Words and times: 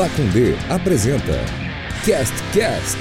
Pacundê 0.00 0.54
apresenta 0.70 1.44
Cast 2.06 2.34
Cast. 2.54 2.96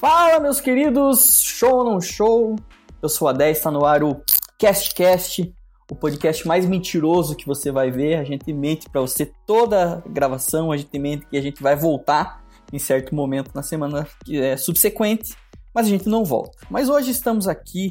Fala, 0.00 0.40
meus 0.40 0.62
queridos, 0.62 1.42
show 1.42 1.74
ou 1.74 1.84
não 1.84 2.00
show? 2.00 2.56
Eu 3.02 3.10
sou 3.10 3.28
a 3.28 3.34
10, 3.34 3.54
está 3.54 3.70
no 3.70 3.84
ar 3.84 4.02
o 4.02 4.22
Cast 4.58 4.94
Cast, 4.94 5.54
o 5.90 5.94
podcast 5.94 6.48
mais 6.48 6.64
mentiroso 6.64 7.36
que 7.36 7.44
você 7.44 7.70
vai 7.70 7.90
ver. 7.90 8.14
A 8.14 8.24
gente 8.24 8.50
mente 8.50 8.88
para 8.88 9.02
você 9.02 9.30
toda 9.46 9.96
a 9.98 10.08
gravação, 10.08 10.72
a 10.72 10.78
gente 10.78 10.98
mente 10.98 11.26
que 11.26 11.36
a 11.36 11.42
gente 11.42 11.62
vai 11.62 11.76
voltar 11.76 12.42
em 12.72 12.78
certo 12.78 13.14
momento 13.14 13.50
na 13.54 13.62
semana 13.62 14.08
é, 14.26 14.56
subsequente, 14.56 15.34
mas 15.74 15.86
a 15.86 15.90
gente 15.90 16.08
não 16.08 16.24
volta. 16.24 16.56
Mas 16.70 16.88
hoje 16.88 17.10
estamos 17.10 17.46
aqui 17.46 17.90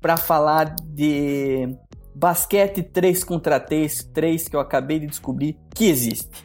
para 0.00 0.16
falar 0.16 0.76
de 0.84 1.68
basquete 2.14 2.82
3 2.82 3.24
contra 3.24 3.58
3, 3.58 4.10
3 4.12 4.48
que 4.48 4.56
eu 4.56 4.60
acabei 4.60 4.98
de 4.98 5.06
descobrir 5.06 5.56
que 5.74 5.86
existe. 5.86 6.44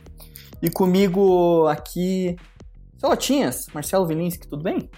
E 0.61 0.69
comigo 0.69 1.67
aqui, 1.67 2.35
Celotinhas, 2.97 3.67
Marcelo 3.73 4.07
Vilinski, 4.07 4.47
tudo 4.47 4.63
bem? 4.63 4.89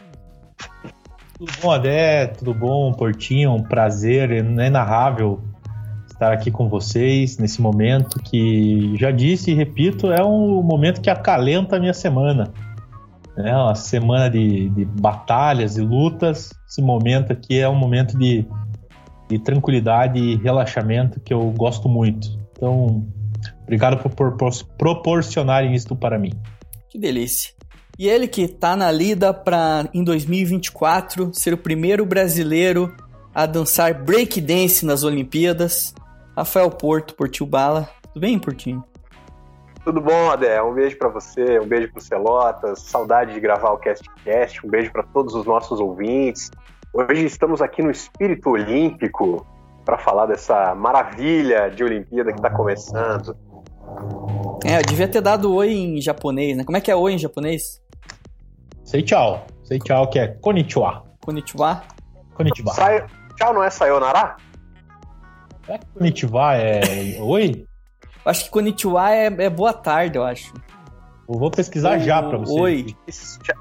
Tudo 1.37 1.51
bom, 1.61 1.71
Adé? 1.71 2.27
Tudo 2.27 2.53
bom, 2.53 2.93
Portinho? 2.93 3.53
Um 3.53 3.63
prazer 3.63 4.31
inenarrável 4.31 5.41
estar 6.19 6.33
aqui 6.33 6.51
com 6.51 6.67
vocês 6.67 7.37
nesse 7.37 7.61
momento 7.61 8.19
que, 8.19 8.93
já 8.97 9.09
disse 9.09 9.51
e 9.51 9.53
repito, 9.53 10.11
é 10.11 10.23
um 10.23 10.61
momento 10.61 10.99
que 10.99 11.09
acalenta 11.09 11.77
a 11.77 11.79
minha 11.79 11.93
semana. 11.93 12.51
É 13.37 13.55
uma 13.55 13.73
semana 13.73 14.29
de, 14.29 14.69
de 14.69 14.83
batalhas 14.83 15.77
e 15.77 15.81
lutas. 15.81 16.53
Esse 16.67 16.81
momento 16.81 17.31
aqui 17.31 17.57
é 17.57 17.69
um 17.69 17.75
momento 17.75 18.17
de, 18.17 18.45
de 19.29 19.37
tranquilidade 19.37 20.19
e 20.19 20.35
relaxamento 20.37 21.19
que 21.19 21.33
eu 21.33 21.51
gosto 21.51 21.87
muito. 21.87 22.27
Então, 22.51 23.07
obrigado 23.61 23.97
por, 23.97 24.35
por 24.35 24.51
proporcionarem 24.77 25.73
isto 25.73 25.95
para 25.95 26.17
mim. 26.17 26.31
Que 26.89 26.97
delícia. 26.97 27.53
E 27.97 28.07
ele 28.07 28.27
que 28.27 28.47
tá 28.47 28.75
na 28.75 28.91
lida 28.91 29.33
para 29.33 29.87
em 29.93 30.03
2024 30.03 31.31
ser 31.33 31.53
o 31.53 31.57
primeiro 31.57 32.05
brasileiro 32.05 32.95
a 33.35 33.45
dançar 33.45 33.93
breakdance 33.93 34.85
nas 34.85 35.03
Olimpíadas, 35.03 35.93
Rafael 36.35 36.71
Porto, 36.71 37.13
Portil 37.13 37.45
Bala. 37.45 37.87
Tudo 38.01 38.21
bem, 38.21 38.39
Portinho? 38.39 38.83
Tudo 39.83 40.01
bom, 40.01 40.29
Adé? 40.29 40.61
Um 40.61 40.73
beijo 40.73 40.97
para 40.97 41.09
você, 41.09 41.59
um 41.59 41.67
beijo 41.67 41.91
pro 41.91 42.01
Celotas, 42.01 42.81
saudade 42.81 43.33
de 43.33 43.39
gravar 43.39 43.71
o 43.71 43.77
CastCast, 43.77 44.65
um 44.65 44.69
beijo 44.69 44.91
para 44.91 45.03
todos 45.03 45.33
os 45.35 45.45
nossos 45.45 45.79
ouvintes. 45.79 46.49
Hoje 46.91 47.25
estamos 47.25 47.61
aqui 47.61 47.83
no 47.83 47.91
espírito 47.91 48.49
olímpico 48.49 49.45
para 49.85 49.97
falar 49.99 50.25
dessa 50.25 50.73
maravilha 50.73 51.69
de 51.69 51.83
Olimpíada 51.83 52.31
que 52.31 52.39
está 52.39 52.49
começando. 52.49 53.37
É, 54.65 54.79
eu 54.79 54.81
devia 54.81 55.07
ter 55.07 55.21
dado 55.21 55.53
oi 55.53 55.71
em 55.71 56.01
japonês, 56.01 56.57
né? 56.57 56.63
Como 56.63 56.77
é 56.77 56.81
que 56.81 56.89
é 56.89 56.95
oi 56.95 57.13
em 57.13 57.17
japonês? 57.17 57.79
Sei 58.83 59.03
tchau. 59.03 59.45
Sei 59.63 59.77
tchau, 59.77 60.09
que 60.09 60.17
é 60.17 60.27
konnichiwa. 60.27 61.05
Konnichiwa? 61.21 61.83
Konnichiwa. 62.33 62.73
Sai... 62.73 63.05
Tchau 63.35 63.53
não 63.53 63.63
é 63.63 63.69
sayonara? 63.69 64.35
É 65.67 65.79
konnichiwa 65.93 66.55
é 66.55 66.81
oi? 67.21 67.65
Acho 68.25 68.45
que 68.45 68.49
konnichiwa 68.49 69.11
é, 69.11 69.25
é 69.25 69.49
boa 69.49 69.73
tarde, 69.73 70.17
eu 70.17 70.23
acho. 70.23 70.51
Eu 71.29 71.37
vou 71.37 71.51
pesquisar 71.51 71.97
o, 71.97 71.99
já 71.99 72.23
pra 72.23 72.39
você. 72.39 72.59
Oi. 72.59 72.95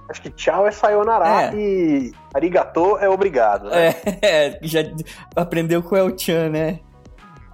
Acho 0.09 0.23
que 0.23 0.31
tchau 0.31 0.67
é 0.67 0.71
sayonara 0.71 1.53
é. 1.53 1.55
e 1.55 2.13
arigato 2.33 2.97
é 2.97 3.07
obrigado, 3.11 3.69
né? 3.69 3.89
É, 4.23 4.57
é 4.57 4.59
já 4.63 4.81
aprendeu 5.37 5.83
com 5.83 5.95
o 5.95 5.99
El-chan, 5.99 6.49
né? 6.49 6.81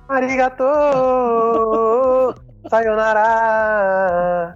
Arigato, 0.09 0.63
sayonara. 2.71 4.55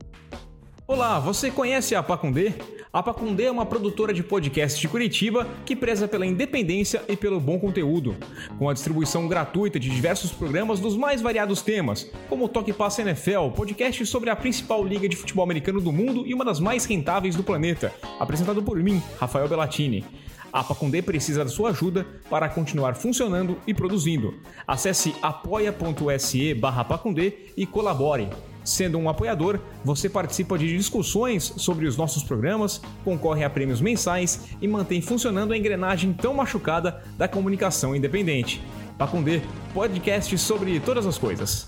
Olá, 0.91 1.21
você 1.21 1.51
conhece 1.51 1.95
a 1.95 2.03
Pacundê? 2.03 2.55
A 2.91 3.03
Pacundê 3.03 3.45
é 3.45 3.51
uma 3.51 3.67
produtora 3.67 4.11
de 4.15 4.23
podcast 4.23 4.81
de 4.81 4.89
Curitiba 4.89 5.47
que 5.67 5.77
preza 5.77 6.09
pela 6.09 6.25
independência 6.25 7.03
e 7.07 7.15
pelo 7.15 7.39
bom 7.39 7.59
conteúdo, 7.59 8.17
com 8.59 8.71
a 8.71 8.73
distribuição 8.73 9.29
gratuita 9.29 9.79
de 9.79 9.91
diversos 9.91 10.33
programas 10.33 10.81
dos 10.81 10.97
mais 10.97 11.21
variados 11.21 11.61
temas, 11.61 12.11
como 12.27 12.47
o 12.47 12.49
Toque 12.49 12.73
Passa 12.73 13.03
NFL, 13.03 13.51
podcast 13.55 14.07
sobre 14.07 14.31
a 14.31 14.37
principal 14.37 14.83
liga 14.83 15.07
de 15.07 15.15
futebol 15.15 15.45
americano 15.45 15.79
do 15.79 15.93
mundo 15.93 16.27
e 16.27 16.33
uma 16.33 16.43
das 16.43 16.59
mais 16.59 16.87
rentáveis 16.87 17.37
do 17.37 17.45
planeta, 17.45 17.93
apresentado 18.19 18.63
por 18.63 18.83
mim, 18.83 19.03
Rafael 19.21 19.47
Bellatini. 19.47 20.07
A 20.51 20.65
Pacundê 20.65 21.03
precisa 21.03 21.45
da 21.45 21.51
sua 21.51 21.69
ajuda 21.69 22.07
para 22.31 22.49
continuar 22.49 22.95
funcionando 22.95 23.59
e 23.67 23.75
produzindo. 23.75 24.41
Acesse 24.67 25.15
apoia.se 25.21 26.55
barra 26.55 26.83
Pacundê 26.83 27.51
e 27.59 27.67
colabore. 27.67 28.31
Sendo 28.69 28.99
um 28.99 29.09
apoiador, 29.09 29.61
você 29.83 30.11
participa 30.11 30.59
de 30.59 30.77
discussões 30.77 31.55
sobre 31.57 31.87
os 31.87 31.97
nossos 31.97 32.23
programas, 32.23 32.83
concorre 33.03 33.43
a 33.43 33.49
prêmios 33.49 33.81
mensais 33.81 34.51
e 34.61 34.69
mantém 34.69 35.01
funcionando 35.01 35.55
a 35.55 35.57
engrenagem 35.57 36.13
tão 36.13 36.35
machucada 36.35 37.03
da 37.17 37.27
comunicação 37.27 37.97
independente. 37.97 38.63
Pacundê, 38.99 39.41
podcast 39.73 40.37
sobre 40.37 40.79
todas 40.81 41.07
as 41.07 41.17
coisas. 41.17 41.67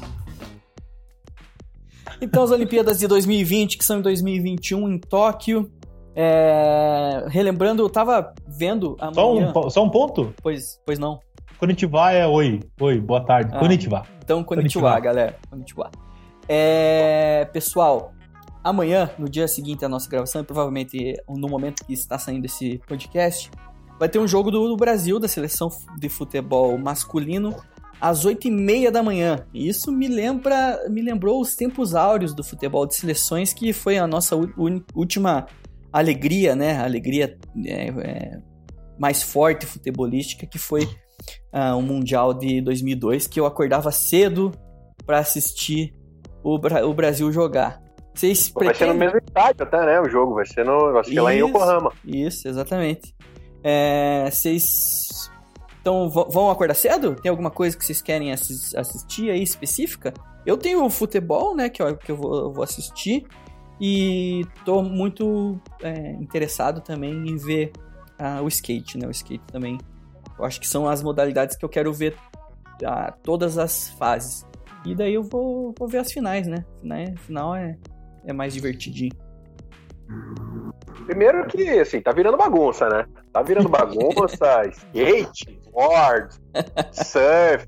Então, 2.21 2.43
as 2.43 2.51
Olimpíadas 2.51 2.99
de 2.99 3.07
2020, 3.07 3.79
que 3.79 3.85
são 3.85 4.01
em 4.01 4.03
2021 4.03 4.87
em 4.91 4.99
Tóquio. 4.99 5.73
É... 6.15 7.25
Relembrando, 7.29 7.83
eu 7.83 7.89
tava 7.89 8.35
vendo 8.47 8.95
amanhã... 9.01 9.53
Só 9.55 9.67
um, 9.67 9.71
só 9.71 9.85
um 9.85 9.89
ponto? 9.89 10.35
Pois, 10.43 10.79
pois 10.85 10.99
não. 10.99 11.19
Konnichiwa 11.57 12.13
é 12.13 12.27
oi. 12.27 12.61
Oi, 12.79 13.01
boa 13.01 13.25
tarde. 13.25 13.53
Ah, 13.55 13.59
konnichiwa. 13.59 14.03
Então, 14.23 14.45
konnichiwa, 14.45 14.91
konnichiwa. 14.91 15.01
galera. 15.01 15.37
Konnichiwa. 15.49 15.91
É, 16.53 17.45
pessoal, 17.53 18.13
amanhã, 18.65 19.09
no 19.17 19.29
dia 19.29 19.47
seguinte 19.47 19.85
à 19.85 19.89
nossa 19.89 20.11
gravação, 20.11 20.43
provavelmente 20.43 21.15
no 21.29 21.49
momento 21.49 21.85
que 21.87 21.93
está 21.93 22.19
saindo 22.19 22.45
esse 22.45 22.81
podcast, 22.89 23.49
vai 24.01 24.09
ter 24.09 24.19
um 24.19 24.27
jogo 24.27 24.51
do, 24.51 24.67
do 24.67 24.77
Brasil, 24.77 25.21
da 25.21 25.29
seleção 25.29 25.69
de 25.97 26.09
futebol 26.09 26.77
masculino, 26.77 27.55
às 28.01 28.27
8h30 28.27 28.91
da 28.91 29.01
manhã. 29.01 29.47
E 29.55 29.69
isso 29.69 29.93
me 29.93 30.09
lembra, 30.09 30.89
me 30.91 31.01
lembrou 31.03 31.41
os 31.41 31.55
tempos 31.55 31.95
áureos 31.95 32.35
do 32.35 32.43
futebol 32.43 32.85
de 32.85 32.97
seleções, 32.97 33.53
que 33.53 33.73
foi 33.73 33.97
a 33.97 34.09
nossa 34.09 34.35
última 34.93 35.47
alegria, 35.93 36.57
né? 36.57 36.81
Alegria 36.83 37.39
é, 37.65 37.89
é, 37.91 38.43
mais 38.99 39.23
forte 39.23 39.67
futebolística, 39.67 40.45
que 40.49 40.59
foi 40.59 40.83
uh, 41.55 41.79
o 41.79 41.83
Mundial 41.83 42.35
de 42.35 42.61
2002, 42.61 43.29
que 43.29 43.39
eu 43.39 43.47
acordava 43.47 43.93
cedo 43.93 44.51
para 45.07 45.21
assistir 45.21 46.00
o, 46.43 46.59
Bra 46.59 46.87
o 46.87 46.95
Brasil 46.95 47.31
jogar. 47.33 47.81
Vocês 48.15 48.49
pretendem... 48.49 48.67
Vai 48.67 48.75
ser 48.75 48.93
no 48.93 48.99
mesmo 48.99 49.19
estádio 49.19 49.63
até, 49.63 49.87
né? 49.87 50.01
O 50.01 50.09
jogo 50.09 50.35
vai 50.35 50.47
ser, 50.47 50.65
no, 50.65 50.93
vai 50.93 51.05
ser 51.05 51.13
isso, 51.13 51.23
lá 51.23 51.35
em 51.35 51.39
Yokohama. 51.39 51.93
Isso, 52.05 52.49
exatamente. 52.49 53.15
É, 53.63 54.29
vocês 54.31 55.31
então 55.81 56.11
vão 56.11 56.51
acordar 56.51 56.75
cedo? 56.75 57.15
Tem 57.15 57.31
alguma 57.31 57.51
coisa 57.51 57.77
que 57.77 57.85
vocês 57.85 58.03
querem 58.03 58.33
assis 58.33 58.75
assistir 58.75 59.31
aí 59.31 59.43
específica? 59.43 60.13
Eu 60.45 60.57
tenho 60.57 60.85
o 60.85 60.91
futebol, 60.91 61.55
né, 61.55 61.69
que, 61.69 61.83
eu, 61.83 61.97
que 61.97 62.13
eu, 62.13 62.17
vou, 62.17 62.35
eu 62.35 62.53
vou 62.53 62.63
assistir 62.63 63.27
e 63.81 64.45
tô 64.65 64.83
muito 64.83 65.59
é, 65.83 66.13
interessado 66.13 66.81
também 66.83 67.13
em 67.13 67.37
ver 67.37 67.73
uh, 68.21 68.43
o 68.43 68.49
skate, 68.49 68.99
né, 68.99 69.07
o 69.07 69.11
skate 69.11 69.45
também. 69.47 69.79
Eu 70.39 70.45
acho 70.45 70.61
que 70.61 70.69
são 70.69 70.87
as 70.87 71.03
modalidades 71.03 71.57
que 71.57 71.65
eu 71.65 71.69
quero 71.69 71.93
ver 71.93 72.15
uh, 72.83 73.13
todas 73.23 73.57
as 73.57 73.89
fases. 73.91 74.47
E 74.85 74.95
daí 74.95 75.15
eu 75.15 75.23
vou, 75.23 75.75
vou 75.79 75.89
ver 75.89 75.99
as 75.99 76.13
finais, 76.13 76.47
né? 76.47 76.65
Final, 76.81 77.17
final 77.17 77.55
é, 77.55 77.77
é 78.27 78.33
mais 78.33 78.55
divertidinho. 78.55 79.13
Primeiro 81.07 81.47
que, 81.47 81.81
assim, 81.81 82.01
tá 82.01 82.13
virando 82.13 82.37
bagunça, 82.37 82.89
né? 82.89 83.07
Tá 83.33 83.43
virando 83.43 83.69
bagunça, 83.71 84.63
skate, 84.69 85.61
board, 85.73 86.35
surf, 86.93 87.67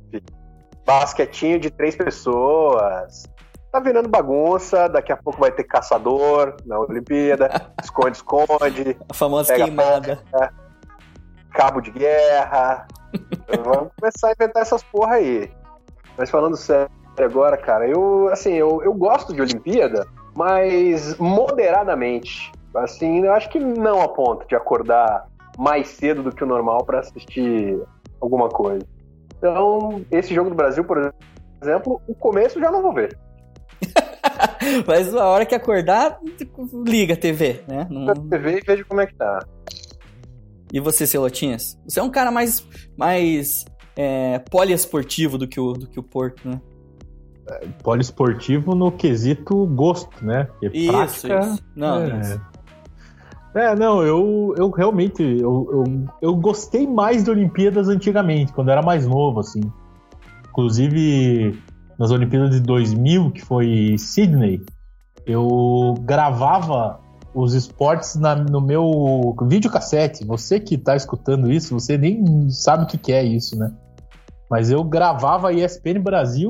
basquetinho 0.85 1.59
de 1.59 1.71
três 1.71 1.97
pessoas. 1.97 3.25
Tá 3.71 3.81
virando 3.81 4.09
bagunça, 4.09 4.89
daqui 4.89 5.13
a 5.13 5.17
pouco 5.17 5.41
vai 5.41 5.51
ter 5.51 5.65
caçador 5.65 6.57
na 6.67 6.79
Olimpíada, 6.79 7.73
esconde-esconde. 7.83 8.97
A 9.09 9.15
famosa 9.15 9.55
queimada. 9.55 10.23
Pega, 10.31 10.53
cabo 11.53 11.81
de 11.81 11.91
guerra. 11.91 12.87
Vamos 13.65 13.93
começar 13.99 14.29
a 14.29 14.33
inventar 14.33 14.63
essas 14.63 14.83
porra 14.83 15.17
aí. 15.17 15.51
Mas 16.17 16.31
falando 16.31 16.57
sério, 16.57 16.91
agora, 17.19 17.57
cara, 17.57 17.89
eu, 17.89 18.29
assim, 18.29 18.53
eu, 18.55 18.83
eu 18.83 18.95
gosto 18.95 19.35
de 19.35 19.41
Olimpíada, 19.41 20.07
mas 20.35 21.17
moderadamente. 21.19 22.51
Assim, 22.75 23.25
eu 23.25 23.33
acho 23.33 23.51
que 23.51 23.61
não 23.61 24.01
a 24.01 24.09
ponto 24.09 24.47
de 24.49 24.55
acordar 24.55 25.27
mais 25.59 25.89
cedo 25.89 26.23
do 26.23 26.33
que 26.33 26.43
o 26.43 26.47
normal 26.47 26.85
para 26.85 27.01
assistir 27.01 27.79
alguma 28.21 28.49
coisa. 28.49 28.87
Então, 29.37 30.05
esse 30.11 30.35
jogo 30.35 30.51
do 30.51 30.57
Brasil, 30.57 30.85
por 30.85 31.13
exemplo, 31.61 32.01
o 32.07 32.15
começo 32.15 32.59
já 32.59 32.71
não 32.71 32.81
vou 32.81 32.95
ver. 32.95 33.19
Mas 34.87 35.15
a 35.15 35.27
hora 35.27 35.45
que 35.45 35.55
acordar, 35.55 36.19
liga 36.87 37.15
a 37.15 37.17
TV, 37.17 37.63
né? 37.69 37.87
Não... 37.91 38.09
A 38.09 38.15
TV 38.15 38.59
e 38.59 38.61
veja 38.65 38.85
como 38.85 39.01
é 39.01 39.07
que 39.07 39.15
tá. 39.15 39.41
E 40.73 40.81
você, 40.81 41.07
Celotinhas? 41.07 41.79
Você 41.87 42.01
é 42.01 42.03
um 42.03 42.11
cara 42.11 42.31
mais, 42.31 42.67
mais 42.97 43.65
é, 43.95 44.39
poliesportivo 44.51 45.37
do 45.37 45.47
que 45.47 45.61
o, 45.61 45.73
do 45.73 45.87
que 45.87 46.01
o 46.01 46.03
Porto, 46.03 46.49
né? 46.49 46.61
Poliesportivo 47.83 48.75
no 48.75 48.91
quesito 48.93 49.67
gosto, 49.67 50.25
né? 50.25 50.45
Porque 50.45 50.77
Isso, 50.77 51.27
prática, 51.27 51.41
isso. 51.41 51.63
Não, 51.75 52.01
é. 52.03 52.21
isso. 52.21 52.41
É, 53.55 53.75
não, 53.75 54.03
eu, 54.03 54.55
eu 54.57 54.71
realmente 54.71 55.23
eu, 55.23 55.69
eu, 55.71 55.85
eu 56.23 56.37
gostei 56.37 56.87
mais 56.87 57.23
de 57.25 57.31
Olimpíadas 57.31 57.89
antigamente, 57.89 58.53
quando 58.53 58.69
eu 58.69 58.73
era 58.73 58.83
mais 58.83 59.07
novo, 59.07 59.41
assim. 59.41 59.61
Inclusive, 60.49 61.59
nas 61.99 62.11
Olimpíadas 62.11 62.51
de 62.51 62.61
2000, 62.61 63.31
que 63.31 63.43
foi 63.43 63.97
Sydney, 63.99 64.63
eu 65.27 65.95
gravava 66.01 66.99
os 67.35 67.55
esportes 67.55 68.17
na- 68.17 68.35
no 68.35 68.61
meu 68.61 69.35
videocassete. 69.43 70.25
Você 70.27 70.59
que 70.61 70.77
tá 70.77 70.97
escutando 70.97 71.51
isso, 71.51 71.79
você 71.79 71.97
nem 71.97 72.51
sabe 72.51 72.85
o 72.85 72.87
que, 72.87 72.99
que 72.99 73.13
é 73.13 73.23
isso, 73.23 73.59
né? 73.59 73.73
Mas 74.51 74.71
eu 74.71 74.85
gravava 74.85 75.49
a 75.49 75.53
ESPN 75.53 76.01
Brasil 76.01 76.49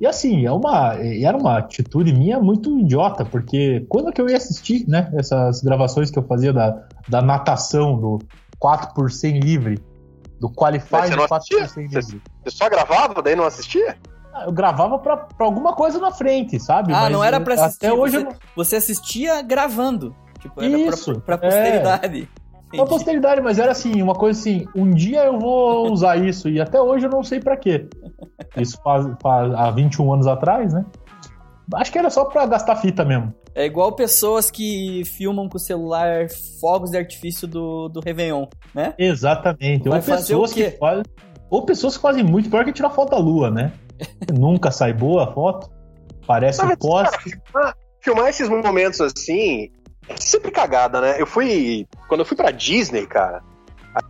e 0.00 0.06
assim, 0.06 0.44
é 0.44 0.52
uma, 0.52 0.94
era 0.94 1.36
uma 1.36 1.58
atitude 1.58 2.12
minha 2.12 2.40
muito 2.40 2.78
idiota, 2.78 3.24
porque 3.24 3.86
quando 3.88 4.12
que 4.12 4.20
eu 4.20 4.28
ia 4.28 4.36
assistir, 4.36 4.84
né? 4.88 5.10
Essas 5.14 5.62
gravações 5.62 6.10
que 6.10 6.18
eu 6.18 6.22
fazia 6.24 6.52
da, 6.52 6.82
da 7.08 7.22
natação, 7.22 7.98
do 7.98 8.18
4 8.58 8.94
por 8.94 9.10
100 9.10 9.40
livre, 9.40 9.78
do 10.40 10.50
Qualify 10.50 10.88
você 10.88 11.10
do 11.10 11.16
não 11.16 11.28
4 11.28 11.28
por 11.28 11.62
assistia? 11.62 11.68
100 11.68 11.86
livre. 11.86 12.22
Você 12.44 12.56
só 12.56 12.68
gravava, 12.68 13.22
daí 13.22 13.36
não 13.36 13.44
assistia? 13.44 13.96
Ah, 14.34 14.44
Eu 14.46 14.52
gravava 14.52 14.98
pra, 14.98 15.16
pra 15.16 15.46
alguma 15.46 15.74
coisa 15.74 15.98
na 16.00 16.10
frente, 16.10 16.58
sabe? 16.58 16.92
Ah, 16.92 17.02
Mas 17.02 17.12
não 17.12 17.22
era 17.22 17.40
pra 17.40 17.54
assistir. 17.54 17.86
Até 17.86 17.94
hoje 17.94 18.18
você, 18.18 18.26
eu 18.26 18.36
você 18.56 18.76
assistia 18.76 19.42
gravando. 19.42 20.14
Tipo, 20.40 20.60
era 20.60 20.76
Isso, 20.76 21.20
pra, 21.20 21.38
pra 21.38 21.48
é. 21.48 22.26
Pra 22.74 22.82
Entendi. 22.82 22.90
posteridade, 22.90 23.40
mas 23.40 23.58
era 23.58 23.72
assim, 23.72 24.02
uma 24.02 24.14
coisa 24.14 24.38
assim, 24.38 24.66
um 24.74 24.90
dia 24.90 25.24
eu 25.24 25.38
vou 25.38 25.92
usar 25.92 26.16
isso, 26.16 26.48
e 26.48 26.60
até 26.60 26.80
hoje 26.80 27.06
eu 27.06 27.10
não 27.10 27.22
sei 27.22 27.40
pra 27.40 27.56
quê. 27.56 27.86
Isso 28.56 28.78
faz, 28.82 29.06
faz 29.22 29.54
há 29.54 29.70
21 29.70 30.12
anos 30.12 30.26
atrás, 30.26 30.72
né? 30.72 30.84
Acho 31.74 31.92
que 31.92 31.98
era 31.98 32.10
só 32.10 32.24
pra 32.24 32.46
gastar 32.46 32.76
fita 32.76 33.04
mesmo. 33.04 33.32
É 33.54 33.64
igual 33.64 33.92
pessoas 33.92 34.50
que 34.50 35.04
filmam 35.04 35.48
com 35.48 35.56
o 35.56 35.60
celular 35.60 36.26
fogos 36.60 36.90
de 36.90 36.98
artifício 36.98 37.46
do, 37.46 37.88
do 37.88 38.00
Réveillon, 38.00 38.46
né? 38.74 38.94
Exatamente. 38.98 39.88
Vai 39.88 40.00
ou 40.00 40.04
pessoas 40.04 40.52
que 40.52 40.70
fazem. 40.72 41.04
Ou 41.48 41.62
pessoas 41.64 41.96
que 41.96 42.02
fazem 42.02 42.24
muito 42.24 42.50
pior 42.50 42.64
que 42.64 42.72
tirar 42.72 42.90
foto 42.90 43.10
da 43.10 43.18
lua, 43.18 43.50
né? 43.50 43.72
Nunca 44.36 44.72
sai 44.72 44.92
boa 44.92 45.24
a 45.24 45.32
foto. 45.32 45.70
Parece 46.26 46.64
Mas, 46.64 46.72
um 46.72 46.76
poste. 46.76 47.40
filmar, 48.00 48.28
esses 48.28 48.48
momentos 48.48 49.00
assim 49.00 49.70
sempre 50.16 50.50
cagada, 50.50 51.00
né? 51.00 51.16
Eu 51.20 51.26
fui. 51.26 51.86
Quando 52.08 52.20
eu 52.20 52.24
fui 52.26 52.36
pra 52.36 52.50
Disney, 52.50 53.06
cara, 53.06 53.42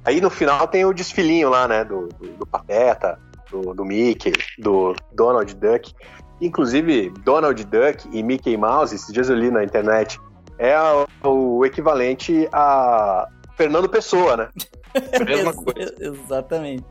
aí 0.05 0.21
no 0.21 0.31
final 0.31 0.67
tem 0.69 0.85
o 0.85 0.93
desfilinho 0.93 1.49
lá, 1.51 1.67
né? 1.69 1.85
Do, 1.85 2.09
do, 2.09 2.29
do 2.39 2.47
Pateta, 2.47 3.19
do, 3.51 3.75
do 3.75 3.85
Mickey, 3.85 4.33
do 4.59 4.95
Donald 5.13 5.55
Duck. 5.55 5.93
Inclusive, 6.41 7.11
Donald 7.25 7.65
Duck 7.65 8.09
e 8.13 8.23
Mickey 8.23 8.57
Mouse, 8.57 8.95
esses 8.95 9.13
dias 9.13 9.29
eu 9.31 9.37
li 9.37 9.51
na 9.51 9.63
internet, 9.63 10.21
é 10.59 10.75
a- 10.75 11.07
o 11.25 11.65
equivalente 11.65 12.49
a 12.53 13.27
Fernando 13.57 13.89
Pessoa, 13.89 14.37
né? 14.37 14.49
Mesma 15.25 15.53
coisa. 15.55 15.95
Exatamente. 16.01 16.85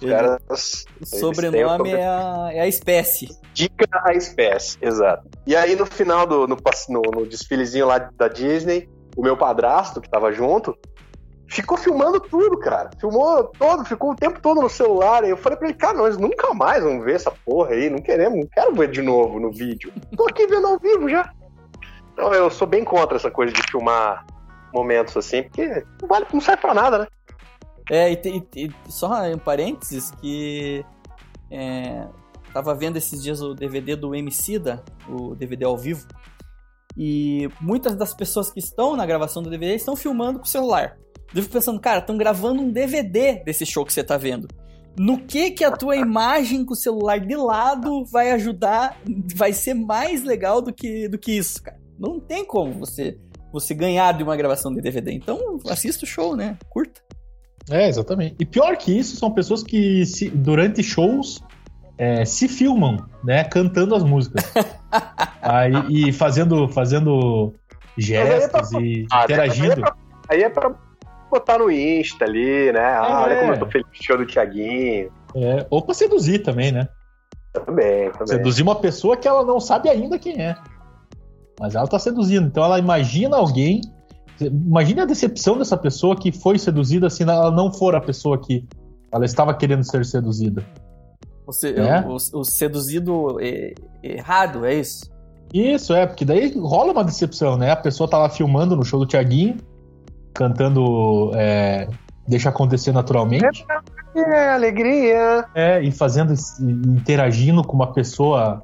Os 0.00 0.10
caras. 0.10 0.84
Sobrenome 1.02 1.90
é 1.90 2.06
a, 2.06 2.48
é 2.52 2.60
a 2.60 2.68
espécie. 2.68 3.28
Dica 3.52 3.86
a 4.04 4.12
espécie, 4.14 4.78
exato. 4.80 5.28
E 5.46 5.56
aí 5.56 5.74
no 5.74 5.86
final 5.86 6.26
do 6.26 6.46
no, 6.46 6.56
no, 6.88 7.02
no 7.14 7.26
desfilezinho 7.26 7.86
lá 7.86 7.98
da 7.98 8.28
Disney, 8.28 8.88
o 9.16 9.22
meu 9.22 9.36
padrasto, 9.36 10.00
que 10.00 10.08
tava 10.08 10.32
junto, 10.32 10.76
ficou 11.48 11.76
filmando 11.76 12.20
tudo, 12.20 12.58
cara. 12.58 12.90
Filmou 13.00 13.44
todo, 13.58 13.84
ficou 13.84 14.12
o 14.12 14.16
tempo 14.16 14.40
todo 14.40 14.60
no 14.60 14.68
celular. 14.68 15.24
E 15.24 15.30
eu 15.30 15.36
falei 15.36 15.58
pra 15.58 15.68
ele, 15.68 15.76
cara, 15.76 15.98
nós 15.98 16.16
nunca 16.16 16.54
mais 16.54 16.84
vamos 16.84 17.04
ver 17.04 17.16
essa 17.16 17.30
porra 17.30 17.70
aí, 17.70 17.90
não 17.90 17.98
queremos, 17.98 18.38
não 18.38 18.46
quero 18.46 18.74
ver 18.74 18.90
de 18.90 19.02
novo 19.02 19.40
no 19.40 19.50
vídeo. 19.50 19.92
Tô 20.16 20.28
aqui 20.28 20.46
vendo 20.46 20.66
ao 20.66 20.78
vivo 20.78 21.08
já. 21.08 21.32
Então 22.12 22.32
eu 22.32 22.50
sou 22.50 22.66
bem 22.66 22.84
contra 22.84 23.16
essa 23.16 23.30
coisa 23.30 23.52
de 23.52 23.62
filmar 23.70 24.24
momentos 24.72 25.16
assim, 25.16 25.44
porque 25.44 25.84
não 26.00 26.08
vale, 26.08 26.26
não 26.32 26.40
serve 26.40 26.60
pra 26.60 26.74
nada, 26.74 26.98
né? 26.98 27.06
É, 27.90 28.12
e, 28.12 28.20
e- 28.54 28.66
e 28.66 28.72
só 28.88 29.08
um 29.32 29.38
parênteses 29.38 30.10
que 30.20 30.84
é, 31.50 32.06
tava 32.52 32.74
vendo 32.74 32.96
esses 32.96 33.22
dias 33.22 33.40
o 33.40 33.54
DVD 33.54 33.96
do 33.96 34.14
Emicida, 34.14 34.84
o 35.08 35.34
DVD 35.34 35.64
ao 35.64 35.76
vivo, 35.76 36.06
e 36.96 37.48
muitas 37.60 37.94
das 37.94 38.12
pessoas 38.12 38.50
que 38.50 38.58
estão 38.58 38.96
na 38.96 39.06
gravação 39.06 39.42
do 39.42 39.48
DVD 39.50 39.74
estão 39.74 39.94
filmando 39.96 40.38
com 40.40 40.44
o 40.44 40.48
celular. 40.48 40.98
Eu 41.34 41.42
fico 41.42 41.52
pensando, 41.54 41.80
cara, 41.80 42.00
estão 42.00 42.16
gravando 42.16 42.60
um 42.62 42.70
DVD 42.72 43.42
desse 43.44 43.64
show 43.64 43.84
que 43.84 43.92
você 43.92 44.02
tá 44.02 44.16
vendo. 44.16 44.48
No 44.98 45.18
que 45.18 45.52
que 45.52 45.62
a 45.64 45.70
tua 45.70 45.94
imagem 45.96 46.64
com 46.64 46.72
o 46.72 46.76
celular 46.76 47.20
de 47.20 47.36
lado 47.36 48.04
vai 48.06 48.32
ajudar, 48.32 49.00
vai 49.36 49.52
ser 49.52 49.74
mais 49.74 50.24
legal 50.24 50.60
do 50.60 50.72
que, 50.72 51.06
do 51.08 51.16
que 51.18 51.32
isso, 51.32 51.62
cara. 51.62 51.78
Não 51.98 52.18
tem 52.18 52.44
como 52.44 52.72
você, 52.72 53.16
você 53.52 53.74
ganhar 53.74 54.12
de 54.16 54.24
uma 54.24 54.34
gravação 54.36 54.74
de 54.74 54.80
DVD. 54.80 55.12
Então, 55.12 55.58
assista 55.68 56.04
o 56.04 56.08
show, 56.08 56.34
né? 56.34 56.58
Curta. 56.68 57.00
É, 57.70 57.88
exatamente. 57.88 58.36
E 58.38 58.44
pior 58.46 58.76
que 58.76 58.96
isso, 58.98 59.16
são 59.16 59.30
pessoas 59.30 59.62
que 59.62 60.04
se- 60.06 60.30
durante 60.30 60.82
shows 60.82 61.42
é, 61.98 62.24
se 62.24 62.48
filmam, 62.48 63.04
né? 63.24 63.44
Cantando 63.44 63.94
as 63.94 64.02
músicas. 64.04 64.44
Aí, 65.42 65.72
e 66.08 66.12
fazendo, 66.12 66.68
fazendo 66.68 67.52
gestos 67.96 68.72
e 68.72 69.06
Ah, 69.10 69.24
interagindo. 69.24 69.66
Aí 69.66 69.72
é, 69.72 69.80
pra, 69.80 69.96
aí 70.30 70.42
é 70.42 70.48
pra 70.50 70.74
botar 71.30 71.58
no 71.58 71.70
Insta 71.70 72.24
ali, 72.24 72.72
né? 72.72 72.80
Ah, 72.80 73.06
É. 73.08 73.24
olha 73.24 73.40
como 73.40 73.52
eu 73.54 73.58
tô 73.58 73.66
feliz 73.66 73.86
show 73.92 74.16
do 74.16 74.26
Thiaguinho. 74.26 75.10
É, 75.34 75.66
ou 75.68 75.82
pra 75.82 75.94
seduzir 75.94 76.38
também, 76.40 76.72
né? 76.72 76.88
Também, 77.52 78.10
também. 78.12 78.26
Seduzir 78.28 78.62
uma 78.62 78.76
pessoa 78.76 79.16
que 79.16 79.26
ela 79.28 79.44
não 79.44 79.58
sabe 79.60 79.88
ainda 79.88 80.18
quem 80.18 80.40
é. 80.40 80.54
Mas 81.60 81.74
ela 81.74 81.86
tá 81.88 81.98
seduzindo. 81.98 82.46
Então 82.46 82.62
ela 82.64 82.78
imagina 82.78 83.36
alguém. 83.36 83.80
Imagine 84.40 85.00
a 85.00 85.04
decepção 85.04 85.58
dessa 85.58 85.76
pessoa 85.76 86.16
que 86.16 86.30
foi 86.32 86.58
seduzida 86.58 87.10
se 87.10 87.22
ela 87.22 87.50
não 87.50 87.72
for 87.72 87.94
a 87.94 88.00
pessoa 88.00 88.38
que 88.38 88.64
ela 89.10 89.24
estava 89.24 89.52
querendo 89.54 89.82
ser 89.84 90.04
seduzida. 90.04 90.64
Você, 91.46 91.70
É? 91.70 92.00
o, 92.06 92.14
o 92.40 92.44
seduzido 92.44 93.38
é- 93.40 93.74
errado, 94.02 94.64
é 94.66 94.74
isso? 94.74 95.10
Isso, 95.52 95.94
é, 95.94 96.06
porque 96.06 96.24
daí 96.26 96.52
rola 96.58 96.92
uma 96.92 97.02
decepção, 97.02 97.56
né? 97.56 97.70
A 97.70 97.76
pessoa 97.76 98.08
tá 98.08 98.18
lá 98.18 98.28
filmando 98.28 98.76
no 98.76 98.84
show 98.84 99.00
do 99.00 99.06
Tiaguinho, 99.06 99.56
cantando 100.34 101.30
é, 101.34 101.88
Deixa 102.26 102.50
Acontecer 102.50 102.92
Naturalmente, 102.92 103.64
É, 104.14 104.50
alegria. 104.50 105.46
é, 105.54 105.82
e 105.82 105.90
fazendo, 105.90 106.34
interagindo 106.60 107.62
com 107.64 107.74
uma 107.74 107.92
pessoa 107.92 108.62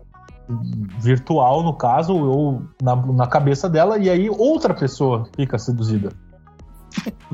virtual, 1.00 1.62
no 1.62 1.72
caso, 1.74 2.14
ou 2.14 2.62
na, 2.82 2.94
na 2.96 3.26
cabeça 3.26 3.68
dela, 3.68 3.98
e 3.98 4.08
aí 4.10 4.28
outra 4.30 4.74
pessoa 4.74 5.24
fica 5.36 5.58
seduzida. 5.58 6.10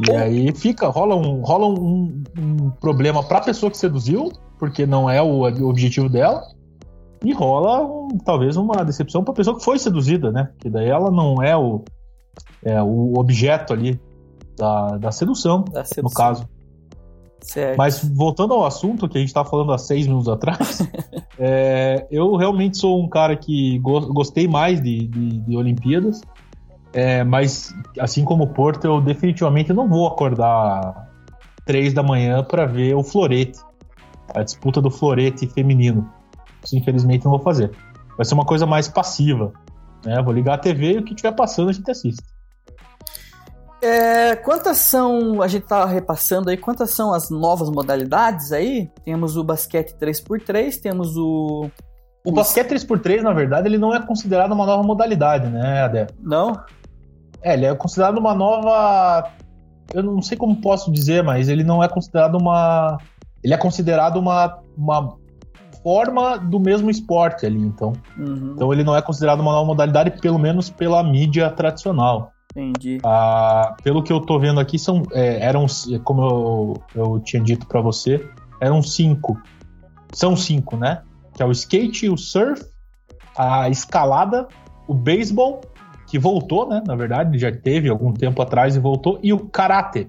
E 0.09 0.11
aí 0.13 0.53
fica, 0.55 0.89
rola 0.89 1.15
um, 1.17 1.43
rola 1.43 1.67
um, 1.67 2.23
um 2.39 2.71
problema 2.81 3.23
pra 3.23 3.41
pessoa 3.41 3.71
que 3.71 3.77
seduziu, 3.77 4.31
porque 4.59 4.87
não 4.87 5.09
é 5.11 5.21
o, 5.21 5.41
o 5.43 5.69
objetivo 5.69 6.09
dela, 6.09 6.43
e 7.25 7.33
rola 7.33 7.85
um- 7.85 8.17
talvez 8.25 8.57
uma 8.57 8.85
decepção 8.85 9.23
pra 9.23 9.35
pessoa 9.35 9.59
que 9.59 9.65
foi 9.65 9.79
seduzida, 9.79 10.31
né? 10.33 10.49
Que 10.59 10.71
daí 10.71 10.89
ela 10.89 11.11
não 11.11 11.43
é 11.43 11.55
o, 11.57 11.85
é, 12.65 12.81
o 12.83 13.19
objeto 13.19 13.73
ali 13.75 14.01
da, 14.57 14.97
da 14.97 15.13
sedução, 15.13 15.63
Da 15.71 15.81
no 15.81 15.87
sedução. 15.87 16.11
caso. 16.17 16.49
Certo. 17.41 17.77
Mas 17.79 18.05
voltando 18.15 18.55
ao 18.55 18.65
assunto 18.67 19.09
que 19.09 19.17
a 19.17 19.21
gente 19.21 19.29
estava 19.29 19.49
falando 19.49 19.73
há 19.73 19.79
seis 19.79 20.07
minutos 20.07 20.29
atrás, 20.29 20.87
é, 21.39 22.07
eu 22.11 22.37
realmente 22.37 22.77
sou 22.79 23.03
um 23.03 23.09
cara 23.09 23.37
que 23.37 23.79
go- 23.79 24.13
gostei 24.13 24.47
mais 24.47 24.81
de, 24.81 25.07
de- 25.07 25.39
de 25.41 25.57
Olimpíadas, 25.57 26.21
é, 26.93 27.25
mas 27.25 27.75
assim 27.99 28.25
como 28.25 28.45
o 28.45 28.49
Porto, 28.49 28.85
eu 28.85 29.01
definitivamente 29.01 29.73
não 29.73 29.89
vou 29.89 30.07
acordar 30.07 31.09
três 31.65 31.93
da 31.95 32.03
manhã 32.03 32.43
para 32.43 32.67
ver 32.67 32.95
o 32.95 33.03
florete, 33.03 33.59
a 34.35 34.43
disputa 34.43 34.81
do 34.81 34.91
florete 34.91 35.47
feminino. 35.47 36.09
Isso 36.65 36.77
infelizmente 36.77 37.25
não 37.25 37.33
vou 37.33 37.41
fazer. 37.41 37.71
Vai 38.17 38.25
ser 38.25 38.35
uma 38.35 38.45
coisa 38.45 38.67
mais 38.67 38.87
passiva. 38.89 39.53
Né? 40.05 40.21
Vou 40.23 40.33
ligar 40.33 40.55
a 40.55 40.59
TV 40.59 40.93
e 40.95 40.99
o 40.99 41.05
que 41.05 41.11
estiver 41.15 41.33
passando 41.33 41.71
a 41.71 41.73
gente 41.73 41.91
assiste. 41.91 42.23
É, 43.83 44.37
quantas 44.37 44.77
são, 44.79 45.41
a 45.41 45.49
gente 45.49 45.67
tá 45.67 45.87
repassando 45.87 46.51
aí, 46.51 46.57
quantas 46.57 46.91
são 46.91 47.15
as 47.15 47.31
novas 47.31 47.71
modalidades 47.71 48.53
aí? 48.53 48.91
Temos 49.05 49.37
o 49.37 49.45
basquete 49.45 49.95
3x3, 49.99 50.81
temos 50.81 51.17
o... 51.17 51.71
O 52.25 52.31
basquete 52.31 52.69
3x3, 52.73 53.23
na 53.23 53.33
verdade, 53.33 53.67
ele 53.67 53.79
não 53.79 53.95
é 53.95 54.05
considerado 54.05 54.53
uma 54.53 54.67
nova 54.67 54.83
modalidade, 54.83 55.49
né, 55.49 55.83
Adé? 55.83 56.07
Não? 56.21 56.53
É, 57.43 57.55
ele 57.55 57.65
é 57.65 57.75
considerado 57.75 58.19
uma 58.19 58.35
nova. 58.35 59.31
Eu 59.95 60.03
não 60.03 60.21
sei 60.21 60.37
como 60.37 60.61
posso 60.61 60.93
dizer, 60.93 61.23
mas 61.23 61.49
ele 61.49 61.65
não 61.65 61.83
é 61.83 61.89
considerado 61.89 62.37
uma. 62.37 62.99
Ele 63.43 63.55
é 63.55 63.57
considerado 63.57 64.19
uma, 64.19 64.59
uma 64.77 65.17
forma 65.83 66.37
do 66.37 66.61
mesmo 66.61 66.91
esporte 66.91 67.47
ali, 67.47 67.59
então. 67.59 67.95
Uhum, 68.19 68.53
Então 68.55 68.73
ele 68.73 68.85
não 68.85 68.95
é 68.95 69.01
considerado 69.01 69.41
uma 69.41 69.53
nova 69.53 69.67
modalidade, 69.67 70.11
pelo 70.21 70.39
menos 70.39 70.69
pela 70.69 71.03
mídia 71.03 71.51
tradicional. 71.51 72.33
Entendi. 72.51 72.99
Ah, 73.05 73.77
pelo 73.83 74.03
que 74.03 74.13
eu 74.13 74.21
tô 74.21 74.39
vendo 74.39 74.61
aqui, 74.61 74.79
são, 74.79 75.03
é, 75.13 75.45
eram, 75.45 75.67
como 76.05 76.23
eu, 76.23 76.83
eu 76.95 77.21
tinha 77.21 77.43
dito 77.43 77.67
pra 77.67 77.81
você, 77.81 78.29
eram 78.61 78.83
cinco. 78.83 79.41
São 80.13 80.37
cinco, 80.37 80.77
né? 80.77 81.03
Que 81.35 81.43
é 81.43 81.47
o 81.47 81.53
skate, 81.53 82.09
o 82.09 82.17
surf, 82.17 82.63
a 83.37 83.69
escalada, 83.69 84.49
o 84.87 84.95
beisebol, 84.95 85.61
que 86.07 86.19
voltou, 86.19 86.69
né? 86.69 86.83
Na 86.87 86.97
verdade, 86.97 87.39
já 87.39 87.53
teve 87.53 87.89
algum 87.89 88.13
tempo 88.13 88.43
atrás 88.43 88.75
e 88.75 88.81
voltou, 88.81 89.19
e 89.23 89.33
o 89.33 89.39
karate. 89.39 90.09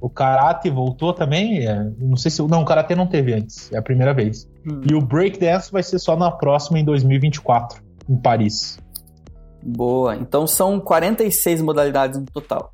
O 0.00 0.10
karate 0.10 0.68
voltou 0.68 1.12
também. 1.12 1.66
É, 1.66 1.90
não 1.98 2.16
sei 2.16 2.30
se. 2.30 2.42
Não, 2.42 2.62
o 2.62 2.64
karate 2.64 2.94
não 2.94 3.06
teve 3.06 3.32
antes. 3.32 3.72
É 3.72 3.78
a 3.78 3.82
primeira 3.82 4.12
vez. 4.12 4.48
Hum. 4.66 4.80
E 4.90 4.94
o 4.94 5.00
breakdance 5.00 5.72
vai 5.72 5.82
ser 5.82 5.98
só 5.98 6.16
na 6.16 6.30
próxima, 6.30 6.78
em 6.78 6.84
2024, 6.84 7.82
em 8.08 8.16
Paris. 8.16 8.78
Boa. 9.68 10.14
Então 10.16 10.46
são 10.46 10.78
46 10.78 11.60
modalidades 11.62 12.18
no 12.20 12.26
total. 12.26 12.72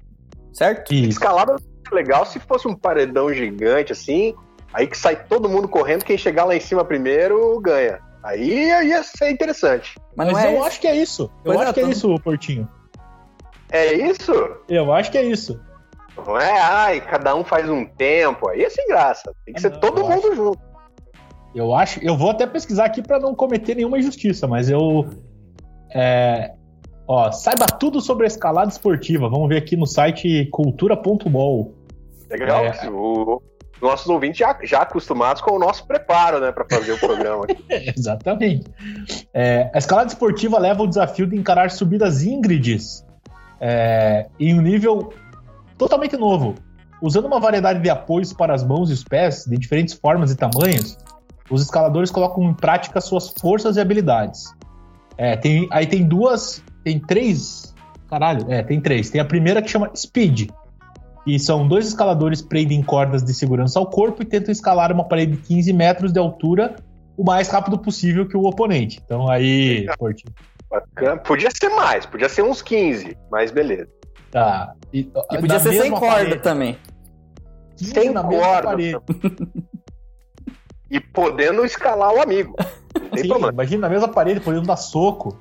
Certo? 0.52 0.92
Isso. 0.92 1.08
Escalada 1.10 1.56
é 1.90 1.94
legal 1.94 2.26
se 2.26 2.38
fosse 2.38 2.68
um 2.68 2.74
paredão 2.74 3.32
gigante 3.32 3.92
assim, 3.92 4.34
aí 4.74 4.86
que 4.86 4.96
sai 4.98 5.24
todo 5.24 5.48
mundo 5.48 5.66
correndo, 5.68 6.04
quem 6.04 6.18
chegar 6.18 6.44
lá 6.44 6.54
em 6.54 6.60
cima 6.60 6.84
primeiro 6.84 7.58
ganha. 7.60 7.98
Aí 8.22 8.68
ia 8.68 9.02
ser 9.02 9.30
interessante. 9.30 9.98
Mas, 10.14 10.30
Mas, 10.32 10.44
não 10.44 10.50
é. 10.50 10.56
eu 10.56 10.64
acho 10.64 10.80
que 10.80 10.86
é 10.86 10.94
isso. 10.94 11.22
Eu 11.44 11.54
Pois 11.54 11.60
é, 11.60 11.62
acho 11.64 11.74
que 11.74 11.80
é 11.80 11.82
tô- 11.84 11.88
isso, 11.90 12.14
Portinho. 12.20 12.68
É 13.70 13.94
isso? 13.94 14.32
Eu 14.68 14.92
acho 14.92 15.10
que 15.10 15.18
é 15.18 15.24
isso. 15.24 15.58
Não 16.26 16.38
é, 16.38 16.60
ai, 16.60 17.00
cada 17.00 17.34
um 17.34 17.42
faz 17.42 17.68
um 17.70 17.86
tempo. 17.86 18.48
Aí 18.50 18.62
é 18.62 18.68
sem 18.70 18.86
graça. 18.86 19.34
Tem 19.46 19.54
que 19.54 19.58
Ah, 19.58 19.62
ser 19.62 19.70
não, 19.70 19.80
todo 19.80 20.04
mundo 20.06 20.34
junto. 20.36 20.58
Eu 21.54 21.74
acho. 21.74 21.98
Eu 22.04 22.16
vou 22.16 22.30
até 22.30 22.46
pesquisar 22.46 22.84
aqui 22.84 23.02
para 23.02 23.18
não 23.18 23.34
cometer 23.34 23.74
nenhuma 23.74 23.98
injustiça, 23.98 24.46
mas 24.46 24.68
eu. 24.68 25.08
É, 25.90 26.52
ó, 27.06 27.30
saiba 27.32 27.66
tudo 27.66 28.00
sobre 28.00 28.24
a 28.24 28.26
escalada 28.26 28.70
esportiva. 28.70 29.28
Vamos 29.28 29.48
ver 29.48 29.58
aqui 29.58 29.76
no 29.76 29.86
site 29.86 30.46
cultura.mol. 30.50 31.74
Legal. 32.30 32.64
É. 32.64 32.90
O- 32.90 33.42
nossos 33.80 34.06
ouvintes 34.06 34.38
já, 34.38 34.56
já 34.62 34.82
acostumados 34.82 35.42
com 35.42 35.56
o 35.56 35.58
nosso 35.58 35.84
preparo, 35.86 36.38
né, 36.38 36.52
pra 36.52 36.64
fazer 36.70 36.92
o 36.92 36.98
programa. 36.98 37.46
Exatamente. 37.68 38.70
É, 39.34 39.70
a 39.74 39.78
escalada 39.78 40.08
esportiva 40.08 40.56
leva 40.56 40.84
o 40.84 40.86
desafio 40.86 41.26
de 41.26 41.36
encarar 41.36 41.68
subidas 41.72 42.22
íngredes 42.22 43.04
é, 43.60 44.28
em 44.38 44.56
um 44.56 44.62
nível 44.62 45.12
totalmente 45.76 46.16
novo. 46.16 46.54
Usando 47.00 47.24
uma 47.24 47.40
variedade 47.40 47.80
de 47.80 47.90
apoios 47.90 48.32
para 48.32 48.54
as 48.54 48.62
mãos 48.62 48.88
e 48.88 48.92
os 48.92 49.02
pés, 49.02 49.44
de 49.44 49.58
diferentes 49.58 49.94
formas 49.94 50.30
e 50.30 50.36
tamanhos, 50.36 50.96
os 51.50 51.60
escaladores 51.62 52.12
colocam 52.12 52.44
em 52.44 52.54
prática 52.54 53.00
suas 53.00 53.30
forças 53.40 53.76
e 53.76 53.80
habilidades. 53.80 54.44
É, 55.18 55.36
tem, 55.36 55.66
aí 55.72 55.88
tem 55.88 56.04
duas, 56.06 56.62
tem 56.84 56.98
três, 56.98 57.74
caralho, 58.08 58.44
é, 58.50 58.62
tem 58.62 58.80
três. 58.80 59.10
Tem 59.10 59.20
a 59.20 59.24
primeira 59.24 59.60
que 59.62 59.68
chama 59.68 59.90
Speed, 59.94 60.50
e 61.26 61.38
são 61.38 61.66
dois 61.68 61.86
escaladores 61.86 62.42
prendem 62.42 62.82
cordas 62.82 63.22
de 63.22 63.32
segurança 63.32 63.78
ao 63.78 63.86
corpo 63.88 64.22
e 64.22 64.26
tentam 64.26 64.50
escalar 64.50 64.90
uma 64.92 65.04
parede 65.04 65.32
de 65.32 65.38
15 65.42 65.72
metros 65.72 66.12
de 66.12 66.18
altura 66.18 66.74
o 67.16 67.22
mais 67.22 67.48
rápido 67.48 67.78
possível 67.78 68.26
que 68.26 68.36
o 68.36 68.42
oponente. 68.44 69.00
Então 69.04 69.28
aí, 69.28 69.86
Portinho, 69.98 70.34
Bacana. 70.68 71.18
Podia 71.18 71.50
ser 71.50 71.68
mais, 71.68 72.06
podia 72.06 72.28
ser 72.28 72.42
uns 72.42 72.60
15, 72.62 73.16
mas 73.30 73.50
beleza. 73.50 73.88
tá. 74.30 74.74
E, 74.92 75.00
E 75.30 75.38
podia 75.38 75.60
ser 75.60 75.72
sem 75.80 75.90
corda 75.90 76.06
parede, 76.08 76.38
também. 76.42 76.76
15 77.76 77.90
Sem 77.92 78.12
corda. 78.14 78.76
E 80.90 81.00
podendo 81.00 81.64
escalar 81.64 82.12
o 82.14 82.20
amigo. 82.20 82.54
Não 83.00 83.08
tem 83.10 83.22
Sim, 83.22 83.28
problema. 83.28 83.52
imagina 83.52 83.80
na 83.82 83.88
mesma 83.88 84.08
parede, 84.08 84.40
podendo 84.40 84.66
dar 84.66 84.76
soco. 84.76 85.38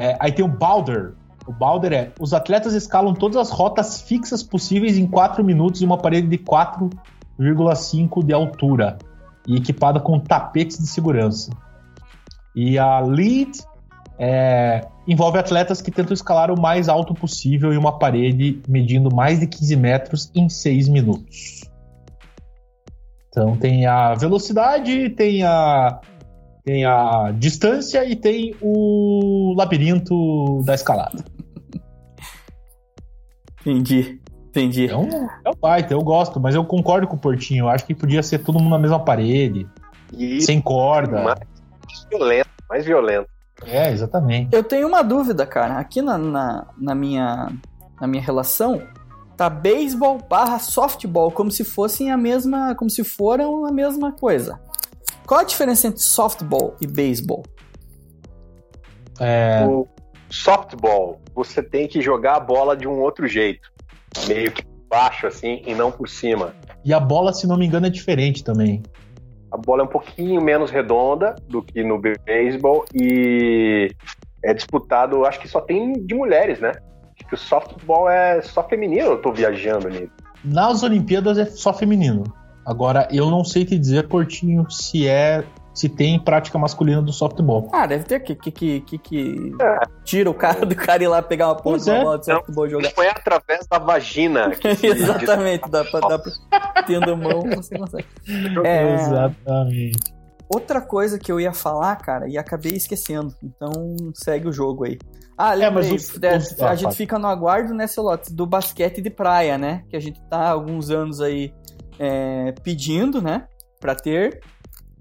É, 0.00 0.16
aí 0.18 0.32
tem 0.32 0.42
o 0.42 0.48
Boulder. 0.48 1.12
O 1.46 1.52
Boulder 1.52 1.92
é: 1.92 2.12
os 2.18 2.32
atletas 2.32 2.72
escalam 2.72 3.12
todas 3.12 3.36
as 3.36 3.50
rotas 3.50 4.00
fixas 4.00 4.42
possíveis 4.42 4.96
em 4.96 5.06
4 5.06 5.44
minutos 5.44 5.82
em 5.82 5.84
uma 5.84 5.98
parede 5.98 6.26
de 6.26 6.38
4,5 6.38 8.24
de 8.24 8.32
altura 8.32 8.96
e 9.46 9.56
equipada 9.56 10.00
com 10.00 10.18
tapetes 10.18 10.78
de 10.78 10.86
segurança. 10.86 11.50
E 12.56 12.78
a 12.78 12.98
Lead 13.00 13.60
é, 14.18 14.86
envolve 15.06 15.38
atletas 15.38 15.82
que 15.82 15.90
tentam 15.90 16.14
escalar 16.14 16.50
o 16.50 16.58
mais 16.58 16.88
alto 16.88 17.12
possível 17.12 17.70
em 17.70 17.76
uma 17.76 17.98
parede 17.98 18.62
medindo 18.66 19.14
mais 19.14 19.38
de 19.38 19.46
15 19.46 19.76
metros 19.76 20.30
em 20.34 20.48
6 20.48 20.88
minutos. 20.88 21.60
Então 23.28 23.54
tem 23.54 23.84
a 23.86 24.14
velocidade, 24.14 25.10
tem 25.10 25.44
a 25.44 26.00
tem 26.64 26.84
a 26.84 27.32
distância 27.36 28.04
e 28.04 28.14
tem 28.16 28.54
o 28.60 29.54
labirinto 29.56 30.62
da 30.64 30.74
escalada. 30.74 31.24
Entendi. 33.60 34.20
Entendi. 34.48 34.88
É 34.88 34.96
um, 34.96 35.08
é 35.44 35.48
um 35.50 35.60
baita, 35.60 35.94
eu 35.94 36.00
gosto, 36.02 36.40
mas 36.40 36.54
eu 36.54 36.64
concordo 36.64 37.06
com 37.06 37.14
o 37.14 37.18
Portinho. 37.18 37.64
Eu 37.64 37.68
acho 37.68 37.84
que 37.84 37.94
podia 37.94 38.22
ser 38.22 38.40
todo 38.40 38.58
mundo 38.58 38.70
na 38.70 38.78
mesma 38.78 38.98
parede, 38.98 39.68
E 40.12 40.40
sem 40.40 40.60
corda. 40.60 41.22
mais 41.22 41.38
violento, 42.10 42.48
mais 42.68 42.84
violento. 42.84 43.28
É, 43.64 43.92
exatamente. 43.92 44.54
Eu 44.54 44.64
tenho 44.64 44.88
uma 44.88 45.02
dúvida, 45.02 45.46
cara. 45.46 45.78
Aqui 45.78 46.02
na, 46.02 46.18
na, 46.18 46.66
na 46.76 46.94
minha, 46.94 47.52
na 48.00 48.06
minha 48.08 48.22
relação, 48.22 48.82
tá 49.36 49.48
beisebol 49.48 50.18
barra 50.28 50.58
softball, 50.58 51.30
como 51.30 51.50
se 51.50 51.62
fossem 51.62 52.10
a 52.10 52.16
mesma. 52.16 52.74
Como 52.74 52.90
se 52.90 53.04
foram 53.04 53.66
a 53.66 53.70
mesma 53.70 54.10
coisa. 54.12 54.58
Qual 55.30 55.38
a 55.38 55.44
diferença 55.44 55.86
entre 55.86 56.00
softball 56.00 56.74
e 56.80 56.88
beisebol? 56.88 57.44
É, 59.20 59.64
O 59.64 59.86
softball, 60.28 61.20
você 61.32 61.62
tem 61.62 61.86
que 61.86 62.02
jogar 62.02 62.34
a 62.34 62.40
bola 62.40 62.76
de 62.76 62.88
um 62.88 62.98
outro 63.00 63.28
jeito. 63.28 63.70
Meio 64.26 64.50
que 64.50 64.64
baixo, 64.88 65.28
assim, 65.28 65.62
e 65.64 65.72
não 65.72 65.92
por 65.92 66.08
cima. 66.08 66.52
e 66.84 66.92
a 66.92 66.98
bola, 66.98 67.32
se 67.32 67.46
não 67.46 67.56
me 67.56 67.64
engano, 67.64 67.86
é 67.86 67.90
diferente 67.90 68.42
também. 68.42 68.82
A 69.52 69.56
bola 69.56 69.82
é 69.82 69.84
um 69.84 69.88
pouquinho 69.88 70.42
menos 70.42 70.68
redonda 70.68 71.36
do 71.46 71.62
que 71.62 71.84
no 71.84 71.96
beisebol 72.00 72.84
e 72.92 73.88
é 74.42 74.52
disputado, 74.52 75.24
acho 75.24 75.38
que 75.38 75.46
só 75.46 75.60
tem 75.60 75.92
de 75.92 76.12
mulheres, 76.12 76.58
né? 76.58 76.72
Acho 77.16 77.28
que 77.28 77.34
o 77.36 77.38
softball 77.38 78.10
é 78.10 78.42
só 78.42 78.64
feminino, 78.64 79.10
eu 79.10 79.22
tô 79.22 79.32
viajando 79.32 79.86
ali. 79.86 80.10
Nas 80.44 80.82
Olimpíadas 80.82 81.38
é 81.38 81.44
só 81.44 81.72
feminino. 81.72 82.24
Agora, 82.66 83.08
eu 83.10 83.30
não 83.30 83.44
sei 83.44 83.64
te 83.64 83.78
dizer, 83.78 84.06
Portinho, 84.08 84.70
se 84.70 85.06
é. 85.08 85.44
se 85.72 85.88
tem 85.88 86.18
prática 86.18 86.58
masculina 86.58 87.00
do 87.00 87.12
softball. 87.12 87.68
Ah, 87.72 87.86
deve 87.86 88.04
ter 88.04 88.20
que, 88.20 88.34
que, 88.34 88.50
que, 88.50 88.80
que, 88.80 88.98
que 88.98 89.52
É. 89.60 89.78
tira 90.04 90.28
o 90.28 90.34
cara 90.34 90.66
do 90.66 90.74
cara 90.74 91.02
ir 91.02 91.08
lá 91.08 91.22
pegar 91.22 91.46
uma 91.48 91.54
ponta 91.56 91.84
de 91.84 91.90
uma 91.90 91.98
é. 91.98 92.02
bola 92.04 92.18
de 92.18 92.24
softball 92.26 92.66
e 92.66 92.70
jogar. 92.70 92.92
Não 92.96 93.04
é 93.04 93.08
através 93.08 93.66
da 93.66 93.78
vagina. 93.78 94.50
que 94.50 94.74
se- 94.76 94.86
Exatamente, 94.88 95.70
dá 95.70 95.84
pra, 95.84 96.00
dá 96.00 96.18
pra 96.18 96.82
tendo 96.86 97.16
mão, 97.16 97.42
você 97.56 97.78
consegue. 97.78 98.06
É, 98.64 98.94
Exatamente. 98.94 100.12
outra 100.52 100.80
coisa 100.80 101.18
que 101.18 101.30
eu 101.30 101.40
ia 101.40 101.52
falar, 101.52 101.96
cara, 101.96 102.28
e 102.28 102.36
acabei 102.36 102.72
esquecendo. 102.72 103.34
Então 103.42 103.72
segue 104.14 104.48
o 104.48 104.52
jogo 104.52 104.84
aí. 104.84 104.98
Ah, 105.38 105.56
É, 105.58 105.70
mas 105.70 105.88
lembrei. 105.88 106.36
os- 106.36 106.58
é, 106.58 106.64
a 106.66 106.74
gente 106.74 106.94
fica 106.96 107.18
no 107.18 107.26
aguardo, 107.26 107.72
né, 107.72 107.86
Celotes, 107.86 108.30
do 108.32 108.44
basquete 108.44 109.00
de 109.00 109.08
praia, 109.08 109.56
né? 109.56 109.84
Que 109.88 109.96
a 109.96 110.00
gente 110.00 110.20
tá 110.28 110.36
há 110.36 110.50
alguns 110.50 110.90
anos 110.90 111.20
aí 111.22 111.54
é, 112.00 112.52
pedindo, 112.64 113.20
né? 113.20 113.46
Pra 113.78 113.94
ter. 113.94 114.40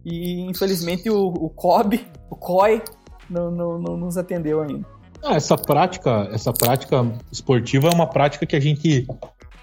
E 0.06 0.41
infelizmente 0.41 1.10
o, 1.10 1.27
o 1.27 1.50
COB, 1.50 2.06
o 2.29 2.36
COI, 2.36 2.82
não, 3.29 3.50
não, 3.50 3.79
não 3.79 3.98
nos 3.98 4.18
atendeu 4.18 4.62
ainda. 4.62 4.86
Ah, 5.24 5.36
essa 5.36 5.58
prática, 5.58 6.29
essa 6.32 6.53
prática 6.53 7.06
esportiva 7.32 7.89
é 7.89 7.94
uma 7.94 8.08
prática 8.08 8.46
que 8.46 8.56
a 8.56 8.60
gente 8.60 9.08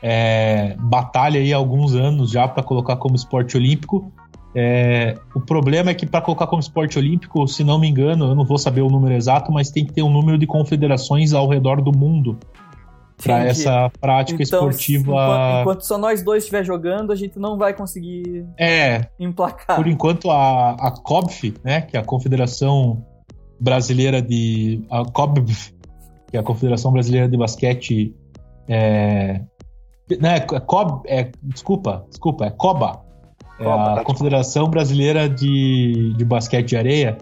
é, 0.03 0.77
batalha 0.79 1.41
aí 1.41 1.53
há 1.53 1.57
alguns 1.57 1.95
anos 1.95 2.31
já 2.31 2.47
para 2.47 2.63
colocar 2.63 2.97
como 2.97 3.15
esporte 3.17 3.57
olímpico. 3.57 4.13
É, 4.55 5.19
o 5.35 5.41
problema 5.41 5.91
é 5.91 5.95
que 5.95 6.07
para 6.07 6.21
colocar 6.23 6.47
como 6.47 6.61
esporte 6.61 6.99
olímpico, 6.99 7.47
se 7.47 7.63
não 7.63 7.79
me 7.79 7.89
engano, 7.89 8.27
eu 8.27 8.35
não 8.35 8.45
vou 8.45 8.59
saber 8.59 8.81
o 8.81 8.89
número 8.89 9.15
exato, 9.15 9.53
mas 9.53 9.71
tem 9.71 9.85
que 9.85 9.93
ter 9.93 10.03
um 10.03 10.11
número 10.11 10.39
de 10.39 10.47
confederações 10.47 11.33
ao 11.33 11.49
redor 11.49 11.83
do 11.83 11.97
mundo 11.97 12.39
para 13.23 13.45
essa 13.45 13.91
prática 14.01 14.43
Então, 14.43 14.59
esportiva. 14.69 15.11
Enquanto, 15.11 15.61
enquanto 15.61 15.81
só 15.83 15.99
nós 15.99 16.23
dois 16.23 16.45
estiver 16.45 16.65
jogando, 16.65 17.13
a 17.13 17.17
gente 17.17 17.39
não 17.39 17.57
vai 17.57 17.75
conseguir 17.75 18.47
É, 18.59 19.09
emplacar. 19.19 19.77
por 19.77 19.87
enquanto 19.87 20.31
a, 20.31 20.73
a 20.73 20.91
COBF, 20.91 21.55
né, 21.65 21.81
que 21.83 21.97
é 21.97 22.01
a 22.01 22.05
Confederação 22.05 23.05
Brasileira 23.59 24.21
de 24.21 24.85
a 24.91 25.05
COBF, 25.05 25.75
que 26.31 26.37
é 26.37 26.41
a 26.41 26.43
Confederação 26.43 26.93
Brasileira 26.93 27.29
de 27.29 27.37
Basquete 27.37 28.15
é, 28.69 29.41
né, 30.21 30.37
é 30.37 30.61
COB, 30.61 31.03
é, 31.07 31.31
desculpa, 31.43 32.05
desculpa, 32.09 32.47
é 32.47 32.51
COBA, 32.51 33.03
é 33.59 33.65
Coba, 33.65 33.93
a 33.93 33.95
tá 33.97 34.05
Confederação 34.05 34.69
Brasileira 34.69 35.29
de, 35.29 36.13
de 36.17 36.25
Basquete 36.25 36.69
de 36.69 36.77
Areia. 36.77 37.19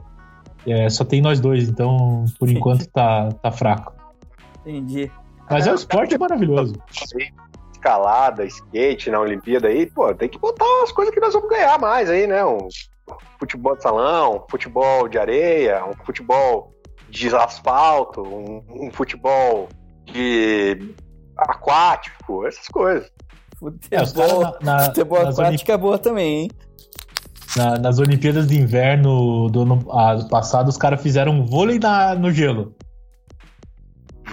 É, 0.67 0.89
só 0.89 1.05
tem 1.05 1.21
nós 1.21 1.41
dois, 1.41 1.69
então 1.69 2.25
por 2.39 2.51
enquanto 2.51 2.87
tá, 2.89 3.29
tá 3.43 3.53
fraco. 3.53 3.93
Entendi. 4.61 5.11
Mas 5.51 5.67
é 5.67 5.73
um 5.73 5.75
esporte 5.75 6.17
maravilhoso. 6.19 6.75
Escalada, 7.73 8.45
skate 8.47 9.11
na 9.11 9.21
Olimpíada 9.21 9.69
aí, 9.69 9.87
pô, 9.91 10.13
tem 10.15 10.29
que 10.29 10.39
botar 10.39 10.65
umas 10.65 10.91
coisas 10.93 11.13
que 11.13 11.21
nós 11.21 11.35
vamos 11.35 11.51
ganhar 11.51 11.79
mais 11.79 12.09
aí, 12.09 12.27
né? 12.27 12.45
Um 12.45 12.69
futebol 13.39 13.77
de 13.77 13.83
salão, 13.83 14.37
um 14.37 14.51
futebol 14.51 15.09
de 15.09 15.19
areia, 15.19 15.85
um 15.85 15.93
futebol 16.05 16.73
de 17.11 17.29
asfalto, 17.35 18.23
um, 18.23 18.63
um 18.87 18.91
futebol 18.91 19.69
de 20.07 20.95
aquático, 21.37 22.47
essas 22.47 22.67
coisas. 22.69 23.11
É, 23.91 24.05
Futebol, 24.05 24.41
caras 24.41 24.59
na- 24.63 24.73
na- 24.79 24.85
futebol 24.87 25.19
aquático 25.29 25.71
é 25.73 25.77
boa 25.77 25.99
também, 25.99 26.43
hein? 26.43 26.51
Na- 27.57 27.79
nas 27.79 27.99
Olimpíadas 27.99 28.49
de 28.49 28.59
Inverno 28.61 29.49
do 29.51 29.63
ano 29.63 29.87
ah, 29.91 30.17
passado, 30.31 30.69
os 30.69 30.77
caras 30.77 31.01
fizeram 31.03 31.47
vôlei 31.47 31.79
na- 31.79 32.15
no 32.15 32.31
gelo. 32.31 32.75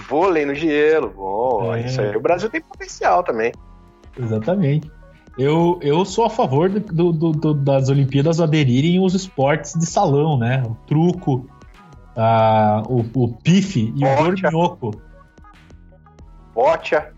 Vôlei 0.08 0.44
no 0.46 0.54
gelo. 0.54 1.10
Bom, 1.16 1.74
É. 1.74 1.86
isso 1.86 2.00
aí. 2.00 2.16
O 2.16 2.20
Brasil 2.20 2.48
tem 2.50 2.60
potencial 2.60 3.22
também. 3.22 3.52
Exatamente. 4.18 4.90
Eu, 5.38 5.78
eu 5.80 6.04
sou 6.04 6.26
a 6.26 6.30
favor 6.30 6.68
do- 6.68 7.12
do- 7.12 7.32
do- 7.32 7.54
das 7.54 7.88
Olimpíadas 7.88 8.40
aderirem 8.40 9.00
os 9.02 9.14
esportes 9.14 9.72
de 9.72 9.86
salão, 9.86 10.36
né? 10.36 10.62
O 10.66 10.74
truco, 10.86 11.46
ah, 12.14 12.82
o, 12.86 13.00
o 13.14 13.28
pife 13.42 13.92
e 13.96 14.04
o 14.04 14.08
Bocha. 14.08 14.22
dorminhoco, 14.24 14.90
Bocha. 16.54 17.12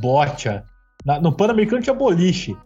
bocha. 0.00 0.64
Na- 1.04 1.20
no 1.20 1.32
Pan-Americano 1.32 1.82
tinha 1.82 1.94
boliche. 1.94 2.56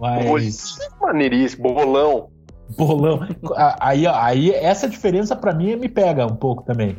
Mas. 0.00 0.24
Boliche. 0.26 0.74
Maneiríssimo. 1.00 1.74
Bolão. 1.74 2.28
Bolão. 2.76 3.20
A- 3.56 3.88
Aí, 3.88 4.06
aí 4.06 4.50
essa 4.52 4.88
diferença 4.88 5.34
pra 5.34 5.52
mim 5.54 5.74
me 5.76 5.88
pega 5.88 6.26
um 6.26 6.36
pouco 6.36 6.62
também. 6.64 6.96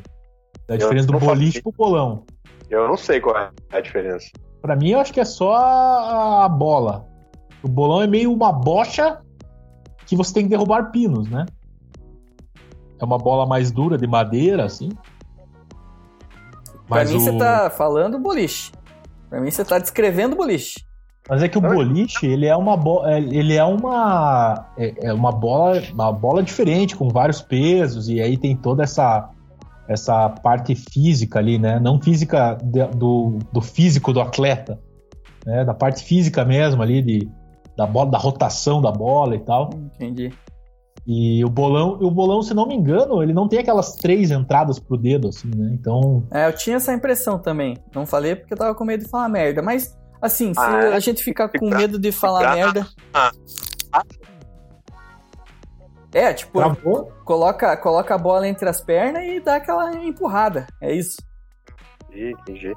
Da 0.68 0.76
Eu 0.76 0.80
diferença 0.80 1.08
do 1.08 1.20
boliche 1.20 1.62
pro 1.62 1.72
bolão. 1.72 2.26
Eu 2.70 2.88
não 2.88 2.98
sei 2.98 3.20
qual 3.22 3.38
é 3.38 3.50
a 3.72 3.80
diferença. 3.80 4.28
Pra 4.62 4.76
mim, 4.76 4.92
eu 4.92 5.00
acho 5.00 5.14
que 5.14 5.20
é 5.20 5.26
só 5.26 5.56
a, 5.56 6.50
bola. 6.50 7.08
O 7.64 7.68
bolão 7.68 8.02
é 8.02 8.08
meio 8.08 8.34
uma 8.34 8.52
bocha 8.52 9.22
que 10.06 10.16
você 10.16 10.34
tem 10.34 10.44
que 10.44 10.50
derrubar 10.50 10.92
pinos, 10.92 11.30
né? 11.30 11.46
É 13.00 13.06
uma 13.06 13.18
bola 13.18 13.46
mais 13.46 13.72
dura, 13.72 13.98
de 13.98 14.08
madeira, 14.08 14.66
assim. 14.66 14.90
Pra 16.88 16.98
Mas, 16.98 17.12
mim, 17.12 17.18
o... 17.18 17.20
você 17.20 17.38
tá 17.38 17.70
falando 17.70 18.20
boliche. 18.20 18.72
Pra 19.30 19.40
mim, 19.40 19.52
você 19.52 19.64
tá 19.64 19.78
descrevendo 19.78 20.36
boliche. 20.36 20.86
Mas 21.30 21.44
é 21.44 21.50
que 21.50 21.58
o 21.58 21.62
boliche, 21.62 22.26
ele 22.26 22.46
é 22.46 22.56
uma 22.56 22.78
bola. 22.78 23.18
Ele 23.20 23.54
é 23.54 23.64
uma. 23.64 24.66
É 24.78 25.10
é 25.10 25.14
uma 25.14 25.32
bola. 25.32 25.82
Uma 25.94 26.12
bola 26.12 26.42
diferente, 26.42 26.96
com 26.96 27.10
vários 27.10 27.42
pesos, 27.42 28.08
e 28.08 28.22
aí 28.22 28.38
tem 28.38 28.56
toda 28.56 28.84
essa. 28.84 29.30
Essa 29.88 30.30
parte 30.30 30.76
física 30.76 31.40
ali, 31.40 31.58
né? 31.58 31.80
Não 31.80 32.02
física 32.02 32.58
de- 32.62 32.88
do, 32.98 33.40
do 33.52 33.62
físico 33.62 34.12
do 34.12 34.20
atleta, 34.22 34.80
né? 35.46 35.64
Da 35.64 35.74
parte 35.74 36.04
física 36.04 36.44
mesmo 36.44 36.82
ali, 36.84 37.02
de, 37.02 37.30
da 37.78 37.86
bola, 37.86 38.12
da 38.12 38.18
rotação 38.18 38.82
da 38.82 38.92
bola 38.92 39.36
e 39.36 39.40
tal. 39.40 39.70
Entendi. 39.96 40.32
E 41.10 41.42
o 41.46 41.50
bolão, 41.50 41.98
o 42.02 42.12
bolão, 42.12 42.42
se 42.42 42.54
não 42.54 42.68
me 42.68 42.76
engano, 42.76 43.24
ele 43.24 43.32
não 43.32 43.48
tem 43.48 43.60
aquelas 43.60 43.96
três 43.96 44.30
entradas 44.30 44.78
pro 44.78 44.98
dedo, 44.98 45.30
assim, 45.30 45.50
né? 45.56 45.72
Então. 45.74 46.22
É, 46.32 46.48
eu 46.48 46.54
tinha 46.54 46.76
essa 46.76 46.94
impressão 46.94 47.40
também. 47.40 47.78
Não 47.96 48.06
falei 48.06 48.36
porque 48.36 48.54
eu 48.54 48.58
tava 48.58 48.76
com 48.76 48.84
medo 48.84 49.06
de 49.06 49.10
falar 49.10 49.30
merda. 49.30 49.62
Mas, 49.62 49.98
assim, 50.22 50.54
se 50.54 50.60
Ah, 50.60 50.84
é? 50.88 50.94
a 50.94 51.00
gente 51.00 51.24
ficar 51.24 51.48
com 51.48 51.70
medo 51.70 51.98
de 51.98 52.12
falar 52.12 52.54
merda. 52.56 52.86
Ah. 53.14 53.32
É, 56.14 56.34
tipo, 56.34 56.60
Travou? 56.60 57.12
coloca, 57.26 57.76
coloca 57.78 58.16
a 58.16 58.18
bola 58.18 58.48
entre 58.48 58.68
as 58.68 58.82
pernas 58.82 59.24
e 59.24 59.40
dá 59.40 59.58
aquela 59.58 59.94
empurrada. 59.96 60.66
É 60.82 60.94
isso. 60.94 61.18
Ih, 62.12 62.32
entendi. 62.32 62.74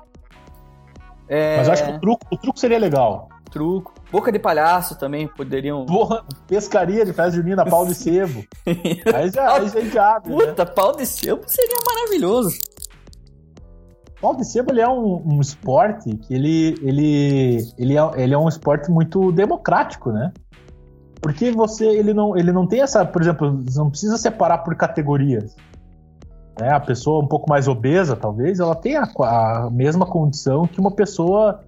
É, 1.29 1.59
Mas 1.59 1.67
eu 1.69 1.73
acho 1.73 1.85
que 1.85 1.91
o 1.93 2.01
truco, 2.01 2.27
o 2.33 2.37
truco 2.37 2.59
seria 2.59 2.79
legal. 2.79 3.29
truco. 3.51 3.95
Boca 4.11 4.33
de 4.33 4.39
palhaço 4.41 4.99
também 4.99 5.29
poderiam. 5.29 5.87
Porra, 5.87 6.25
pescaria 6.49 7.05
de 7.05 7.13
festa 7.13 7.31
junina, 7.37 7.65
pau 7.65 7.87
de 7.87 7.95
sebo. 7.95 8.45
Aí 9.15 9.31
já, 9.31 9.53
aí 9.53 9.69
já 9.69 9.79
é 9.79 9.83
diabo, 9.83 10.37
né? 10.39 10.47
Puta, 10.47 10.67
pau 10.67 10.97
de 10.97 11.07
sebo 11.07 11.43
seria 11.47 11.77
maravilhoso. 11.87 12.59
Pau 14.21 14.35
de 14.37 14.45
sebo 14.45 14.73
ele 14.73 14.81
é 14.81 14.89
um, 14.89 15.23
um 15.25 15.41
esporte 15.41 16.15
que 16.17 16.35
ele, 16.35 16.75
ele, 16.83 17.59
ele, 17.79 17.97
é, 17.97 18.11
ele 18.17 18.35
é 18.35 18.39
um 18.39 18.49
esporte 18.49 18.91
muito 18.91 19.31
democrático, 19.33 20.11
né? 20.11 20.33
Porque 21.21 21.51
você, 21.51 21.87
ele 21.87 22.15
não, 22.15 22.37
ele 22.37 22.51
não 22.53 22.67
tem 22.67 22.81
essa, 22.83 23.05
por 23.05 23.21
exemplo, 23.21 23.63
você 23.65 23.79
não 23.79 23.91
precisa 23.91 24.17
separar 24.17 24.59
por 24.59 24.75
categorias. 24.75 25.55
Né? 26.59 26.71
A 26.73 26.81
pessoa 26.81 27.23
um 27.23 27.27
pouco 27.27 27.49
mais 27.49 27.69
obesa, 27.69 28.17
talvez, 28.17 28.59
ela 28.61 28.75
tem 28.75 28.97
a, 28.97 29.05
a 29.05 29.69
mesma 29.71 30.07
condição 30.07 30.67
que 30.67 30.81
uma 30.81 30.91
pessoa, 30.91 31.61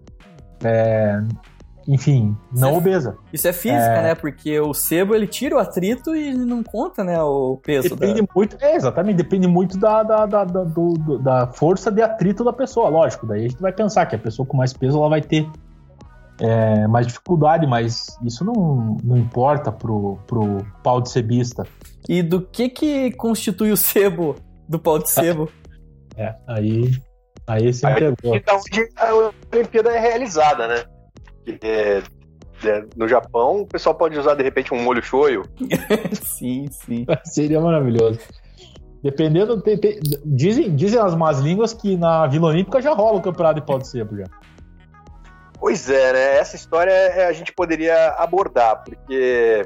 é, 0.64 1.20
enfim, 1.86 2.34
não 2.50 2.70
Você- 2.72 2.76
obesa. 2.78 3.16
Isso 3.32 3.46
é 3.48 3.52
física, 3.52 3.78
É. 3.82 4.02
né? 4.02 4.14
Porque 4.14 4.58
o 4.60 4.72
sebo 4.72 5.14
ele 5.14 5.26
tira 5.26 5.56
o 5.56 5.58
atrito 5.58 6.14
e 6.16 6.32
não 6.34 6.62
conta, 6.62 7.02
né? 7.04 7.20
O 7.22 7.58
peso 7.62 7.90
da. 7.90 8.06
Depende 8.06 8.26
muito, 8.34 8.56
é, 8.60 8.74
exatamente, 8.76 9.16
depende 9.16 9.46
muito 9.46 9.76
da, 9.78 10.02
da, 10.02 10.24
da, 10.26 10.44
da, 10.44 10.64
do- 10.64 11.18
da 11.18 11.46
força 11.48 11.90
de 11.90 12.00
atrito 12.00 12.42
da 12.44 12.52
pessoa, 12.52 12.88
lógico. 12.88 13.26
Daí 13.26 13.44
a 13.44 13.48
gente 13.48 13.60
vai 13.60 13.72
pensar 13.72 14.06
que 14.06 14.16
a 14.16 14.18
pessoa 14.18 14.46
com 14.46 14.56
mais 14.56 14.72
peso 14.72 14.96
ela 14.98 15.08
vai 15.10 15.20
ter 15.20 15.46
é, 16.42 16.88
mais 16.88 17.06
dificuldade, 17.06 17.66
mas 17.68 18.18
isso 18.24 18.44
não, 18.44 18.96
não 19.04 19.16
importa 19.16 19.70
pro, 19.70 20.18
pro 20.26 20.58
pau 20.82 21.00
de 21.00 21.08
sebista. 21.08 21.64
E 22.08 22.20
do 22.22 22.42
que 22.42 22.68
que 22.68 23.12
constitui 23.12 23.70
o 23.70 23.76
sebo 23.76 24.34
do 24.68 24.78
pau 24.78 24.98
de 24.98 25.08
sebo? 25.08 25.48
É, 26.14 26.34
aí, 26.46 26.90
aí 27.46 27.72
você 27.72 27.86
Aí- 27.86 27.92
entregou. 27.94 28.36
E 28.36 28.40
da 28.40 28.54
onde 28.54 28.88
a 28.98 29.56
Olimpíada 29.56 29.96
é 29.96 29.98
realizada, 29.98 30.68
né? 30.68 30.84
É, 31.62 32.02
é, 32.64 32.84
no 32.94 33.08
Japão, 33.08 33.62
o 33.62 33.66
pessoal 33.66 33.94
pode 33.94 34.18
usar 34.18 34.34
de 34.34 34.42
repente 34.42 34.74
um 34.74 34.82
molho 34.82 35.02
shoyu. 35.02 35.42
sim, 36.22 36.66
sim. 36.70 37.06
Seria 37.24 37.62
maravilhoso. 37.62 38.20
Dependendo, 39.02 39.58
tem- 39.62 39.78
tem- 39.78 39.98
dizem, 40.26 40.76
dizem 40.76 41.00
as 41.00 41.14
más 41.14 41.38
línguas 41.40 41.72
que 41.72 41.96
na 41.96 42.26
Vila 42.26 42.48
Olímpica 42.48 42.82
já 42.82 42.92
rola 42.92 43.16
o 43.16 43.22
campeonato 43.22 43.60
de 43.60 43.66
pau 43.66 43.78
de 43.78 43.88
sebo 43.88 44.14
já. 44.14 44.24
Pois 45.62 45.88
é, 45.88 46.12
né? 46.12 46.38
Essa 46.38 46.56
história 46.56 46.90
é, 46.90 47.24
a 47.26 47.32
gente 47.32 47.52
poderia 47.52 48.08
abordar, 48.18 48.82
porque 48.82 49.62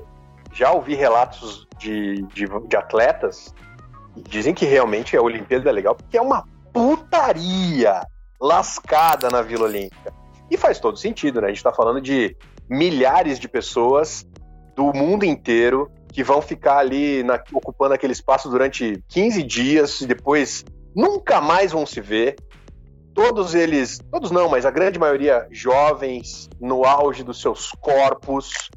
já 0.52 0.70
ouvi 0.70 0.94
relatos 0.94 1.66
de, 1.78 2.20
de, 2.34 2.44
de 2.68 2.76
atletas 2.76 3.54
que 4.14 4.20
dizem 4.28 4.52
que 4.52 4.66
realmente 4.66 5.16
a 5.16 5.22
Olimpíada 5.22 5.70
é 5.70 5.72
legal, 5.72 5.94
porque 5.94 6.18
é 6.18 6.20
uma 6.20 6.44
putaria 6.70 8.02
lascada 8.38 9.30
na 9.30 9.40
Vila 9.40 9.64
Olímpica. 9.64 10.12
E 10.50 10.58
faz 10.58 10.78
todo 10.78 10.98
sentido, 10.98 11.40
né? 11.40 11.46
A 11.46 11.50
gente 11.50 11.62
tá 11.62 11.72
falando 11.72 11.98
de 12.02 12.36
milhares 12.68 13.38
de 13.40 13.48
pessoas 13.48 14.22
do 14.76 14.92
mundo 14.92 15.24
inteiro 15.24 15.90
que 16.12 16.22
vão 16.22 16.42
ficar 16.42 16.76
ali 16.76 17.22
na- 17.22 17.42
ocupando 17.54 17.94
aquele 17.94 18.12
espaço 18.12 18.50
durante 18.50 19.02
15 19.08 19.42
dias 19.42 20.02
e 20.02 20.06
depois 20.06 20.62
nunca 20.94 21.40
mais 21.40 21.72
vão 21.72 21.86
se 21.86 22.02
ver 22.02 22.36
todos 23.16 23.54
eles, 23.54 23.98
todos 24.12 24.30
não, 24.30 24.46
mas 24.46 24.66
a 24.66 24.70
grande 24.70 24.98
maioria 24.98 25.48
jovens, 25.50 26.50
no 26.60 26.84
auge 26.84 27.24
dos 27.24 27.40
seus 27.40 27.72
corpos. 27.80 28.68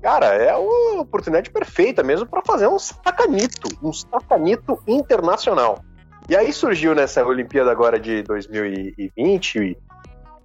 Cara, 0.00 0.26
é 0.26 0.54
uma 0.54 1.00
oportunidade 1.00 1.50
perfeita 1.50 2.04
mesmo 2.04 2.24
para 2.24 2.40
fazer 2.40 2.68
um 2.68 2.78
sacanito, 2.78 3.68
um 3.82 3.92
sacanito 3.92 4.80
internacional. 4.86 5.80
E 6.28 6.36
aí 6.36 6.52
surgiu 6.52 6.94
nessa 6.94 7.26
Olimpíada 7.26 7.72
agora 7.72 7.98
de 7.98 8.22
2020 8.22 9.76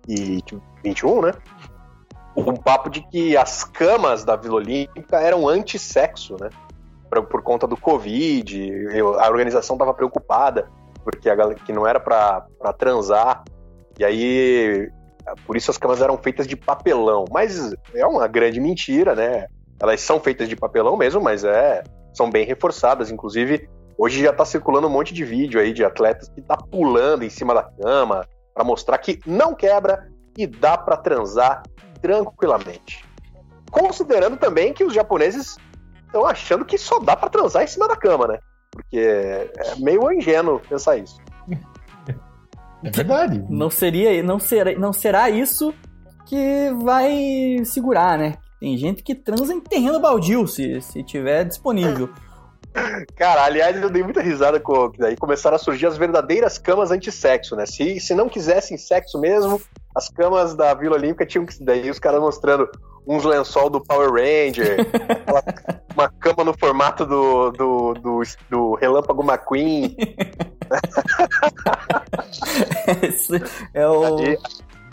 e 0.07 0.43
2021, 0.81 1.21
né? 1.21 1.33
Um 2.35 2.55
papo 2.55 2.89
de 2.89 3.07
que 3.09 3.37
as 3.37 3.63
camas 3.63 4.25
da 4.25 4.35
Vila 4.35 4.55
Olímpica 4.55 5.17
eram 5.17 5.47
anti-sexo, 5.47 6.35
né? 6.41 6.49
Por, 7.11 7.23
por 7.27 7.43
conta 7.43 7.67
do 7.67 7.77
Covid, 7.77 8.87
a 9.19 9.29
organização 9.29 9.75
estava 9.75 9.93
preocupada 9.93 10.67
porque 11.03 11.29
a 11.29 11.35
galera 11.35 11.59
que 11.59 11.73
não 11.73 11.85
era 11.85 11.99
pra 11.99 12.45
transar. 12.77 13.43
E 13.99 14.03
aí, 14.03 14.89
por 15.45 15.55
isso 15.55 15.69
as 15.69 15.77
camas 15.77 16.01
eram 16.01 16.17
feitas 16.17 16.47
de 16.47 16.55
papelão. 16.55 17.25
Mas 17.31 17.73
é 17.93 18.05
uma 18.05 18.27
grande 18.27 18.59
mentira, 18.59 19.13
né? 19.13 19.47
Elas 19.79 20.01
são 20.01 20.19
feitas 20.19 20.47
de 20.47 20.55
papelão 20.55 20.95
mesmo, 20.95 21.21
mas 21.21 21.43
é 21.43 21.83
são 22.13 22.29
bem 22.29 22.45
reforçadas. 22.45 23.11
Inclusive, 23.11 23.67
hoje 23.97 24.23
já 24.23 24.31
tá 24.31 24.45
circulando 24.45 24.87
um 24.87 24.91
monte 24.91 25.13
de 25.13 25.23
vídeo 25.25 25.59
aí 25.59 25.73
de 25.73 25.83
atletas 25.83 26.29
que 26.29 26.41
tá 26.41 26.55
pulando 26.55 27.23
em 27.23 27.29
cima 27.29 27.53
da 27.53 27.63
cama 27.63 28.25
para 28.53 28.63
mostrar 28.63 28.97
que 28.99 29.19
não 29.25 29.53
quebra 29.53 30.07
e 30.37 30.47
dá 30.47 30.77
pra 30.77 30.95
transar 30.95 31.63
tranquilamente. 32.01 33.03
Considerando 33.71 34.37
também 34.37 34.73
que 34.73 34.83
os 34.83 34.93
japoneses 34.93 35.57
estão 36.05 36.25
achando 36.25 36.63
que 36.63 36.77
só 36.77 36.99
dá 36.99 37.15
pra 37.15 37.29
transar 37.29 37.63
em 37.63 37.67
cima 37.67 37.87
da 37.87 37.95
cama, 37.95 38.27
né? 38.27 38.39
Porque 38.73 38.97
é 38.97 39.75
meio 39.77 40.11
ingênuo 40.11 40.59
pensar 40.59 40.97
isso. 40.97 41.17
É 42.83 42.89
verdade. 42.89 43.45
Não 43.49 43.69
seria, 43.69 44.21
não 44.21 44.39
será, 44.39 44.77
não 44.77 44.91
será 44.91 45.29
isso 45.29 45.73
que 46.25 46.71
vai 46.81 47.63
segurar, 47.63 48.17
né? 48.17 48.35
Tem 48.59 48.77
gente 48.77 49.03
que 49.03 49.15
transa 49.15 49.53
em 49.53 49.61
terreno 49.61 49.99
baldio, 49.99 50.47
se, 50.47 50.81
se 50.81 51.03
tiver 51.03 51.45
disponível. 51.45 52.09
Cara, 53.15 53.43
aliás, 53.43 53.79
eu 53.81 53.89
dei 53.89 54.01
muita 54.01 54.21
risada 54.21 54.59
com 54.59 54.89
que 54.89 54.97
daí 54.97 55.15
começaram 55.15 55.55
a 55.55 55.59
surgir 55.59 55.85
as 55.85 55.97
verdadeiras 55.97 56.57
camas 56.57 56.91
antissexo, 56.91 57.55
né? 57.55 57.65
Se, 57.65 57.99
se 57.99 58.15
não 58.15 58.27
quisessem 58.27 58.77
sexo 58.77 59.19
mesmo, 59.19 59.61
as 59.95 60.09
camas 60.09 60.55
da 60.55 60.73
Vila 60.73 60.95
Olímpica 60.95 61.25
tinham 61.25 61.45
que. 61.45 61.63
Daí 61.63 61.89
os 61.89 61.99
caras 61.99 62.19
mostrando 62.19 62.67
uns 63.05 63.23
lençol 63.23 63.69
do 63.69 63.81
Power 63.81 64.09
Ranger, 64.11 64.77
uma 65.93 66.09
cama 66.19 66.43
no 66.43 66.57
formato 66.57 67.05
do, 67.05 67.51
do, 67.51 67.93
do, 67.95 68.21
do 68.49 68.73
Relâmpago 68.75 69.23
McQueen. 69.23 69.95
Esse 73.01 73.41
é 73.73 73.87
o, 73.87 74.03
Ali- 74.03 74.37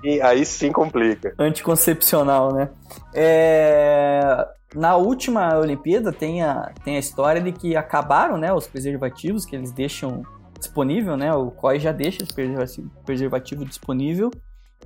aí, 0.05 0.23
aí 0.23 0.44
sim 0.44 0.73
complica. 0.73 1.35
Anticoncepcional, 1.38 2.53
né? 2.53 2.70
É, 3.14 4.46
Na 4.75 4.96
última 4.96 5.57
Olimpíada 5.59 6.12
tem 6.12 6.42
a, 6.42 6.70
tem 6.85 6.96
a 6.96 7.01
história 7.01 7.40
de 7.40 7.53
que 7.53 7.77
acabaram 7.77 8.37
né, 8.37 8.53
os 8.53 8.66
preservativos 8.66 9.44
que 9.44 9.57
eles 9.57 9.73
deixam 9.73 10.23
disponível, 10.59 11.16
né? 11.16 11.33
O 11.35 11.51
COI 11.51 11.81
já 11.81 11.92
deixa 11.92 12.23
esse 12.23 12.35
preservativo, 12.35 12.90
preservativo 13.05 13.64
disponível. 13.64 14.31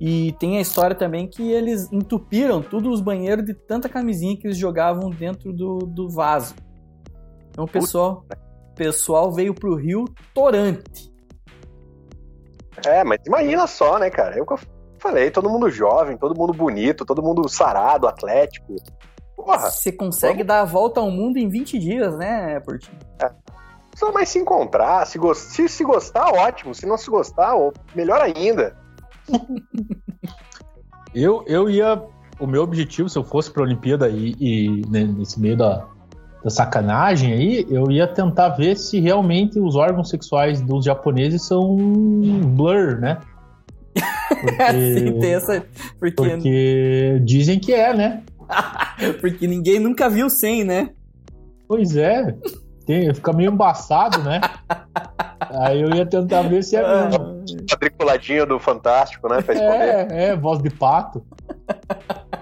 E 0.00 0.32
tem 0.40 0.58
a 0.58 0.60
história 0.60 0.94
também 0.96 1.28
que 1.28 1.52
eles 1.52 1.90
entupiram 1.92 2.60
todos 2.60 2.92
os 2.94 3.00
banheiros 3.00 3.44
de 3.44 3.54
tanta 3.54 3.88
camisinha 3.88 4.36
que 4.36 4.46
eles 4.46 4.56
jogavam 4.56 5.08
dentro 5.10 5.52
do, 5.52 5.78
do 5.78 6.08
vaso. 6.10 6.54
Então 7.50 7.64
o 7.64 7.68
pessoal, 7.68 8.24
pessoal 8.74 9.32
veio 9.32 9.54
pro 9.54 9.76
Rio 9.76 10.04
torante. 10.34 11.12
É, 12.84 13.04
mas 13.04 13.20
imagina 13.26 13.66
só, 13.68 13.98
né, 13.98 14.10
cara? 14.10 14.36
Eu 14.36 14.44
que 14.44 14.54
eu 14.54 14.58
falei, 14.98 15.30
todo 15.30 15.48
mundo 15.48 15.70
jovem, 15.70 16.16
todo 16.16 16.36
mundo 16.36 16.52
bonito, 16.52 17.04
todo 17.04 17.22
mundo 17.22 17.48
sarado, 17.48 18.08
atlético. 18.08 18.74
Porra, 19.36 19.70
Você 19.70 19.92
consegue 19.92 20.42
dar 20.42 20.60
a 20.62 20.64
volta 20.64 21.00
ao 21.00 21.10
mundo 21.10 21.36
em 21.38 21.48
20 21.48 21.78
dias, 21.78 22.16
né, 22.16 22.58
Portinho? 22.60 22.98
só 23.94 24.10
mais 24.10 24.28
se 24.28 24.40
encontrar, 24.40 25.06
se, 25.06 25.18
gos- 25.18 25.38
se, 25.38 25.68
se 25.68 25.84
gostar, 25.84 26.32
ótimo. 26.34 26.74
Se 26.74 26.84
não 26.84 26.98
se 26.98 27.08
gostar, 27.08 27.54
melhor 27.94 28.20
ainda. 28.20 28.76
Eu, 31.14 31.44
eu 31.46 31.70
ia. 31.70 32.02
O 32.40 32.46
meu 32.46 32.62
objetivo, 32.62 33.08
se 33.08 33.16
eu 33.16 33.22
fosse 33.22 33.50
pra 33.50 33.62
Olimpíada 33.62 34.08
e, 34.08 34.34
e 34.40 34.82
né, 34.90 35.04
nesse 35.04 35.40
meio 35.40 35.56
da, 35.56 35.86
da 36.42 36.50
sacanagem 36.50 37.32
aí, 37.32 37.66
eu 37.70 37.90
ia 37.90 38.08
tentar 38.08 38.50
ver 38.50 38.76
se 38.76 38.98
realmente 38.98 39.60
os 39.60 39.76
órgãos 39.76 40.10
sexuais 40.10 40.60
dos 40.60 40.84
japoneses 40.84 41.46
são 41.46 41.76
blur, 42.56 42.98
né? 42.98 43.20
Sim, 44.72 45.20
tem 45.20 45.34
essa. 45.34 45.64
Porque, 46.00 46.16
porque... 46.16 46.30
Porque 46.30 47.20
dizem 47.24 47.60
que 47.60 47.72
é, 47.72 47.94
né? 47.94 48.22
ninguém 49.40 49.78
nunca 49.78 50.08
viu 50.10 50.28
sem, 50.28 50.64
né? 50.64 50.90
Pois 51.68 51.96
é. 51.96 52.34
Tem, 52.84 53.14
fica 53.14 53.32
meio 53.32 53.52
embaçado, 53.52 54.18
né? 54.22 54.40
Aí 55.62 55.80
eu 55.80 55.90
ia 55.94 56.04
tentar 56.04 56.42
ver 56.42 56.62
se 56.62 56.76
é 56.76 56.82
mesmo. 56.82 57.33
Quadriculadinho 57.68 58.46
do 58.46 58.58
Fantástico, 58.58 59.28
né? 59.28 59.40
Pra 59.42 59.54
esconder. 59.54 60.12
É, 60.12 60.24
é, 60.30 60.36
voz 60.36 60.60
de 60.62 60.70
pato. 60.70 61.24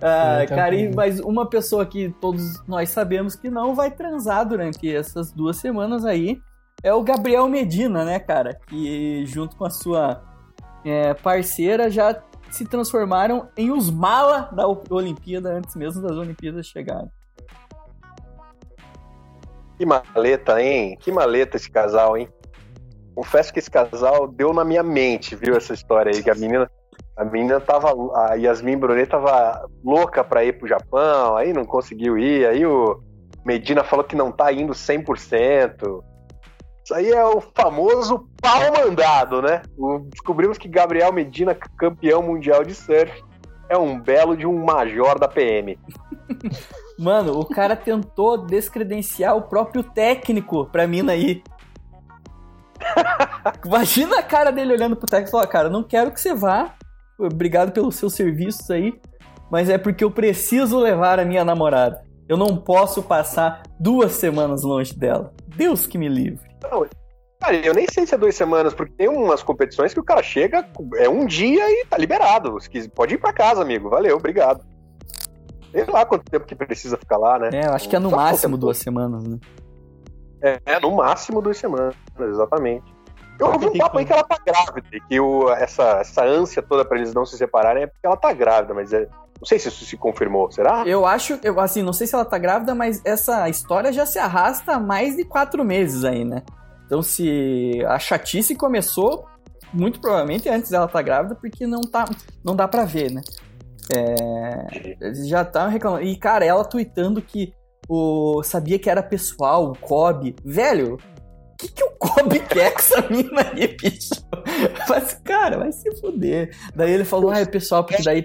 Ah, 0.00 0.42
É, 0.42 0.46
tá 0.46 0.54
cara, 0.56 0.74
e- 0.74 0.88
bom. 0.88 0.94
mas 0.96 1.20
uma 1.20 1.46
pessoa 1.46 1.84
que 1.84 2.08
todos 2.22 2.66
nós 2.66 2.88
sabemos 2.88 3.36
que 3.36 3.50
não 3.50 3.74
vai 3.74 3.90
transar 3.90 4.48
durante 4.48 4.90
essas 4.90 5.30
duas 5.30 5.58
semanas 5.58 6.06
aí 6.06 6.40
é 6.82 6.92
o 6.94 7.02
Gabriel 7.02 7.46
Medina, 7.48 8.02
né, 8.02 8.18
cara? 8.18 8.58
Que 8.66 9.26
junto 9.26 9.54
com 9.54 9.66
a 9.66 9.70
sua 9.70 10.22
é, 10.86 11.12
parceira 11.12 11.90
já 11.90 12.18
se 12.50 12.64
transformaram 12.64 13.46
em 13.54 13.70
os 13.70 13.90
mala 13.90 14.48
da 14.52 14.66
Olimpíada 14.88 15.50
antes 15.52 15.76
mesmo 15.76 16.00
das 16.00 16.16
Olimpíadas 16.16 16.64
chegarem. 16.66 17.10
Que 19.78 19.84
maleta, 19.84 20.62
hein? 20.62 20.96
Que 20.98 21.12
maleta 21.12 21.56
esse 21.58 21.70
casal, 21.70 22.16
hein? 22.16 22.26
Confesso 23.14 23.52
que 23.52 23.58
esse 23.58 23.70
casal 23.70 24.26
deu 24.26 24.52
na 24.52 24.64
minha 24.64 24.82
mente, 24.82 25.36
viu, 25.36 25.56
essa 25.56 25.74
história 25.74 26.12
aí, 26.14 26.22
que 26.22 26.30
a 26.30 26.34
menina, 26.34 26.70
a 27.16 27.24
menina 27.24 27.60
tava, 27.60 27.92
a 28.14 28.34
Yasmin 28.34 28.76
Brunet 28.76 29.10
tava 29.10 29.68
louca 29.84 30.24
pra 30.24 30.44
ir 30.44 30.58
pro 30.58 30.68
Japão, 30.68 31.36
aí 31.36 31.52
não 31.52 31.64
conseguiu 31.64 32.18
ir, 32.18 32.46
aí 32.46 32.64
o 32.64 33.00
Medina 33.44 33.84
falou 33.84 34.04
que 34.04 34.16
não 34.16 34.32
tá 34.32 34.52
indo 34.52 34.72
100%. 34.72 36.02
Isso 36.84 36.94
aí 36.94 37.10
é 37.10 37.24
o 37.24 37.40
famoso 37.40 38.26
pau 38.40 38.72
mandado, 38.84 39.40
né? 39.40 39.62
Descobrimos 40.10 40.58
que 40.58 40.68
Gabriel 40.68 41.12
Medina, 41.12 41.54
campeão 41.54 42.22
mundial 42.22 42.64
de 42.64 42.74
surf, 42.74 43.22
é 43.68 43.78
um 43.78 43.98
belo 44.00 44.36
de 44.36 44.46
um 44.46 44.64
major 44.64 45.18
da 45.18 45.28
PM. 45.28 45.78
Mano, 46.98 47.38
o 47.38 47.44
cara 47.44 47.76
tentou 47.76 48.36
descredenciar 48.36 49.36
o 49.36 49.42
próprio 49.42 49.82
técnico 49.82 50.66
pra 50.66 50.86
mina 50.86 51.12
aí. 51.12 51.42
Imagina 53.64 54.18
a 54.18 54.22
cara 54.22 54.50
dele 54.50 54.74
olhando 54.74 54.96
pro 54.96 55.06
técnico 55.06 55.30
e 55.30 55.32
falar, 55.32 55.46
cara, 55.46 55.68
não 55.68 55.82
quero 55.82 56.10
que 56.10 56.20
você 56.20 56.34
vá. 56.34 56.74
Obrigado 57.18 57.72
pelos 57.72 57.96
seus 57.96 58.14
serviços 58.14 58.70
aí. 58.70 58.98
Mas 59.50 59.68
é 59.68 59.76
porque 59.76 60.02
eu 60.02 60.10
preciso 60.10 60.78
levar 60.78 61.18
a 61.20 61.24
minha 61.24 61.44
namorada. 61.44 62.02
Eu 62.28 62.36
não 62.36 62.56
posso 62.56 63.02
passar 63.02 63.62
duas 63.78 64.12
semanas 64.12 64.62
longe 64.62 64.94
dela. 64.94 65.32
Deus 65.56 65.86
que 65.86 65.98
me 65.98 66.08
livre. 66.08 66.50
Cara, 67.40 67.56
eu 67.56 67.74
nem 67.74 67.86
sei 67.92 68.06
se 68.06 68.14
é 68.14 68.18
duas 68.18 68.34
semanas, 68.34 68.72
porque 68.72 68.94
tem 68.96 69.08
umas 69.08 69.42
competições 69.42 69.92
que 69.92 70.00
o 70.00 70.04
cara 70.04 70.22
chega, 70.22 70.66
é 70.96 71.08
um 71.08 71.26
dia 71.26 71.68
e 71.68 71.84
tá 71.84 71.98
liberado. 71.98 72.56
Pode 72.94 73.14
ir 73.14 73.18
pra 73.18 73.32
casa, 73.32 73.62
amigo. 73.62 73.90
Valeu, 73.90 74.16
obrigado. 74.16 74.64
Sei 75.72 75.84
lá 75.86 76.06
quanto 76.06 76.30
tempo 76.30 76.46
que 76.46 76.54
precisa 76.54 76.96
ficar 76.96 77.16
lá, 77.16 77.38
né? 77.38 77.50
É, 77.52 77.66
eu 77.66 77.72
acho 77.72 77.88
que 77.88 77.96
é 77.96 77.98
no 77.98 78.10
Só 78.10 78.16
máximo 78.16 78.56
duas 78.56 78.78
semanas, 78.78 79.24
né? 79.26 79.38
É, 80.42 80.80
no 80.80 80.90
máximo 80.96 81.40
duas 81.40 81.56
semanas, 81.56 81.94
exatamente. 82.18 82.84
Eu 83.38 83.46
ouvi 83.46 83.66
um 83.66 83.78
papo 83.78 83.98
aí 83.98 84.04
que- 84.04 84.12
ela 84.12 84.24
tá 84.24 84.36
grávida, 84.44 84.86
e 84.92 85.00
que 85.00 85.18
o, 85.20 85.50
essa, 85.52 86.00
essa 86.00 86.24
ânsia 86.24 86.62
toda 86.62 86.84
pra 86.84 86.98
eles 86.98 87.14
não 87.14 87.24
se 87.24 87.36
separarem 87.36 87.84
é 87.84 87.86
porque 87.86 88.06
ela 88.06 88.16
tá 88.16 88.32
grávida, 88.32 88.74
mas 88.74 88.92
é, 88.92 89.06
não 89.40 89.44
sei 89.46 89.58
se 89.58 89.68
isso 89.68 89.84
se 89.84 89.96
confirmou, 89.96 90.50
será? 90.52 90.84
Eu 90.86 91.06
acho, 91.06 91.38
eu, 91.42 91.58
assim, 91.58 91.82
não 91.82 91.92
sei 91.92 92.06
se 92.06 92.14
ela 92.14 92.24
tá 92.24 92.38
grávida, 92.38 92.74
mas 92.74 93.00
essa 93.04 93.48
história 93.48 93.92
já 93.92 94.04
se 94.04 94.18
arrasta 94.18 94.72
há 94.74 94.78
mais 94.80 95.16
de 95.16 95.24
quatro 95.24 95.64
meses 95.64 96.04
aí, 96.04 96.24
né? 96.24 96.42
Então, 96.86 97.02
se 97.02 97.82
a 97.88 97.98
chatice 97.98 98.54
começou, 98.54 99.26
muito 99.72 99.98
provavelmente 100.00 100.48
antes 100.48 100.70
dela 100.70 100.86
tá 100.86 101.00
grávida, 101.00 101.34
porque 101.34 101.66
não, 101.66 101.80
tá, 101.80 102.04
não 102.44 102.54
dá 102.54 102.68
pra 102.68 102.84
ver, 102.84 103.10
né? 103.10 103.22
É, 103.96 104.96
eles 105.00 105.26
já 105.28 105.42
estavam 105.42 105.70
reclamando. 105.70 106.02
E, 106.04 106.16
cara, 106.16 106.44
ela 106.44 106.64
tweetando 106.64 107.20
que 107.20 107.52
o, 107.92 108.42
sabia 108.42 108.78
que 108.78 108.88
era 108.88 109.02
pessoal, 109.02 109.70
o 109.70 109.78
Kobe. 109.78 110.34
Velho, 110.42 110.94
o 110.94 111.56
que, 111.58 111.68
que 111.68 111.84
o 111.84 111.90
Kobe 111.90 112.40
quer 112.48 112.72
com 112.72 112.78
essa 112.78 113.02
mina 113.10 113.42
aí, 113.52 113.76
bicho? 113.76 114.14
Mas, 114.88 115.14
cara, 115.22 115.58
vai 115.58 115.72
se 115.72 115.94
fuder. 116.00 116.56
Daí 116.74 116.90
ele 116.90 117.04
falou, 117.04 117.30
ah, 117.30 117.40
é 117.40 117.44
pessoal, 117.44 117.84
porque 117.84 118.02
daí. 118.02 118.22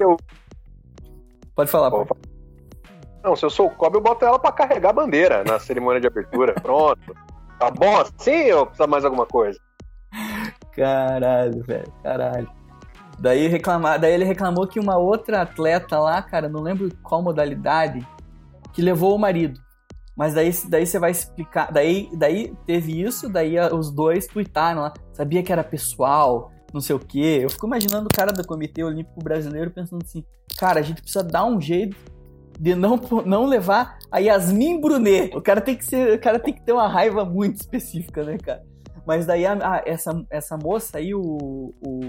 Pode 1.54 1.70
falar, 1.70 1.92
pô. 1.92 2.08
Não, 3.22 3.36
se 3.36 3.46
eu 3.46 3.50
sou 3.50 3.68
o 3.68 3.72
Kobe, 3.72 3.98
eu 3.98 4.02
boto 4.02 4.24
ela 4.24 4.40
pra 4.40 4.54
carregar 4.54 4.92
a 4.92 4.94
bandeira 4.94 5.44
na 5.44 5.60
cerimônia 5.60 6.00
de 6.00 6.08
abertura. 6.08 6.54
Pronto. 6.54 7.14
Tá 7.60 7.70
bom 7.70 7.98
assim 7.98 8.52
ou 8.52 8.68
precisa 8.68 8.88
mais 8.88 9.04
alguma 9.04 9.26
coisa? 9.26 9.60
Caralho, 10.72 11.64
velho, 11.64 11.92
caralho. 12.04 12.50
Daí, 13.20 13.48
reclamar, 13.48 14.00
daí 14.00 14.14
ele 14.14 14.24
reclamou 14.24 14.68
que 14.68 14.80
uma 14.80 14.96
outra 14.96 15.42
atleta 15.42 16.00
lá, 16.00 16.22
cara, 16.22 16.48
não 16.48 16.62
lembro 16.62 16.90
qual 17.02 17.22
modalidade, 17.22 18.06
que 18.78 18.82
levou 18.84 19.16
o 19.16 19.18
marido. 19.18 19.60
Mas 20.16 20.36
daí, 20.36 20.52
daí 20.70 20.86
você 20.86 21.00
vai 21.00 21.10
explicar. 21.10 21.72
Daí, 21.74 22.08
daí 22.16 22.54
teve 22.68 23.02
isso, 23.02 23.28
daí 23.28 23.56
os 23.74 23.92
dois 23.92 24.28
tuitaram 24.28 24.82
lá. 24.82 24.94
Sabia 25.14 25.42
que 25.42 25.52
era 25.52 25.64
pessoal, 25.64 26.52
não 26.72 26.80
sei 26.80 26.96
o 26.96 27.00
quê. 27.00 27.40
Eu 27.42 27.50
fico 27.50 27.66
imaginando 27.66 28.06
o 28.06 28.16
cara 28.16 28.32
do 28.32 28.46
Comitê 28.46 28.84
Olímpico 28.84 29.20
Brasileiro 29.24 29.72
pensando 29.72 30.04
assim: 30.04 30.24
cara, 30.60 30.80
a 30.80 30.84
gente 30.84 31.02
precisa 31.02 31.24
dar 31.24 31.44
um 31.46 31.60
jeito 31.60 31.98
de 32.60 32.76
não, 32.76 33.00
não 33.26 33.46
levar 33.48 33.98
a 34.12 34.20
Yasmin 34.20 34.80
Brunet. 34.80 35.36
O 35.36 35.42
cara 35.42 35.60
tem 35.60 35.76
que 35.76 35.84
ser, 35.86 36.14
o 36.16 36.22
cara 36.22 36.38
tem 36.38 36.54
que 36.54 36.62
ter 36.64 36.72
uma 36.72 36.88
raiva 36.88 37.26
muito 37.26 37.56
específica, 37.56 38.24
né, 38.24 38.38
cara? 38.38 38.64
Mas 39.08 39.26
daí 39.26 39.44
a- 39.46 39.54
a- 39.54 39.84
essa, 39.88 40.24
essa 40.30 40.56
moça 40.56 41.00
aí, 41.00 41.16
o, 41.16 41.74
o 41.82 42.00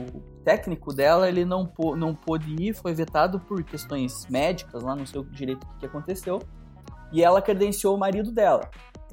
técnico 0.44 0.92
dela, 0.94 1.28
ele 1.28 1.44
não, 1.46 1.64
pô- 1.66 1.94
não 1.96 2.14
pôde 2.14 2.54
ir, 2.61 2.74
foi 2.74 2.92
vetado 2.92 3.38
por 3.40 3.62
questões 3.62 4.26
médicas, 4.28 4.83
lá 4.83 4.94
não 4.96 5.07
sei 5.07 5.22
direito 5.31 5.64
o 5.64 5.78
que 5.78 5.87
aconteceu. 5.87 6.40
E 7.12 7.23
ela 7.23 7.40
credenciou 7.42 7.94
o 7.94 7.99
marido 7.99 8.31
dela, 8.33 8.68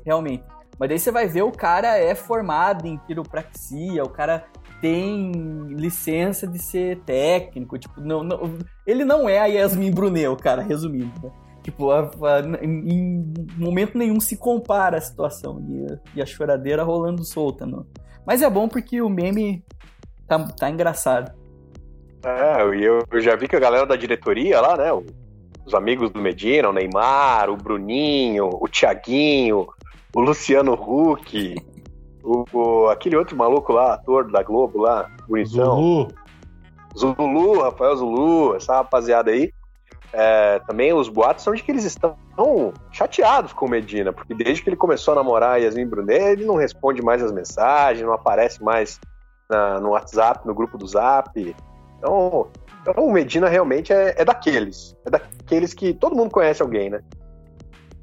realmente. 0.05 0.43
Mas 0.77 0.89
daí 0.89 0.99
você 0.99 1.11
vai 1.11 1.27
ver, 1.27 1.43
o 1.43 1.51
cara 1.51 1.97
é 1.97 2.13
formado 2.13 2.85
em 2.85 2.97
quiropraxia, 2.97 4.03
o 4.03 4.09
cara 4.09 4.43
tem 4.81 5.31
licença 5.69 6.45
de 6.45 6.59
ser 6.61 6.99
técnico, 7.05 7.77
tipo, 7.79 8.01
não, 8.01 8.23
não- 8.23 8.57
ele 8.85 9.05
não 9.05 9.27
é 9.29 9.39
a 9.39 9.45
Yasmin 9.45 9.91
Brunet, 9.91 10.27
o 10.27 10.35
cara, 10.35 10.61
resumindo, 10.61 11.13
né? 11.23 11.31
Tipo, 11.63 11.89
a- 11.91 12.01
a- 12.11 12.63
em, 12.63 13.33
momento 13.57 13.97
nenhum 13.97 14.19
se 14.19 14.37
compara 14.37 14.97
a 14.97 15.01
situação 15.01 15.65
e, 15.67 15.85
a- 15.93 15.99
e 16.17 16.21
a 16.21 16.25
choradeira 16.25 16.83
rolando 16.83 17.23
solta. 17.23 17.65
Não. 17.65 17.85
Mas 18.25 18.41
é 18.41 18.49
bom 18.49 18.67
porque 18.67 19.01
o 19.01 19.09
meme 19.09 19.63
tá, 20.27 20.37
tá 20.59 20.69
engraçado. 20.69 21.31
É, 22.23 22.61
eu, 22.63 22.99
eu 23.11 23.21
já 23.21 23.35
vi 23.35 23.47
que 23.47 23.55
a 23.55 23.59
galera 23.59 23.85
da 23.85 23.95
diretoria 23.95 24.59
lá, 24.59 24.75
né? 24.77 24.91
o- 24.91 25.05
Os 25.65 25.73
amigos 25.73 26.09
do 26.11 26.19
Medina, 26.21 26.69
o 26.69 26.73
Neymar, 26.73 27.49
o 27.49 27.57
Bruninho, 27.57 28.49
o 28.51 28.67
Thiaguinho, 28.67 29.67
o 30.13 30.21
Luciano 30.21 30.73
Huck, 30.73 31.55
o, 32.23 32.45
o- 32.53 32.87
aquele 32.89 33.15
outro 33.17 33.35
maluco 33.35 33.73
lá, 33.73 33.93
ator 33.95 34.29
da 34.31 34.43
Globo 34.43 34.81
lá, 34.81 35.09
bonitão. 35.27 35.75
Zulu. 35.75 36.07
Zulu, 36.97 37.61
Rafael 37.61 37.95
Zulu, 37.95 38.55
essa 38.55 38.75
rapaziada 38.75 39.31
aí. 39.31 39.51
é, 40.13 40.59
também 40.67 40.93
os 40.93 41.09
boatos 41.09 41.43
são 41.43 41.53
de 41.53 41.61
que 41.61 41.69
eles 41.71 41.83
estão 41.83 42.15
chateados 42.91 43.51
com 43.51 43.65
o 43.65 43.69
Medina, 43.69 44.13
porque 44.13 44.33
desde 44.33 44.63
que 44.63 44.69
ele 44.69 44.77
começou 44.77 45.11
a 45.11 45.15
namorar 45.15 45.51
a 45.53 45.57
Yasmin 45.57 45.87
Brunet, 45.87 46.21
ele 46.23 46.45
não 46.45 46.55
responde 46.55 47.01
mais 47.01 47.21
as 47.21 47.33
mensagens, 47.33 48.05
não 48.05 48.13
aparece 48.13 48.63
mais 48.63 48.97
na- 49.49 49.79
no 49.81 49.89
WhatsApp, 49.89 50.45
no 50.47 50.53
grupo 50.53 50.77
do 50.77 50.87
Zap. 50.87 51.31
Então, 51.97 52.47
então 52.87 53.03
o 53.03 53.11
Medina 53.11 53.49
realmente 53.49 53.91
é, 53.91 54.13
é 54.17 54.23
daqueles. 54.23 54.95
É 55.05 55.09
daqueles 55.09 55.73
que 55.73 55.93
todo 55.93 56.15
mundo 56.15 56.29
conhece 56.29 56.61
alguém, 56.61 56.89
né? 56.89 56.99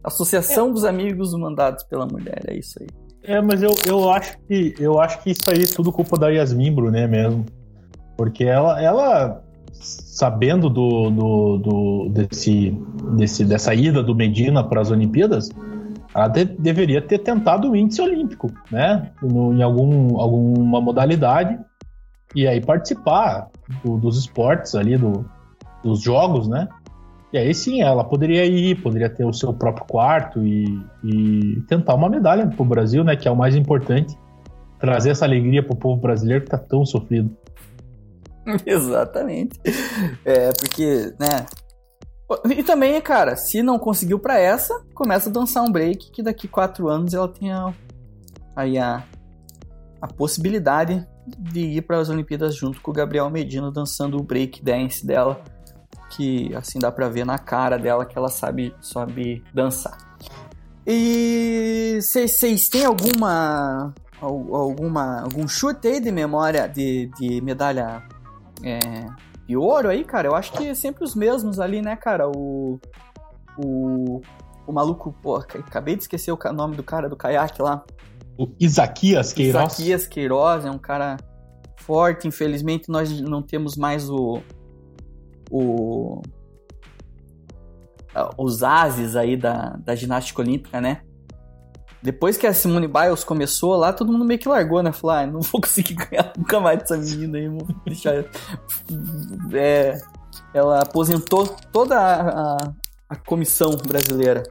Associação 0.03 0.71
é. 0.71 0.73
dos 0.73 0.85
Amigos 0.85 1.33
Mandados 1.35 1.85
pela 1.85 2.07
Mulher, 2.07 2.43
é 2.49 2.57
isso 2.57 2.79
aí. 2.81 2.89
É, 3.23 3.41
mas 3.41 3.63
eu, 3.63 3.71
eu 3.87 4.11
acho 4.11 4.37
que 4.49 4.75
eu 4.81 5.01
acho 5.01 5.23
que 5.23 5.31
isso 5.31 5.49
aí 5.49 5.63
é 5.63 5.67
tudo 5.67 5.93
culpa 5.93 6.19
da 6.19 6.29
Yasmin 6.29 6.75
Brunet 6.75 7.09
mesmo. 7.09 7.47
Porque 8.17 8.45
ela, 8.45 8.83
ela 8.83 9.45
sabendo 9.73 10.69
do, 10.69 11.11
do, 11.11 11.59
do 11.59 12.09
desse, 12.11 12.77
desse, 13.17 13.45
dessa 13.45 13.73
ida 13.75 14.03
do 14.03 14.15
Medina 14.15 14.65
para 14.65 14.81
as 14.81 14.91
Olimpíadas, 14.91 15.51
ela 16.13 16.27
de, 16.27 16.45
deveria 16.45 17.01
ter 17.01 17.19
tentado 17.19 17.71
o 17.71 17.77
índice 17.77 18.03
olímpico, 18.03 18.51
né? 18.71 19.13
No, 19.23 19.55
em 19.55 19.63
algum, 19.63 20.21
alguma 20.21 20.81
modalidade 20.81 21.59
e 22.35 22.47
aí 22.47 22.61
participar 22.61 23.49
do, 23.85 23.99
dos 23.99 24.19
esportes 24.19 24.75
ali, 24.75 24.97
do, 24.97 25.25
dos 25.83 26.01
jogos, 26.01 26.49
né? 26.49 26.69
E 27.33 27.39
aí 27.39 27.55
sim, 27.55 27.81
ela 27.81 28.05
poderia 28.05 28.45
ir, 28.45 28.81
poderia 28.83 29.09
ter 29.09 29.25
o 29.25 29.33
seu 29.33 29.55
próprio 29.55 29.87
quarto 29.87 30.45
e, 30.45 30.65
e 31.03 31.63
tentar 31.67 31.95
uma 31.95 32.09
medalha 32.09 32.47
para 32.47 32.63
o 32.63 32.67
Brasil, 32.67 33.03
né? 33.03 33.17
Que 33.17 33.27
é 33.27 33.31
o 33.31 33.37
mais 33.37 33.57
importante. 33.57 34.19
Trazer 34.79 35.11
essa 35.11 35.25
alegria 35.25 35.63
para 35.63 35.73
o 35.73 35.79
povo 35.79 36.01
brasileiro 36.01 36.43
que 36.43 36.49
está 36.49 36.59
tão 36.59 36.85
sofrido. 36.85 37.35
Exatamente. 38.67 39.59
É, 40.25 40.51
porque, 40.53 41.15
né? 41.19 41.47
E 42.57 42.63
também, 42.63 43.01
cara, 43.01 43.37
se 43.37 43.63
não 43.63 43.79
conseguiu 43.79 44.19
para 44.19 44.39
essa, 44.39 44.83
começa 44.95 45.29
a 45.29 45.33
dançar 45.33 45.63
um 45.63 45.71
break 45.71 46.11
que 46.11 46.23
daqui 46.23 46.49
quatro 46.49 46.89
anos 46.89 47.15
ela 47.15 47.29
tenha 47.29 47.75
aí 48.57 48.79
a, 48.79 49.03
a 50.01 50.07
possibilidade 50.07 51.07
de 51.27 51.61
ir 51.61 51.83
para 51.83 51.99
as 51.99 52.09
Olimpíadas 52.09 52.55
junto 52.55 52.81
com 52.81 52.91
o 52.91 52.95
Gabriel 52.95 53.29
Medina 53.31 53.71
dançando 53.71 54.17
o 54.17 54.23
break 54.23 54.63
dance 54.63 55.07
dela, 55.07 55.41
que 56.11 56.55
assim 56.55 56.79
dá 56.79 56.91
para 56.91 57.09
ver 57.09 57.25
na 57.25 57.39
cara 57.39 57.79
dela 57.79 58.05
que 58.05 58.17
ela 58.17 58.29
sabe, 58.29 58.75
sabe 58.81 59.43
dançar. 59.55 59.97
E 60.87 61.99
vocês 62.01 62.69
têm 62.69 62.85
alguma 62.85 63.95
alguma 64.21 65.23
algum 65.23 65.49
chute 65.49 65.89
aí 65.89 66.01
de 66.01 66.13
memória 66.13 66.69
de, 66.69 67.11
de 67.19 67.41
medalha 67.41 68.03
é, 68.63 68.79
de 69.47 69.57
ouro 69.57 69.89
aí, 69.89 70.05
cara? 70.05 70.29
Eu 70.29 70.35
acho 70.35 70.53
que 70.53 70.69
é 70.69 70.75
sempre 70.75 71.05
os 71.05 71.15
mesmos 71.15 71.61
ali, 71.61 71.81
né, 71.81 71.97
cara? 71.97 72.29
O 72.29 72.81
o, 73.57 74.21
o 74.67 74.73
maluco, 74.73 75.15
pô, 75.23 75.37
acabei 75.37 75.97
de 75.97 76.03
esquecer 76.03 76.33
o 76.33 76.53
nome 76.53 76.77
do 76.77 76.83
cara 76.83 77.09
do 77.09 77.17
caiaque 77.17 77.61
lá. 77.61 77.85
O 78.39 78.49
Isaquias 78.59 79.33
Queiroz. 79.33 79.73
Isaquias 79.73 80.07
Queiroz 80.07 80.65
é 80.65 80.71
um 80.71 80.79
cara 80.79 81.17
forte. 81.79 82.27
Infelizmente, 82.27 82.89
nós 82.89 83.21
não 83.21 83.43
temos 83.43 83.77
mais 83.77 84.09
o. 84.09 84.41
o 85.51 86.23
os 88.37 88.63
ases 88.63 89.17
aí 89.17 89.39
da, 89.39 89.71
da 89.83 89.95
ginástica 89.95 90.43
olímpica, 90.43 90.81
né? 90.81 91.01
Depois 92.03 92.37
que 92.37 92.47
a 92.47 92.53
Simone 92.53 92.89
Biles 92.89 93.23
começou 93.23 93.77
lá, 93.77 93.93
todo 93.93 94.13
mundo 94.13 94.25
meio 94.25 94.39
que 94.39 94.49
largou, 94.49 94.83
né? 94.83 94.93
Falou, 94.93 95.17
ah, 95.17 95.27
não 95.27 95.41
vou 95.41 95.61
conseguir 95.61 95.95
ganhar 96.11 96.33
nunca 96.37 96.59
mais 96.59 96.81
dessa 96.81 96.97
menina 96.97 97.39
aí, 97.39 97.49
vou 97.49 97.67
deixar. 97.87 98.25
É, 99.55 99.99
ela 100.53 100.83
aposentou 100.83 101.47
toda 101.73 101.97
a, 101.97 102.55
a, 102.55 102.57
a 103.11 103.17
comissão 103.17 103.71
brasileira. 103.77 104.43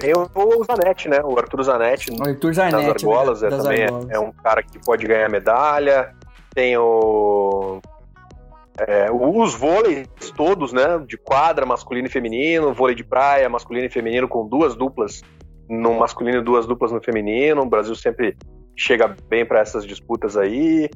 Tem 0.00 0.12
o 0.14 0.64
Zanetti, 0.64 1.08
né? 1.08 1.20
O 1.22 1.38
Arthur 1.38 1.62
Zanetti. 1.62 2.10
O 2.10 2.28
Arthur 2.28 2.54
Zanetti. 2.54 2.86
Das 2.86 3.04
argolas, 3.04 3.42
é, 3.42 3.50
das 3.50 3.62
também 3.62 3.80
é, 3.80 3.84
argolas. 3.84 4.10
É, 4.10 4.14
é, 4.14 4.18
um 4.18 4.32
cara 4.32 4.62
que 4.62 4.78
pode 4.78 5.06
ganhar 5.06 5.28
medalha. 5.28 6.14
Tem 6.54 6.76
o... 6.76 7.80
É, 8.80 9.10
os 9.10 9.54
vôleis 9.54 10.08
todos, 10.36 10.72
né? 10.72 11.02
De 11.06 11.16
quadra, 11.16 11.66
masculino 11.66 12.06
e 12.06 12.10
feminino. 12.10 12.72
Vôlei 12.72 12.94
de 12.94 13.04
praia, 13.04 13.48
masculino 13.48 13.86
e 13.86 13.90
feminino, 13.90 14.28
com 14.28 14.46
duas 14.46 14.76
duplas 14.76 15.22
no 15.68 15.94
masculino 15.98 16.38
e 16.38 16.42
duas 16.42 16.66
duplas 16.66 16.92
no 16.92 17.02
feminino. 17.02 17.62
O 17.62 17.66
Brasil 17.66 17.94
sempre 17.94 18.36
chega 18.76 19.14
bem 19.28 19.44
para 19.44 19.60
essas 19.60 19.84
disputas 19.84 20.36
aí. 20.36 20.88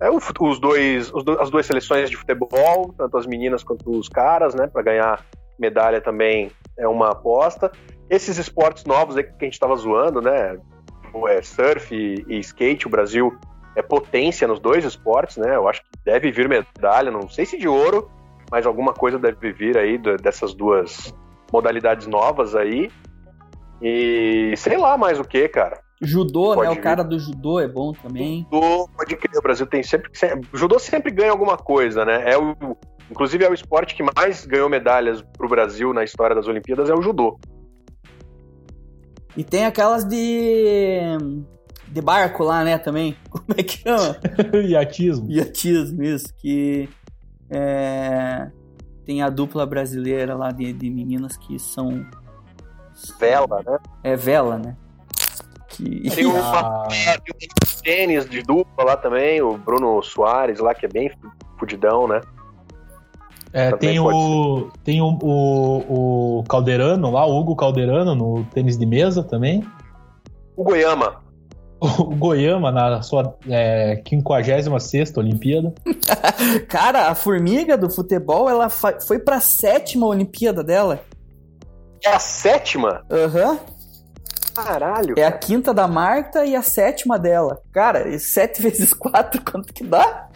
É, 0.00 0.10
os 0.10 0.60
dois, 0.60 1.12
os 1.12 1.24
do, 1.24 1.40
as 1.40 1.50
duas 1.50 1.66
seleções 1.66 2.10
de 2.10 2.16
futebol, 2.16 2.94
tanto 2.96 3.16
as 3.16 3.26
meninas 3.26 3.64
quanto 3.64 3.90
os 3.90 4.08
caras, 4.08 4.54
né? 4.54 4.66
Para 4.66 4.82
ganhar 4.82 5.24
medalha 5.58 6.00
também 6.00 6.50
é 6.78 6.86
uma 6.86 7.10
aposta. 7.10 7.70
Esses 8.10 8.38
esportes 8.38 8.84
novos 8.84 9.16
aí 9.16 9.24
que 9.24 9.32
a 9.40 9.44
gente 9.44 9.54
estava 9.54 9.76
zoando, 9.76 10.20
né? 10.20 10.58
É, 11.28 11.42
surf 11.42 11.94
e, 11.94 12.24
e, 12.28 12.38
skate, 12.40 12.86
o 12.86 12.90
Brasil 12.90 13.36
é 13.74 13.82
potência 13.82 14.46
nos 14.46 14.60
dois 14.60 14.84
esportes, 14.84 15.36
né? 15.36 15.56
Eu 15.56 15.68
acho 15.68 15.82
que 15.82 15.88
deve 16.04 16.30
vir 16.30 16.48
medalha, 16.48 17.10
não 17.10 17.28
sei 17.28 17.46
se 17.46 17.58
de 17.58 17.68
ouro, 17.68 18.10
mas 18.50 18.66
alguma 18.66 18.92
coisa 18.92 19.18
deve 19.18 19.52
vir 19.52 19.76
aí 19.76 19.98
dessas 19.98 20.54
duas 20.54 21.14
modalidades 21.52 22.06
novas 22.06 22.54
aí. 22.54 22.90
E 23.80 24.54
sei 24.56 24.76
lá 24.76 24.96
mais 24.96 25.18
o 25.20 25.24
que, 25.24 25.48
cara. 25.48 25.80
Judô, 26.00 26.54
né? 26.54 26.70
O 26.70 26.80
cara 26.80 27.02
do 27.02 27.18
judô 27.18 27.58
é 27.58 27.66
bom 27.66 27.92
também. 27.92 28.46
Judô, 28.50 28.88
pode 28.96 29.16
crer, 29.16 29.38
o 29.38 29.42
Brasil 29.42 29.66
tem 29.66 29.82
sempre. 29.82 30.10
Judô 30.52 30.78
sempre 30.78 31.10
ganha 31.10 31.30
alguma 31.30 31.56
coisa, 31.56 32.04
né? 32.04 32.30
É 32.30 32.38
o, 32.38 32.56
inclusive 33.10 33.44
é 33.44 33.50
o 33.50 33.54
esporte 33.54 33.94
que 33.94 34.02
mais 34.02 34.46
ganhou 34.46 34.68
medalhas 34.68 35.22
pro 35.36 35.48
Brasil 35.48 35.92
na 35.92 36.04
história 36.04 36.36
das 36.36 36.46
Olimpíadas, 36.46 36.88
é 36.88 36.94
o 36.94 37.02
judô. 37.02 37.38
E 39.38 39.44
tem 39.44 39.64
aquelas 39.64 40.04
de. 40.04 41.00
de 41.86 42.02
barco 42.02 42.42
lá, 42.42 42.64
né, 42.64 42.76
também. 42.76 43.16
Como 43.30 43.44
é 43.56 43.62
que 43.62 43.78
chama? 43.78 44.18
Iatismo. 44.66 45.30
Iatismo, 45.30 46.02
isso. 46.02 46.34
Que. 46.36 46.88
É, 47.48 48.50
tem 49.06 49.22
a 49.22 49.30
dupla 49.30 49.64
brasileira 49.64 50.34
lá 50.34 50.50
de, 50.50 50.72
de 50.72 50.90
meninas 50.90 51.36
que 51.36 51.56
são. 51.56 52.04
Vela, 53.20 53.62
né? 53.64 53.78
É 54.02 54.16
vela, 54.16 54.58
né? 54.58 54.76
Que... 55.68 56.10
Tem, 56.10 56.26
ah. 56.34 56.88
um 56.88 57.82
tênis 57.82 58.28
de 58.28 58.42
dupla 58.42 58.84
lá 58.84 58.96
também, 58.96 59.40
o 59.40 59.56
Bruno 59.56 60.02
Soares 60.02 60.58
lá, 60.58 60.74
que 60.74 60.84
é 60.84 60.88
bem 60.88 61.12
fudidão, 61.60 62.08
né? 62.08 62.20
É, 63.52 63.72
tem 63.76 63.98
o, 63.98 64.70
tem 64.84 65.00
o, 65.00 65.18
o, 65.22 66.38
o, 66.38 66.44
Calderano 66.44 67.10
lá, 67.10 67.24
o 67.26 67.38
Hugo 67.38 67.56
Calderano 67.56 68.14
no 68.14 68.44
tênis 68.44 68.76
de 68.76 68.84
mesa 68.84 69.22
também. 69.22 69.64
O 70.56 70.64
Goiama. 70.64 71.22
O 71.80 72.14
Goiama 72.16 72.72
na 72.72 73.02
sua 73.02 73.36
é, 73.48 74.02
56 74.06 75.16
Olimpíada. 75.16 75.72
Cara, 76.68 77.08
a 77.08 77.14
formiga 77.14 77.78
do 77.78 77.88
futebol, 77.88 78.50
ela 78.50 78.68
foi 78.68 79.18
pra 79.18 79.40
sétima 79.40 80.06
Olimpíada 80.06 80.64
dela. 80.64 81.00
É 82.04 82.10
a 82.10 82.18
sétima? 82.18 83.04
Aham. 83.10 83.52
Uhum. 83.52 83.58
Caralho. 84.64 85.12
É 85.12 85.22
cara. 85.22 85.28
a 85.28 85.38
quinta 85.38 85.72
da 85.72 85.86
Marta 85.86 86.44
e 86.44 86.56
a 86.56 86.62
sétima 86.62 87.18
dela. 87.18 87.62
Cara, 87.72 88.18
7 88.18 88.60
vezes 88.62 88.92
4, 88.92 89.40
quanto 89.44 89.72
que 89.72 89.84
dá? 89.84 90.28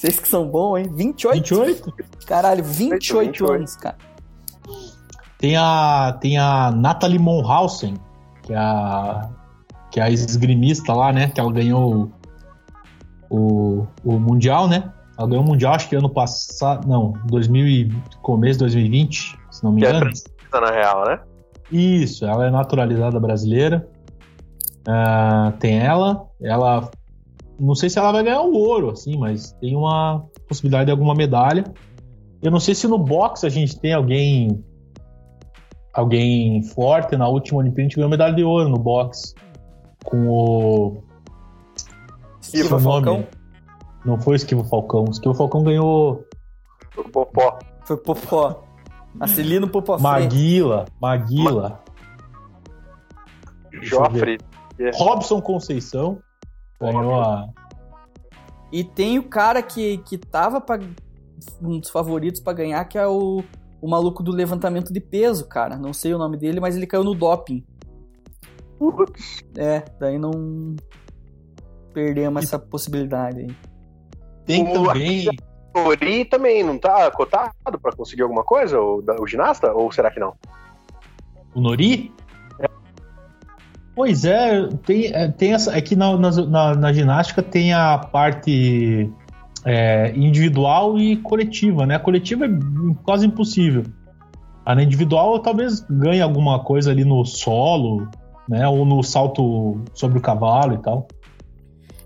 Vocês 0.00 0.18
que 0.18 0.26
são 0.26 0.48
bons, 0.48 0.78
hein? 0.78 0.90
28? 0.94 1.54
28? 1.54 1.94
Caralho, 2.26 2.64
28, 2.64 3.20
28 3.20 3.52
anos, 3.52 3.76
cara. 3.76 3.98
Tem 5.36 5.56
a, 5.58 6.16
tem 6.18 6.38
a 6.38 6.70
Natalie 6.70 7.18
Monhausen, 7.18 7.98
que 8.42 8.54
é 8.54 8.56
a, 8.56 9.28
que 9.90 10.00
é 10.00 10.04
a 10.04 10.10
esgrimista 10.10 10.94
lá, 10.94 11.12
né? 11.12 11.28
Que 11.28 11.38
ela 11.38 11.52
ganhou 11.52 12.10
o, 13.28 13.86
o 14.02 14.18
Mundial, 14.18 14.66
né? 14.66 14.90
Ela 15.18 15.28
ganhou 15.28 15.44
o 15.44 15.46
Mundial, 15.46 15.74
acho 15.74 15.86
que 15.86 15.96
ano 15.96 16.08
passado. 16.08 16.88
Não, 16.88 17.12
2000 17.26 17.90
começo 18.22 18.54
de 18.54 18.64
2020, 18.64 19.38
se 19.50 19.62
não 19.62 19.70
me 19.70 19.82
engano. 19.82 20.10
Que 20.10 20.56
é 20.56 20.60
na 20.62 20.70
real, 20.70 21.04
né? 21.04 21.20
Isso, 21.70 22.24
ela 22.24 22.46
é 22.46 22.50
naturalizada 22.50 23.20
brasileira. 23.20 23.86
Uh, 24.88 25.52
tem 25.58 25.78
ela. 25.78 26.26
Ela 26.40 26.90
não 27.60 27.74
sei 27.74 27.90
se 27.90 27.98
ela 27.98 28.10
vai 28.10 28.24
ganhar 28.24 28.40
o 28.40 28.54
ouro, 28.54 28.90
assim, 28.90 29.18
mas 29.18 29.52
tem 29.60 29.76
uma 29.76 30.24
possibilidade 30.48 30.86
de 30.86 30.90
alguma 30.90 31.14
medalha. 31.14 31.64
Eu 32.42 32.50
não 32.50 32.58
sei 32.58 32.74
se 32.74 32.88
no 32.88 32.98
boxe 32.98 33.46
a 33.46 33.50
gente 33.50 33.78
tem 33.78 33.92
alguém 33.92 34.64
alguém 35.92 36.62
forte. 36.62 37.16
Na 37.16 37.28
última 37.28 37.58
Olimpíada 37.58 37.82
a 37.82 37.84
gente 37.84 37.96
ganhou 37.96 38.10
medalha 38.10 38.34
de 38.34 38.42
ouro 38.42 38.68
no 38.68 38.78
boxe. 38.78 39.34
Com 40.04 40.28
o. 40.28 41.04
Esquiva 42.40 42.80
Falcão? 42.80 43.26
Não 44.04 44.18
foi 44.18 44.34
o 44.34 44.36
Esquivo 44.36 44.64
Falcão. 44.64 45.04
O 45.04 45.10
Esquivo 45.10 45.34
Falcão 45.34 45.62
ganhou. 45.62 46.24
Foi 46.92 47.04
o 47.04 47.08
Popó. 47.10 47.58
Foi 47.84 47.96
o 47.96 47.98
Popó. 47.98 48.62
Acelino 49.20 49.68
Popó 49.68 49.98
Maguila. 49.98 50.86
Maguila. 51.00 51.82
Joffre. 53.82 54.38
Robson 54.94 55.42
Conceição. 55.42 56.22
Ganhou 56.80 57.20
a. 57.20 57.48
E 58.72 58.84
tem 58.84 59.18
o 59.18 59.24
cara 59.24 59.62
que, 59.62 59.98
que 59.98 60.16
tava 60.16 60.60
pra, 60.60 60.78
um 61.60 61.78
dos 61.80 61.90
favoritos 61.90 62.40
para 62.40 62.52
ganhar, 62.52 62.84
que 62.84 62.96
é 62.96 63.06
o, 63.06 63.42
o 63.80 63.88
maluco 63.88 64.22
do 64.22 64.30
levantamento 64.32 64.92
de 64.92 65.00
peso, 65.00 65.46
cara. 65.48 65.76
Não 65.76 65.92
sei 65.92 66.14
o 66.14 66.18
nome 66.18 66.36
dele, 66.36 66.60
mas 66.60 66.76
ele 66.76 66.86
caiu 66.86 67.04
no 67.04 67.14
doping. 67.14 67.64
É, 69.56 69.84
daí 69.98 70.18
não 70.18 70.74
perdemos 71.92 72.44
essa 72.44 72.58
possibilidade 72.58 73.40
aí. 73.40 73.56
Tem 74.46 74.64
também. 74.72 75.28
Nori 75.74 76.24
também 76.24 76.62
não 76.64 76.78
tá 76.78 77.10
cotado 77.10 77.52
pra 77.80 77.92
conseguir 77.92 78.22
alguma 78.22 78.42
coisa? 78.42 78.80
O, 78.80 79.02
da- 79.02 79.20
o 79.20 79.26
ginasta? 79.26 79.72
Ou 79.72 79.92
será 79.92 80.10
que 80.10 80.18
não? 80.18 80.34
O 81.54 81.60
Nori? 81.60 82.12
Pois 84.00 84.24
é, 84.24 84.66
tem, 84.86 85.12
é, 85.12 85.28
tem 85.28 85.52
essa. 85.52 85.76
É 85.76 85.80
que 85.82 85.94
na, 85.94 86.16
na, 86.16 86.74
na- 86.74 86.90
ginástica 86.90 87.42
tem 87.42 87.74
a 87.74 87.98
parte 87.98 89.12
é, 89.62 90.10
individual 90.16 90.98
e 90.98 91.18
coletiva, 91.18 91.84
né? 91.84 91.96
A 91.96 92.00
coletiva 92.00 92.46
é 92.46 92.48
quase 93.04 93.26
impossível. 93.26 93.82
A 94.64 94.72
individual 94.82 95.38
talvez 95.40 95.80
ganhe 95.80 96.22
alguma 96.22 96.64
coisa 96.64 96.90
ali 96.90 97.04
no 97.04 97.26
solo, 97.26 98.08
né? 98.48 98.66
Ou 98.66 98.86
no 98.86 99.02
salto 99.02 99.82
sobre 99.92 100.16
o 100.16 100.22
cavalo 100.22 100.76
e 100.76 100.78
tal. 100.78 101.06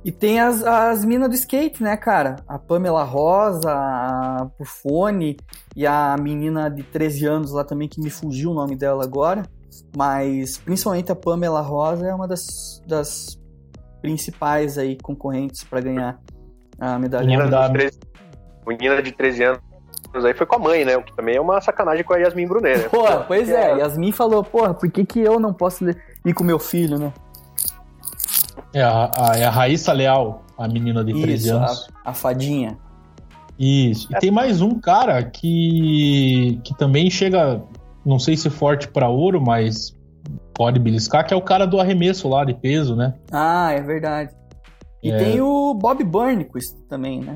E 0.05 0.11
tem 0.11 0.41
as, 0.41 0.65
as 0.65 1.05
minas 1.05 1.29
do 1.29 1.37
skate, 1.37 1.81
né, 1.81 1.97
cara? 1.97 2.35
A 2.49 2.59
Pamela 2.59 3.05
Rosa, 3.05 3.71
a 3.71 4.49
Bufone 4.59 5.37
e 5.77 5.87
a 5.87 6.17
menina 6.21 6.69
de 6.69 6.83
13 6.83 7.25
anos 7.25 7.53
lá 7.53 7.63
também, 7.63 7.87
que 7.87 8.01
me 8.01 8.11
fugiu 8.11 8.51
o 8.51 8.55
nome 8.55 8.75
dela 8.75 9.05
agora. 9.05 9.45
Mas 9.97 10.59
principalmente 10.59 11.11
a 11.11 11.15
Pamela 11.17 11.61
Rosa 11.61 12.07
é 12.07 12.15
uma 12.15 12.29
das, 12.29 12.83
das 12.87 13.39
principais 14.03 14.77
aí 14.77 14.97
concorrentes 15.03 15.65
para 15.65 15.81
ganhar 15.81 16.19
a 16.79 16.99
medalha. 16.99 17.25
Menina 17.27 17.47
da- 17.49 17.69
de 17.69 17.73
13, 17.75 17.99
menina 18.67 19.03
de 19.03 19.13
13 19.13 19.43
anos 19.45 19.61
aí 20.25 20.35
foi 20.35 20.47
com 20.47 20.57
a 20.57 20.59
mãe, 20.59 20.85
né? 20.85 20.97
O 20.97 21.03
que 21.03 21.15
também 21.17 21.37
é 21.37 21.41
uma 21.41 21.61
sacanagem 21.61 22.05
com 22.05 22.13
a 22.13 22.19
Yasmin 22.19 22.47
Brunet, 22.47 22.79
né? 22.79 22.89
Pô, 22.89 23.03
pois 23.27 23.49
é, 23.49 23.79
Yasmin 23.79 24.13
falou, 24.13 24.45
porra, 24.45 24.73
por 24.73 24.89
que, 24.91 25.05
que 25.05 25.19
eu 25.21 25.41
não 25.41 25.53
posso 25.53 25.85
ir 25.89 26.35
com 26.35 26.45
meu 26.45 26.59
filho, 26.59 26.99
né? 26.99 27.13
É 28.73 28.83
a, 28.83 29.11
a, 29.17 29.37
é 29.39 29.45
a 29.45 29.51
Raíssa 29.51 29.93
Leal, 29.93 30.43
a 30.59 30.69
menina 30.69 31.05
de 31.05 31.13
13 31.21 31.47
Isso, 31.49 31.57
anos. 31.57 31.89
a, 32.05 32.11
a 32.11 32.15
fadinha. 32.15 32.79
Isso. 33.59 34.09
E 34.13 34.19
tem 34.19 34.31
mais 34.31 34.61
um 34.61 34.79
cara 34.81 35.23
que, 35.25 36.61
que 36.65 36.77
também 36.77 37.09
chega, 37.11 37.63
não 38.05 38.19
sei 38.19 38.37
se 38.37 38.49
forte 38.51 38.89
pra 38.89 39.09
ouro, 39.09 39.41
mas 39.41 39.95
pode 40.55 40.79
beliscar, 40.79 41.27
que 41.27 41.35
é 41.35 41.37
o 41.37 41.43
cara 41.43 41.67
do 41.67 41.81
arremesso 41.81 42.29
lá 42.29 42.45
de 42.45 42.55
peso, 42.55 42.95
né? 42.97 43.15
Ah, 43.33 43.73
é 43.73 43.81
verdade. 43.81 44.33
E 45.03 45.11
É. 45.11 45.17
tem 45.19 45.41
o 45.41 45.75
Bob 45.75 46.03
Burnquist 46.05 46.75
também, 46.89 47.21
né? 47.21 47.35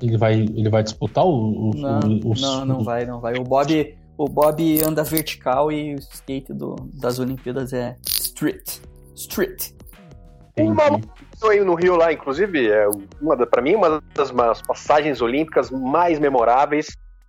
Ele 0.00 0.16
vai, 0.16 0.34
ele 0.34 0.68
vai 0.70 0.82
disputar 0.82 1.24
o, 1.26 1.70
o, 1.70 1.74
Não, 1.74 1.98
o- 2.00 2.30
o- 2.32 2.40
não, 2.40 2.64
não 2.64 2.84
vai, 2.84 3.04
não 3.04 3.20
vai. 3.20 3.34
O 3.38 3.44
Bob, 3.44 3.94
o 4.16 4.24
Bob 4.26 4.82
anda 4.82 5.02
vertical 5.04 5.70
e 5.70 5.94
o 5.94 5.98
skate 5.98 6.54
do, 6.54 6.74
das 6.94 7.18
Olimpíadas 7.18 7.72
é 7.74 7.96
street. 8.08 8.78
Street. 9.14 9.72
Um 10.58 10.72
maluco 10.74 11.06
que 11.38 11.46
aí 11.46 11.62
no 11.64 11.74
Rio 11.74 11.96
lá, 11.96 12.12
inclusive, 12.12 12.68
é 12.68 12.86
uma 13.20 13.36
da, 13.36 13.46
pra 13.46 13.60
mim, 13.62 13.74
uma 13.74 14.02
das 14.14 14.30
passagens 14.62 15.20
olímpicas 15.20 15.70
mais 15.70 16.18
memoráveis 16.18 16.86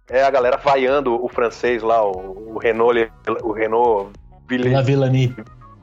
é 0.09 0.23
a 0.23 0.29
galera 0.29 0.57
vaiando 0.57 1.23
o 1.23 1.27
francês 1.29 1.81
lá, 1.81 2.05
o, 2.05 2.55
o 2.55 2.59
Renault, 2.59 2.93
Le- 2.93 3.11
o 3.43 3.51
Renault 3.51 4.11
Villani. 4.47 5.35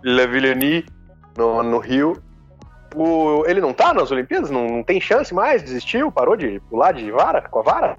Le 0.02 0.26
Villani 0.26 0.84
no, 1.36 1.62
no 1.62 1.78
Rio. 1.78 2.20
O, 2.94 3.44
ele 3.46 3.60
não 3.60 3.72
tá 3.72 3.92
nas 3.92 4.10
Olimpíadas? 4.10 4.50
Não, 4.50 4.66
não 4.66 4.82
tem 4.82 5.00
chance 5.00 5.34
mais? 5.34 5.62
Desistiu? 5.62 6.10
Parou 6.10 6.36
de 6.36 6.60
pular 6.70 6.92
de 6.92 7.10
vara? 7.10 7.42
Com 7.42 7.60
a 7.60 7.62
vara? 7.62 7.96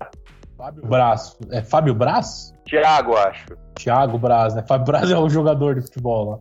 Fábio 0.58 0.86
Braz. 0.86 1.38
É 1.52 1.62
Fábio 1.62 1.94
Braz? 1.94 2.54
Thiago, 2.66 3.16
acho. 3.16 3.46
Thiago 3.76 4.18
Braz, 4.18 4.56
né? 4.56 4.64
Fábio 4.68 4.86
Braz 4.86 5.10
é 5.10 5.18
o 5.18 5.30
jogador 5.30 5.76
de 5.76 5.82
futebol 5.82 6.32
lá. 6.32 6.40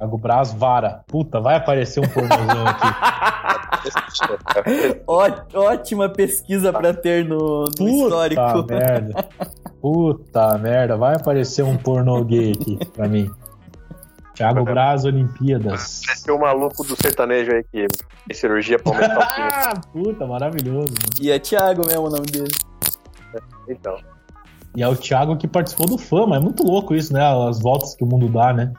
Thiago 0.00 0.16
Braz, 0.16 0.50
vara. 0.54 1.02
Puta, 1.06 1.40
vai 1.40 1.56
aparecer 1.56 2.00
um 2.00 2.08
pornozão 2.08 2.66
aqui. 2.66 2.88
Ó- 5.06 5.28
ótima 5.54 6.08
pesquisa 6.08 6.72
pra 6.72 6.94
ter 6.94 7.24
no, 7.26 7.64
no 7.78 7.88
histórico. 7.88 8.42
Puta 8.52 8.74
merda. 8.74 9.28
Puta 9.80 10.58
merda, 10.58 10.96
vai 10.96 11.14
aparecer 11.16 11.62
um 11.64 11.76
pornô 11.76 12.24
gay 12.24 12.52
aqui 12.52 12.78
pra 12.94 13.06
mim. 13.08 13.30
Thiago 14.34 14.64
Braz, 14.64 15.04
Olimpíadas. 15.04 16.00
Esse 16.10 16.30
é 16.30 16.32
o 16.32 16.40
maluco 16.40 16.82
do 16.82 16.96
sertanejo 16.96 17.52
aí 17.52 17.62
que 17.64 17.86
fez 18.26 18.38
cirurgia 18.40 18.78
pra 18.78 18.92
aumentar 18.94 19.18
o. 19.18 19.20
Ah, 19.70 19.74
puta, 19.92 20.26
maravilhoso. 20.26 20.94
E 21.20 21.30
é 21.30 21.38
Thiago 21.38 21.82
mesmo 21.86 22.06
o 22.06 22.10
nome 22.10 22.24
dele. 22.26 22.50
Então. 23.68 23.98
E 24.74 24.82
é 24.82 24.88
o 24.88 24.96
Thiago 24.96 25.36
que 25.36 25.46
participou 25.46 25.86
do 25.86 25.98
Fama. 25.98 26.36
É 26.36 26.40
muito 26.40 26.62
louco 26.64 26.94
isso, 26.94 27.12
né? 27.12 27.20
As 27.48 27.60
voltas 27.60 27.94
que 27.94 28.02
o 28.02 28.06
mundo 28.06 28.28
dá, 28.28 28.52
né? 28.54 28.72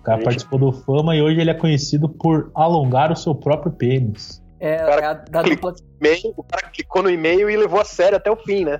O 0.00 0.02
cara 0.02 0.16
Gente. 0.18 0.24
participou 0.24 0.58
do 0.58 0.72
Fama 0.72 1.14
e 1.16 1.22
hoje 1.22 1.40
ele 1.40 1.50
é 1.50 1.54
conhecido 1.54 2.08
por 2.08 2.50
alongar 2.54 3.12
o 3.12 3.16
seu 3.16 3.34
próprio 3.34 3.72
pênis. 3.72 4.42
É, 4.60 4.76
Cara, 4.78 5.00
é 5.02 5.04
a 5.06 5.12
da 5.14 5.42
clicou. 5.42 5.70
dupla. 5.72 5.86
E-mail, 6.00 6.34
o 6.36 6.42
cara 6.44 6.68
clicou 6.70 7.02
no 7.02 7.10
e-mail 7.10 7.50
e 7.50 7.56
levou 7.56 7.80
a 7.80 7.84
sério 7.84 8.16
até 8.16 8.30
o 8.30 8.36
fim, 8.36 8.64
né? 8.64 8.78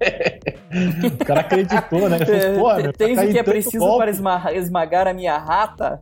O 1.20 1.24
cara 1.24 1.40
acreditou, 1.40 2.08
né? 2.08 2.16
Ele 2.16 2.26
falou, 2.26 2.58
"Pô, 2.70 2.74
meu, 2.82 2.92
tá 2.92 2.98
Tens 3.06 3.18
o 3.18 3.28
que 3.32 3.38
é 3.38 3.42
preciso 3.42 3.78
golpe." 3.84 3.98
para 3.98 4.10
esma- 4.10 4.52
esmagar 4.54 5.08
a 5.08 5.12
minha 5.14 5.36
rata? 5.38 6.00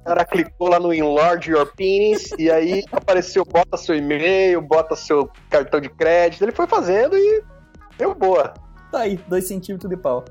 O 0.00 0.04
cara 0.04 0.24
clicou 0.24 0.68
lá 0.68 0.78
no 0.78 0.92
Enlarge 0.92 1.50
Your 1.50 1.70
Penis 1.74 2.30
e 2.38 2.50
aí 2.50 2.84
apareceu, 2.92 3.44
bota 3.44 3.76
seu 3.76 3.94
e-mail, 3.96 4.60
bota 4.60 4.94
seu 4.96 5.30
cartão 5.50 5.80
de 5.80 5.88
crédito. 5.88 6.42
Ele 6.42 6.52
foi 6.52 6.66
fazendo 6.66 7.16
e 7.16 7.42
deu 7.98 8.14
boa. 8.14 8.52
Tá 8.92 9.00
aí, 9.00 9.18
dois 9.28 9.46
centímetros 9.48 9.88
de 9.90 9.96
pau. 9.96 10.24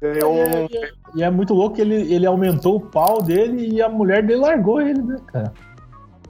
Ganhou 0.00 0.32
um. 0.34 0.68
E 1.16 1.22
é 1.22 1.30
muito 1.30 1.54
louco 1.54 1.76
que 1.76 1.80
ele, 1.82 2.12
ele 2.12 2.26
aumentou 2.26 2.76
o 2.76 2.80
pau 2.80 3.20
dele 3.22 3.68
e 3.74 3.82
a 3.82 3.88
mulher 3.88 4.24
dele 4.24 4.40
largou 4.40 4.80
ele, 4.80 5.02
né, 5.02 5.16
cara? 5.26 5.52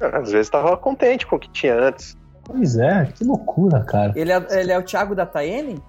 Às 0.00 0.30
vezes 0.32 0.48
tava 0.48 0.76
contente 0.76 1.26
com 1.26 1.36
o 1.36 1.38
que 1.38 1.50
tinha 1.50 1.74
antes. 1.74 2.16
Pois 2.44 2.78
é, 2.78 3.06
que 3.06 3.24
loucura, 3.24 3.80
cara. 3.84 4.12
Ele 4.16 4.32
é, 4.32 4.46
ele 4.60 4.72
é 4.72 4.78
o 4.78 4.82
Thiago 4.82 5.14
da 5.14 5.26
Taene? 5.26 5.82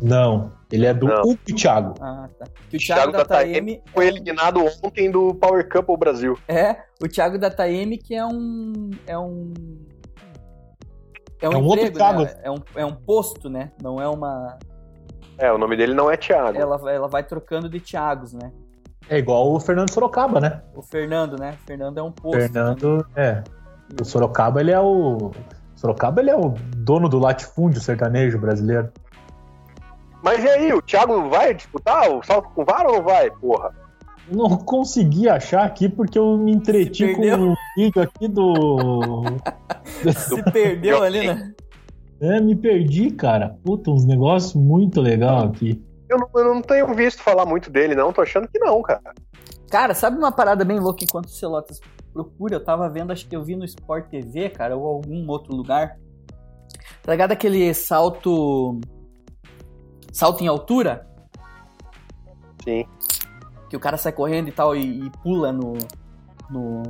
Não, 0.00 0.52
ele 0.72 0.86
é 0.86 0.94
do 0.94 1.06
Não. 1.08 1.22
Hugo 1.22 1.38
Thiago. 1.56 1.94
Ah, 2.00 2.28
tá. 2.38 2.46
Que 2.70 2.76
o 2.76 2.78
Thiago 2.80 3.00
Thiago, 3.02 3.12
da 3.12 3.18
da 3.18 3.24
Taeme 3.24 3.52
Taeme 3.54 3.82
Foi 3.92 4.06
eliminado 4.06 4.60
ontem 4.84 5.10
do 5.10 5.34
Power 5.34 5.68
Couple 5.68 5.96
Brasil. 5.96 6.38
é 6.46 6.76
o 7.02 7.08
Thiago 7.08 7.38
da 7.38 7.50
Taeme 7.50 7.98
que 7.98 8.14
é 8.14 8.24
um 8.24 8.90
é 9.06 9.18
um 9.18 9.52
é 11.40 11.48
um, 11.48 11.52
É 11.52 11.56
um 11.56 11.64
outro 11.64 11.86
emprego, 11.86 11.96
Thiago. 11.98 12.22
né? 12.22 12.34
É 12.42 12.50
um, 12.50 12.56
é 12.76 12.84
um 12.86 12.94
posto, 12.94 13.50
né? 13.50 13.72
Não 13.82 14.00
é 14.00 14.08
uma 14.08 14.58
É, 15.38 15.52
o 15.52 15.58
nome 15.58 15.76
dele 15.76 15.94
não 15.94 16.10
é 16.10 16.16
Thiago. 16.16 16.56
ela 16.58 16.76
vai- 16.76 16.94
ela 16.96 17.08
vai 17.08 17.22
trocando 17.22 17.68
de 17.68 17.78
Thiagos, 17.80 18.32
né? 18.32 18.50
É 19.08 19.16
igual 19.18 19.50
o 19.52 19.58
Fernando 19.60 19.90
Sorocaba, 19.92 20.40
né? 20.40 20.60
O 20.74 20.82
Fernando, 20.82 21.38
né? 21.38 21.54
O 21.62 21.66
Fernando 21.66 21.98
é 21.98 22.02
um 22.02 22.12
posto. 22.12 22.38
Fernando, 22.40 23.06
é. 23.16 23.42
O 24.00 24.04
Sorocaba, 24.04 24.60
ele 24.60 24.70
é 24.70 24.80
o. 24.80 25.30
Sorocaba, 25.74 26.20
ele 26.20 26.30
é 26.30 26.36
o 26.36 26.54
dono 26.76 27.08
do 27.08 27.18
latifúndio 27.18 27.80
sertanejo 27.80 28.38
brasileiro. 28.38 28.90
Mas 30.22 30.42
e 30.42 30.48
aí, 30.48 30.72
o 30.74 30.82
Thiago 30.82 31.28
vai 31.30 31.54
disputar 31.54 32.10
o 32.10 32.22
salto 32.22 32.50
com 32.50 32.64
vara 32.64 32.88
ou 32.90 32.96
não 32.96 33.02
vai? 33.04 33.30
Porra. 33.30 33.70
Não 34.30 34.58
consegui 34.58 35.26
achar 35.28 35.64
aqui 35.64 35.88
porque 35.88 36.18
eu 36.18 36.36
me 36.36 36.52
entreti 36.52 37.14
com 37.14 37.22
o 37.22 37.54
vídeo 37.76 38.02
aqui 38.02 38.28
do. 38.28 39.22
Se 40.14 40.42
perdeu 40.52 41.02
ali, 41.02 41.28
né? 41.28 41.54
É, 42.20 42.40
me 42.40 42.56
perdi, 42.56 43.10
cara. 43.10 43.56
Puta, 43.64 43.90
uns 43.90 44.04
negócios 44.04 44.54
muito 44.54 45.00
legal 45.00 45.46
aqui. 45.46 45.82
Eu 46.08 46.18
não, 46.18 46.28
eu 46.34 46.54
não 46.54 46.62
tenho 46.62 46.92
visto 46.94 47.22
falar 47.22 47.46
muito 47.46 47.70
dele, 47.70 47.94
não. 47.94 48.12
Tô 48.12 48.22
achando 48.22 48.48
que 48.48 48.58
não, 48.58 48.82
cara. 48.82 49.14
Cara, 49.70 49.94
sabe 49.94 50.16
uma 50.16 50.32
parada 50.32 50.64
bem 50.64 50.80
louca 50.80 51.04
enquanto 51.04 51.26
o 51.26 51.30
Celotas 51.30 51.80
procura? 52.12 52.56
Eu 52.56 52.64
tava 52.64 52.88
vendo, 52.88 53.12
acho 53.12 53.28
que 53.28 53.36
eu 53.36 53.44
vi 53.44 53.54
no 53.54 53.64
Sport 53.64 54.08
TV, 54.08 54.48
cara, 54.48 54.76
ou 54.76 54.86
algum 54.86 55.28
outro 55.28 55.54
lugar. 55.54 55.98
Tá 57.02 57.12
ligado 57.12 57.32
aquele 57.32 57.72
salto. 57.74 58.80
Salto 60.12 60.42
em 60.42 60.48
altura? 60.48 61.06
Sim. 62.64 62.84
Que 63.68 63.76
o 63.76 63.80
cara 63.80 63.96
sai 63.96 64.12
correndo 64.12 64.48
e 64.48 64.52
tal 64.52 64.74
e, 64.74 65.06
e 65.06 65.10
pula 65.22 65.52
no. 65.52 65.74
no. 66.50 66.82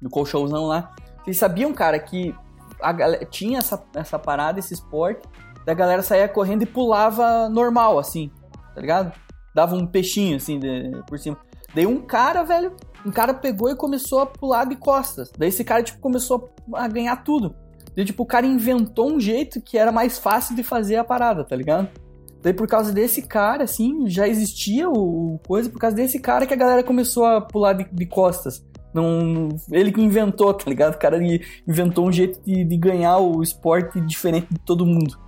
no 0.00 0.10
colchãozão 0.10 0.66
lá. 0.66 0.94
Vocês 1.24 1.38
sabiam, 1.38 1.72
cara, 1.72 1.98
que 1.98 2.34
a 2.82 2.92
galera, 2.92 3.24
tinha 3.24 3.58
essa, 3.58 3.82
essa 3.94 4.18
parada, 4.18 4.58
esse 4.58 4.74
esporte, 4.74 5.22
da 5.64 5.74
galera 5.74 6.02
saía 6.02 6.28
correndo 6.28 6.62
e 6.62 6.66
pulava 6.66 7.48
normal, 7.48 7.98
assim, 7.98 8.30
tá 8.74 8.80
ligado? 8.80 9.12
Dava 9.54 9.74
um 9.76 9.86
peixinho, 9.86 10.36
assim, 10.36 10.58
de- 10.58 10.90
por 11.06 11.18
cima. 11.18 11.36
Daí 11.74 11.86
um 11.86 12.00
cara, 12.02 12.42
velho, 12.42 12.74
um 13.06 13.10
cara 13.10 13.32
pegou 13.32 13.70
e 13.70 13.76
começou 13.76 14.20
a 14.20 14.26
pular 14.26 14.64
de 14.66 14.76
costas. 14.76 15.30
Daí 15.38 15.48
esse 15.48 15.64
cara, 15.64 15.82
tipo, 15.82 16.00
começou 16.00 16.52
a 16.74 16.86
ganhar 16.88 17.16
tudo. 17.24 17.54
Daí, 17.94 18.04
tipo, 18.04 18.22
o 18.22 18.26
cara 18.26 18.46
inventou 18.46 19.10
um 19.12 19.20
jeito 19.20 19.60
que 19.60 19.76
era 19.78 19.92
mais 19.92 20.18
fácil 20.18 20.56
de 20.56 20.62
fazer 20.62 20.96
a 20.96 21.04
parada, 21.04 21.44
tá 21.44 21.54
ligado? 21.54 21.88
Daí, 22.42 22.52
por 22.52 22.66
causa 22.66 22.92
desse 22.92 23.22
cara, 23.22 23.64
assim, 23.64 24.08
já 24.08 24.26
existia 24.26 24.88
o 24.90 25.34
o 25.34 25.38
coisa, 25.46 25.70
por 25.70 25.78
causa 25.78 25.94
desse 25.96 26.18
cara 26.18 26.46
que 26.46 26.52
a 26.54 26.56
galera 26.56 26.82
começou 26.82 27.24
a 27.24 27.40
pular 27.40 27.72
de, 27.74 27.84
de 27.92 28.06
costas. 28.06 28.64
Não, 28.94 29.48
ele 29.70 29.90
que 29.90 30.00
inventou, 30.00 30.52
tá 30.52 30.68
ligado? 30.68 30.94
O 30.94 30.98
cara 30.98 31.18
inventou 31.66 32.06
um 32.06 32.12
jeito 32.12 32.40
de, 32.44 32.64
de 32.64 32.76
ganhar 32.76 33.18
o 33.18 33.42
esporte 33.42 34.00
diferente 34.00 34.48
de 34.50 34.58
todo 34.60 34.84
mundo. 34.84 35.18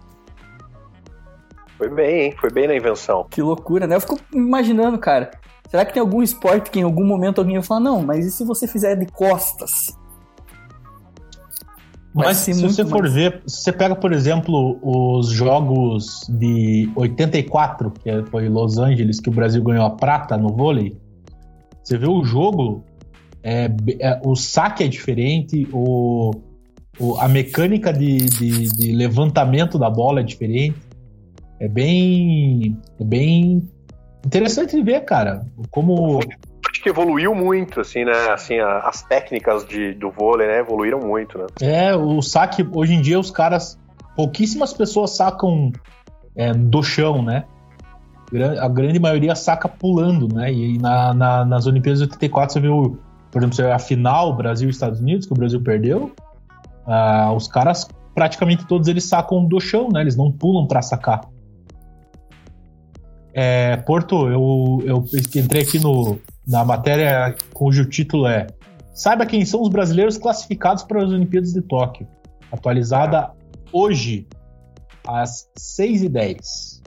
Foi 1.79 1.89
bem, 1.89 2.27
hein? 2.27 2.35
Foi 2.39 2.51
bem 2.51 2.69
na 2.69 2.77
invenção. 2.77 3.27
Que 3.31 3.43
loucura, 3.43 3.87
né? 3.87 3.97
Eu 3.97 4.01
fico 4.01 4.19
imaginando, 4.33 4.99
cara. 4.99 5.31
Será 5.69 5.85
que 5.85 5.93
tem 5.93 6.01
algum 6.01 6.23
esporte 6.23 6.71
que 6.71 6.79
em 6.79 6.83
algum 6.83 7.05
momento 7.05 7.39
alguém 7.39 7.55
vai 7.55 7.65
falar, 7.65 7.81
não, 7.81 8.03
mas 8.03 8.25
e 8.25 8.31
se 8.31 8.45
você 8.45 8.67
fizer 8.67 8.97
de 8.97 9.07
costas? 9.07 9.97
Vai 12.15 12.29
Mas 12.29 12.37
se 12.37 12.53
você 12.53 12.85
for 12.85 13.01
mais. 13.01 13.13
ver, 13.13 13.43
se 13.45 13.65
você 13.65 13.73
pega, 13.73 13.97
por 13.97 14.13
exemplo, 14.13 14.79
os 14.81 15.31
jogos 15.31 16.25
de 16.29 16.89
84, 16.95 17.91
que 17.91 18.23
foi 18.31 18.49
Los 18.49 18.79
Angeles, 18.79 19.19
que 19.19 19.29
o 19.29 19.33
Brasil 19.33 19.61
ganhou 19.65 19.85
a 19.85 19.91
prata 19.91 20.37
no 20.37 20.49
vôlei, 20.49 20.97
você 21.83 21.99
vê 21.99 22.07
o 22.07 22.23
jogo, 22.23 22.85
é, 23.45 23.71
é, 24.01 24.21
o 24.25 24.35
saque 24.35 24.83
é 24.83 24.89
diferente, 24.89 25.69
o, 25.73 26.31
o- 26.99 27.17
a 27.21 27.29
mecânica 27.29 27.93
de, 27.93 28.17
de- 28.17 28.69
de 28.69 28.93
levantamento 28.93 29.79
da 29.79 29.91
bola 29.91 30.21
é 30.21 30.23
diferente. 30.23 30.77
É 31.61 31.69
bem, 31.69 32.77
é 32.99 33.05
bem 33.05 33.69
interessante 34.27 34.75
de 34.77 34.83
ver, 34.83 35.05
cara. 35.05 35.47
Como 35.71 36.19
Acho 36.69 36.83
que 36.83 36.89
evoluiu 36.89 37.35
muito, 37.35 37.81
assim, 37.81 38.05
né? 38.05 38.13
Assim, 38.33 38.59
a- 38.59 38.81
as 38.81 39.03
técnicas 39.03 39.65
de, 39.69 39.93
do 39.95 40.11
vôlei, 40.11 40.47
né? 40.49 40.59
Evoluíram 40.61 40.99
muito, 41.01 41.39
né? 41.39 41.47
É, 41.61 41.95
o 41.95 42.21
saque, 42.23 42.67
hoje 42.73 42.95
em 42.95 43.01
dia 43.03 43.21
os 43.21 43.31
caras, 43.31 43.79
pouquíssimas 44.17 44.73
pessoas 44.73 45.11
sacam 45.17 45.71
é, 46.37 46.53
do 46.53 46.83
chão, 46.83 47.23
né? 47.23 47.45
A 48.61 48.69
grande 48.69 48.99
maioria 48.99 49.37
saca 49.37 49.69
pulando, 49.69 50.27
né? 50.35 50.53
E 50.53 50.77
na- 50.79 51.15
na- 51.15 51.45
nas 51.45 51.67
Olimpíadas 51.67 52.01
de 52.01 52.07
84 52.07 52.55
você 52.55 52.61
viu, 52.61 52.99
por 53.35 53.43
exemplo, 53.43 53.73
a 53.73 53.81
final 53.81 54.37
Brasil 54.37 54.69
e 54.69 54.71
Estados 54.71 55.01
Unidos, 55.01 55.27
que 55.27 55.33
o 55.33 55.37
Brasil 55.37 55.61
perdeu, 55.61 56.15
ah, 56.87 57.33
os 57.33 57.49
caras, 57.49 57.89
praticamente 58.15 58.65
todos 58.65 58.87
eles 58.87 59.03
sacam 59.03 59.45
do 59.45 59.59
chão, 59.59 59.89
né? 59.93 60.03
Eles 60.03 60.15
não 60.15 60.31
pulam 60.31 60.69
pra 60.69 60.81
sacar. 60.81 61.21
É, 63.33 63.77
Porto, 63.79 64.29
eu, 64.29 64.79
eu 64.85 65.05
entrei 65.35 65.63
aqui 65.63 65.81
no, 65.81 66.17
na 66.47 66.65
matéria 66.65 67.35
cujo 67.53 67.85
título 67.87 68.29
é 68.29 68.47
Saiba 68.95 69.27
quem 69.27 69.45
são 69.45 69.63
os 69.63 69.69
brasileiros 69.69 70.17
classificados 70.17 70.85
para 70.85 71.03
as 71.03 71.11
Olimpíadas 71.11 71.53
de 71.53 71.61
Tóquio. 71.63 72.07
Atualizada 72.53 73.33
hoje, 73.73 74.29
às 75.05 75.49
6h10. 75.59 76.81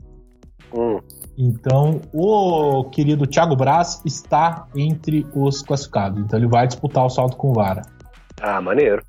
Hum. 0.73 0.99
Então, 1.37 2.01
o 2.11 2.85
querido 2.85 3.27
Thiago 3.27 3.55
Braz 3.55 4.01
está 4.03 4.67
entre 4.75 5.25
os 5.35 5.61
classificados. 5.61 6.19
Então, 6.19 6.39
ele 6.39 6.47
vai 6.47 6.65
disputar 6.65 7.05
o 7.05 7.09
salto 7.09 7.37
com 7.37 7.53
vara. 7.53 7.83
Ah, 8.41 8.59
maneiro. 8.59 9.03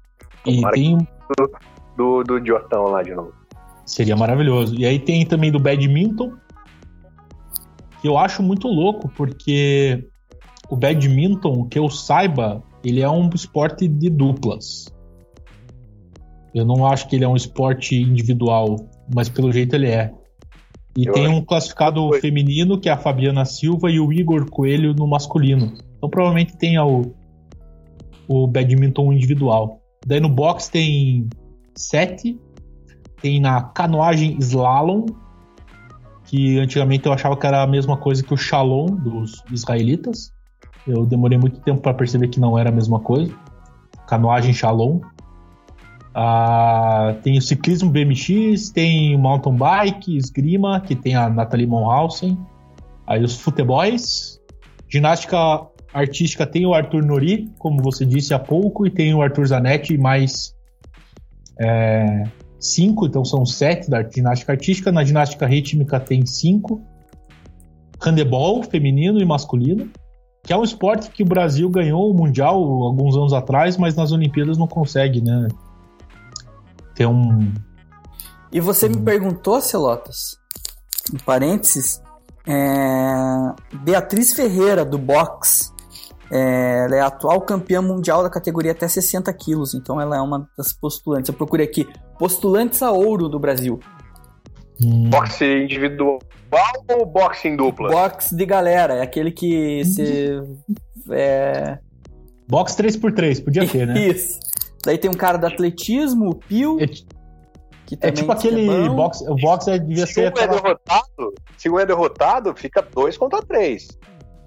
E 0.47 0.57
Tomara 0.57 0.74
tem. 0.74 1.09
Do, 1.97 2.22
do 2.22 2.39
idiotão 2.39 2.85
lá 2.85 3.03
de 3.03 3.14
novo. 3.14 3.33
Seria 3.87 4.14
maravilhoso. 4.14 4.74
E 4.79 4.85
aí 4.85 4.99
tem 4.99 5.24
também 5.24 5.51
do 5.51 5.59
badminton, 5.59 6.33
que 8.01 8.07
eu 8.07 8.18
acho 8.18 8.43
muito 8.43 8.68
louco, 8.68 9.09
porque 9.09 10.07
o 10.68 10.76
badminton, 10.76 11.66
que 11.66 11.79
eu 11.79 11.89
saiba, 11.89 12.62
ele 12.85 13.01
é 13.01 13.09
um 13.09 13.29
esporte 13.31 13.89
de 13.89 14.11
duplas. 14.11 14.87
Eu 16.55 16.64
não 16.64 16.87
acho 16.87 17.09
que 17.09 17.16
ele 17.16 17.24
é 17.24 17.29
um 17.29 17.37
esporte 17.37 17.97
individual, 17.97 18.76
mas 19.12 19.29
pelo 19.29 19.51
jeito 19.51 19.74
ele 19.74 19.89
é. 19.89 20.12
E 20.99 21.07
Eu 21.07 21.13
tem 21.13 21.29
um 21.29 21.41
classificado 21.41 22.09
foi. 22.09 22.21
feminino, 22.21 22.77
que 22.77 22.89
é 22.89 22.93
a 22.93 22.99
Fabiana 22.99 23.45
Silva, 23.45 23.89
e 23.89 24.01
o 24.01 24.13
Igor 24.13 24.51
Coelho 24.51 24.93
no 24.93 25.07
masculino. 25.07 25.75
Então 25.97 26.11
provavelmente 26.11 26.57
tem 26.57 26.77
o, 26.77 27.15
o 28.27 28.49
badminton 28.49 29.13
individual. 29.13 29.81
Daí 30.05 30.19
no 30.19 30.29
box 30.29 30.69
tem 30.69 31.29
sete. 31.77 32.37
Tem 33.23 33.41
na 33.41 33.63
canoagem 33.63 34.37
slalom, 34.41 35.07
que 36.25 36.59
antigamente 36.59 37.07
eu 37.07 37.13
achava 37.13 37.37
que 37.37 37.47
era 37.47 37.63
a 37.63 37.67
mesma 37.67 37.97
coisa 37.97 38.23
que 38.23 38.35
o 38.35 38.37
shalom 38.37 38.87
dos 38.87 39.45
israelitas. 39.53 40.33
Eu 40.85 41.07
demorei 41.07 41.39
muito 41.39 41.61
tempo 41.61 41.81
para 41.81 41.95
perceber 41.95 42.27
que 42.27 42.41
não 42.41 42.59
era 42.59 42.71
a 42.71 42.73
mesma 42.73 42.99
coisa. 42.99 43.33
Canoagem 44.09 44.53
shalom. 44.53 45.01
Ah, 46.15 47.15
tem 47.23 47.39
o 47.39 47.43
ciclismo 47.43 47.91
BMX, 47.91 48.71
tem 48.71 49.15
o 49.15 49.19
mountain 49.19 49.55
bike, 49.55 50.17
esgrima, 50.17 50.81
que 50.81 50.95
tem 50.95 51.15
a 51.15 51.29
Nathalie 51.29 51.67
Monhausen. 51.67 52.39
Aí 53.07 53.23
os 53.23 53.37
futeboys. 53.37 54.41
Ginástica 54.89 55.67
artística 55.93 56.47
tem 56.47 56.67
o 56.67 56.75
Arthur 56.75 57.05
Nori, 57.05 57.51
como 57.59 57.83
você 57.83 58.05
disse 58.05 58.33
há 58.35 58.39
pouco, 58.39 58.87
e 58.87 58.91
tem 58.91 59.15
o 59.15 59.23
Arthur 59.23 59.47
Zanetti, 59.47 59.97
mais 59.99 60.55
é, 61.61 62.25
cinco, 62.59 63.07
então 63.07 63.25
são 63.25 63.45
sete 63.45 63.91
da 63.91 64.03
ginástica 64.03 64.53
artística. 64.53 64.93
Na 64.93 65.05
ginástica 65.05 65.47
rítmica 65.47 65.99
tem 66.01 66.25
cinco. 66.27 66.81
Handebol, 68.01 68.63
feminino 68.63 69.21
e 69.21 69.25
masculino, 69.25 69.91
que 70.45 70.53
é 70.53 70.57
um 70.57 70.63
esporte 70.63 71.11
que 71.11 71.23
o 71.23 71.27
Brasil 71.27 71.69
ganhou 71.69 72.11
o 72.11 72.15
Mundial 72.15 72.55
alguns 72.55 73.17
anos 73.17 73.33
atrás, 73.33 73.77
mas 73.77 73.97
nas 73.97 74.13
Olimpíadas 74.13 74.57
não 74.57 74.69
consegue, 74.69 75.21
né? 75.21 75.49
Ter 76.99 77.07
um. 77.07 77.55
E 78.51 78.59
você 78.61 78.89
me 78.89 79.01
perguntou, 79.01 79.61
Celotas, 79.61 80.37
em 81.15 81.19
parênteses, 81.19 82.03
é, 82.45 83.77
Beatriz 83.85 84.33
Ferreira, 84.33 84.85
do 84.85 84.99
box, 84.99 85.73
é, 86.29 86.85
ela 86.87 86.97
é 86.97 87.01
a 87.01 87.07
atual 87.07 87.41
campeã 87.43 87.81
mundial 87.81 88.25
da 88.25 88.29
categoria 88.31 88.73
até 88.73 88.89
60 88.89 89.33
quilos, 89.35 89.75
então 89.75 90.01
ela 90.01 90.17
é 90.17 90.21
uma 90.21 90.49
das 90.59 90.73
postulantes. 90.73 91.29
Eu 91.29 91.35
procurei 91.35 91.67
aqui, 91.67 91.87
postulantes 92.19 92.83
a 92.83 92.91
ouro 92.91 93.29
do 93.29 93.39
Brasil. 93.39 93.79
um- 94.85 95.09
Boxe 95.09 95.45
individual 95.63 96.19
ou 96.91 97.07
boxe 97.07 97.47
em 97.49 97.57
dupla? 97.57 97.91
Box 97.91 98.35
de 98.35 98.45
galera, 98.45 98.95
é 98.95 99.03
aquele 99.03 99.31
que 99.31 99.85
você... 99.85 100.43
É, 101.11 101.79
Box 102.49 102.75
3x3, 102.77 103.45
podia 103.45 103.69
ter, 103.69 103.87
né? 103.87 103.99
Isso. 104.09 104.39
Daí 104.85 104.99
tem 104.99 105.11
um 105.11 105.14
cara 105.14 105.37
do 105.39 105.47
atletismo, 105.47 106.31
o 106.31 106.35
Pio, 106.35 106.79
É, 106.81 106.87
que 106.87 107.99
é 108.01 108.11
tipo 108.11 108.26
que 108.26 108.33
aquele 108.49 108.68
é 108.68 108.89
box. 108.89 109.22
O 109.29 109.35
box 109.37 109.68
é- 109.68 109.79
devia 109.79 110.07
Se 110.07 110.14
ser 110.14 110.33
um 110.33 110.43
é 110.43 110.47
derrotado, 110.49 111.35
se 111.57 111.70
um 111.70 111.79
é 111.79 111.87
derrotado, 111.87 112.55
fica 112.55 112.83
dois 112.83 113.16
contra 113.16 113.43
três. 113.43 113.89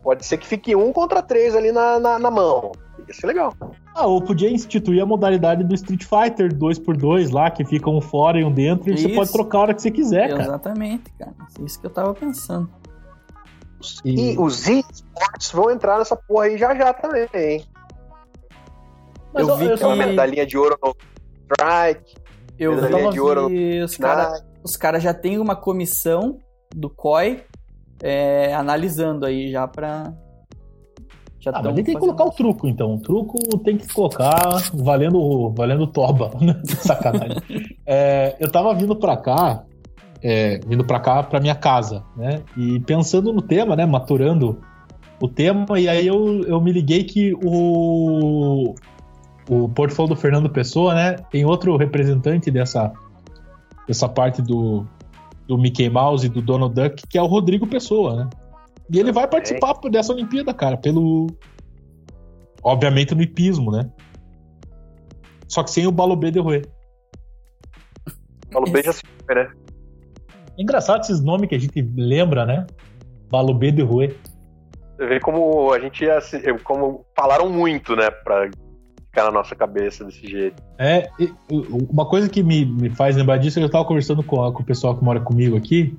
Pode 0.04 0.26
ser 0.26 0.38
que 0.38 0.48
fique 0.48 0.76
um 0.76 0.92
contra 0.92 1.22
três 1.22 1.56
ali 1.56 1.72
na, 1.72 2.00
na, 2.00 2.18
na 2.18 2.32
mão. 2.32 2.72
Ia 3.08 3.14
ser 3.14 3.28
legal. 3.28 3.54
Ah, 3.96 4.08
ou 4.08 4.22
podia 4.22 4.50
instituir 4.50 5.02
a 5.02 5.06
modalidade 5.06 5.64
do 5.64 5.76
Street 5.76 6.04
Fighter 6.04 6.52
2x2 6.54 7.32
lá, 7.32 7.52
que 7.52 7.64
fica 7.66 7.90
um 7.90 8.02
fora 8.02 8.40
e 8.40 8.44
um 8.44 8.52
dentro, 8.52 8.92
e 8.92 8.98
você 8.98 9.08
Isso. 9.08 9.16
pode 9.16 9.32
trocar 9.32 9.58
a 9.58 9.62
hora 9.62 9.74
que 9.74 9.82
você 9.82 9.92
quiser, 9.92 10.30
cara. 10.30 10.44
Exatamente, 10.44 11.12
cara. 11.20 11.34
É 11.60 11.64
Isso 11.64 11.80
que 11.80 11.86
eu 11.86 11.92
tava 11.92 12.14
pensando. 12.14 12.70
E 14.06 14.38
os 14.38 14.68
esportes 14.68 15.52
vão 15.52 15.72
entrar 15.72 15.98
nessa 15.98 16.16
porra 16.16 16.46
aí 16.46 16.58
já 16.58 16.76
já 16.76 16.94
também, 16.94 17.28
hein? 17.34 17.66
Mas 19.34 19.48
eu 19.48 19.56
vi 19.58 19.66
eu 19.66 19.78
que- 19.78 19.84
Uma 19.84 19.96
medalhinha 19.96 20.46
de 20.46 20.58
ouro 20.58 20.78
no 20.82 20.96
strike. 21.52 22.16
Eu 22.60 22.76
Medalhinha 22.76 23.12
de 23.12 23.20
ouro 23.20 23.48
os 23.84 23.98
caras 23.98 24.44
cara 24.80 25.00
já 25.00 25.14
tem 25.14 25.40
uma 25.40 25.56
comissão 25.56 26.38
do 26.76 26.90
COI 26.90 27.42
é, 28.04 28.54
analisando 28.54 29.26
aí 29.26 29.52
já 29.52 29.68
pra. 29.68 30.14
Já 31.40 31.50
Ah, 31.52 31.62
mas 31.64 31.74
ele 31.74 31.84
tem 31.84 31.96
que 31.96 32.00
colocar 32.00 32.24
o 32.26 32.32
truco, 32.32 32.68
então. 32.68 32.94
O 32.96 33.00
truco 33.00 33.38
tem 33.60 33.76
que 33.78 33.92
colocar 33.92 34.38
valendo, 34.74 35.52
valendo 35.56 35.88
toba. 35.88 36.32
né? 36.40 36.62
Sacanagem. 36.66 37.38
É, 37.86 38.36
eu 38.40 38.52
tava 38.52 38.74
vindo 38.76 38.96
pra 38.96 39.18
cá, 39.18 39.64
é, 40.22 40.60
vindo 40.68 40.86
pra 40.86 41.00
cá 41.00 41.24
pra 41.24 41.40
minha 41.40 41.56
casa, 41.56 42.04
né? 42.16 42.44
E 42.56 42.80
pensando 42.82 43.34
no 43.34 43.42
tema, 43.42 43.76
né? 43.76 43.88
Maturando 43.88 44.62
o 45.20 45.28
tema, 45.28 45.80
e 45.80 45.88
aí 45.88 46.06
eu, 46.06 46.44
eu 46.44 46.62
me 46.62 46.72
liguei 46.72 47.04
que 47.04 47.34
o, 47.44 48.74
o 49.50 49.68
portfólio 49.70 50.16
do 50.16 50.20
Fernando 50.20 50.50
Pessoa, 50.50 50.94
né? 50.94 51.16
Tem 51.32 51.46
outro 51.46 51.76
representante 51.78 52.50
dessa, 52.52 52.92
dessa 53.88 54.08
parte 54.08 54.42
do, 54.42 54.86
do 55.48 55.58
Mickey 55.58 55.90
Mouse 55.90 56.26
e 56.26 56.30
do 56.30 56.42
Donald 56.42 56.74
Duck, 56.74 57.08
que 57.08 57.18
é 57.18 57.22
o 57.22 57.28
Rodrigo 57.28 57.68
Pessoa, 57.68 58.16
né? 58.16 58.30
E 58.92 59.00
ele 59.00 59.12
vai 59.12 59.28
participar 59.28 59.74
dessa 59.90 60.12
Olimpíada, 60.12 60.54
cara, 60.54 60.78
pelo. 60.78 61.28
Obviamente 62.64 63.16
no 63.16 63.22
hipismo, 63.22 63.72
né? 63.72 63.90
Só 65.48 65.64
que 65.64 65.72
sem 65.72 65.88
o 65.88 65.92
Balobé 65.92 66.30
de 66.30 66.40
Rouet. 66.40 66.66
Falo 68.52 68.70
bem 68.70 68.84
já 68.84 68.94
se 68.94 69.04
né? 69.34 69.52
É 70.58 70.62
engraçado 70.62 71.02
esses 71.02 71.22
nomes 71.22 71.50
que 71.50 71.56
a 71.56 71.60
gente 71.60 71.82
lembra, 71.96 72.46
né? 72.46 72.68
Balobé 73.30 73.72
de 73.72 73.82
Rouet. 73.82 74.16
Você 74.98 75.08
vê 75.08 75.20
como 75.20 75.74
a 75.74 75.80
gente 75.80 76.04
ia 76.04 76.20
como 76.64 77.06
falaram 77.16 77.50
muito, 77.50 77.96
né? 77.96 78.12
Pra 78.12 78.50
ficar 79.12 79.26
na 79.26 79.32
nossa 79.32 79.54
cabeça 79.54 80.06
desse 80.06 80.26
jeito. 80.26 80.64
É, 80.80 81.10
uma 81.90 82.06
coisa 82.06 82.30
que 82.30 82.42
me, 82.42 82.66
me 82.66 82.90
faz 82.90 83.16
lembrar 83.18 83.38
disso 83.38 83.60
é 83.60 83.64
eu 83.64 83.70
tava 83.70 83.84
conversando 83.86 84.24
com, 84.24 84.42
a- 84.42 84.54
com 84.54 84.62
o 84.64 84.66
pessoal 84.66 84.96
que 84.98 85.04
mora 85.04 85.20
comigo 85.20 85.58
aqui. 85.58 85.96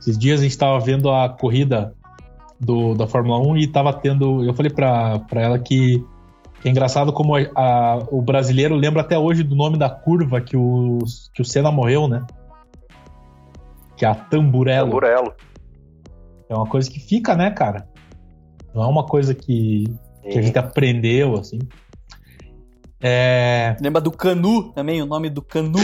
Esses 0.00 0.18
dias 0.18 0.40
a 0.40 0.42
gente 0.42 0.58
tava 0.58 0.78
vendo 0.80 1.08
a 1.08 1.28
corrida 1.28 1.94
do, 2.60 2.94
da 2.94 3.06
Fórmula 3.06 3.38
1 3.38 3.56
e 3.58 3.66
tava 3.68 3.92
tendo. 3.92 4.44
Eu 4.44 4.52
falei 4.52 4.70
pra, 4.72 5.20
pra 5.20 5.40
ela 5.42 5.58
que, 5.60 6.04
que 6.60 6.68
é 6.68 6.70
engraçado 6.70 7.12
como 7.12 7.36
a- 7.36 7.46
a- 7.54 7.98
o 8.10 8.20
brasileiro 8.20 8.74
lembra 8.74 9.02
até 9.02 9.16
hoje 9.16 9.42
do 9.44 9.54
nome 9.54 9.78
da 9.78 9.88
curva 9.88 10.40
que 10.40 10.56
o, 10.56 10.98
que 11.32 11.40
o 11.42 11.44
Senna 11.44 11.70
morreu, 11.70 12.08
né? 12.08 12.26
Que 13.96 14.04
é 14.04 14.08
a 14.08 14.14
Tamburello. 14.14 14.90
Tamburello. 14.90 15.32
É 16.48 16.54
uma 16.54 16.66
coisa 16.66 16.90
que 16.90 16.98
fica, 17.00 17.34
né, 17.36 17.50
cara? 17.50 17.88
Não 18.74 18.82
é 18.82 18.86
uma 18.86 19.06
coisa 19.06 19.34
que, 19.34 19.84
que 20.22 20.38
a 20.38 20.42
gente 20.42 20.58
aprendeu, 20.58 21.34
assim. 21.36 21.58
É. 23.00 23.76
Lembra 23.80 24.00
do 24.00 24.10
Canu 24.10 24.72
também, 24.72 25.02
o 25.02 25.06
nome 25.06 25.28
do 25.30 25.42
Canu. 25.42 25.78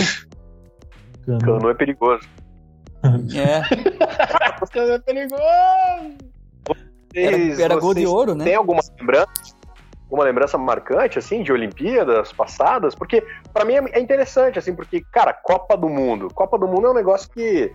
Cano 1.25 1.71
é 1.71 1.75
perigoso. 1.75 2.29
É, 3.35 3.63
Cano 4.73 4.93
é 4.93 4.99
perigoso! 4.99 5.43
era, 7.15 7.63
era 7.63 7.77
gol 7.77 7.95
de 7.95 8.07
ouro, 8.07 8.35
né? 8.35 8.45
Tem 8.45 8.55
alguma 8.55 8.81
lembrança? 8.99 9.29
Uma 10.11 10.25
lembrança 10.25 10.59
marcante, 10.59 11.19
assim, 11.19 11.43
de 11.43 11.53
Olimpíadas 11.53 12.33
passadas? 12.33 12.95
Porque, 12.95 13.25
pra 13.53 13.65
mim, 13.65 13.75
é 13.75 14.01
interessante, 14.01 14.59
assim, 14.59 14.75
porque, 14.75 15.03
cara, 15.11 15.33
Copa 15.33 15.77
do 15.77 15.89
Mundo. 15.89 16.29
Copa 16.35 16.59
do 16.59 16.69
Mundo 16.69 16.87
é 16.87 16.91
um 16.91 16.95
negócio 16.95 17.31
que 17.31 17.73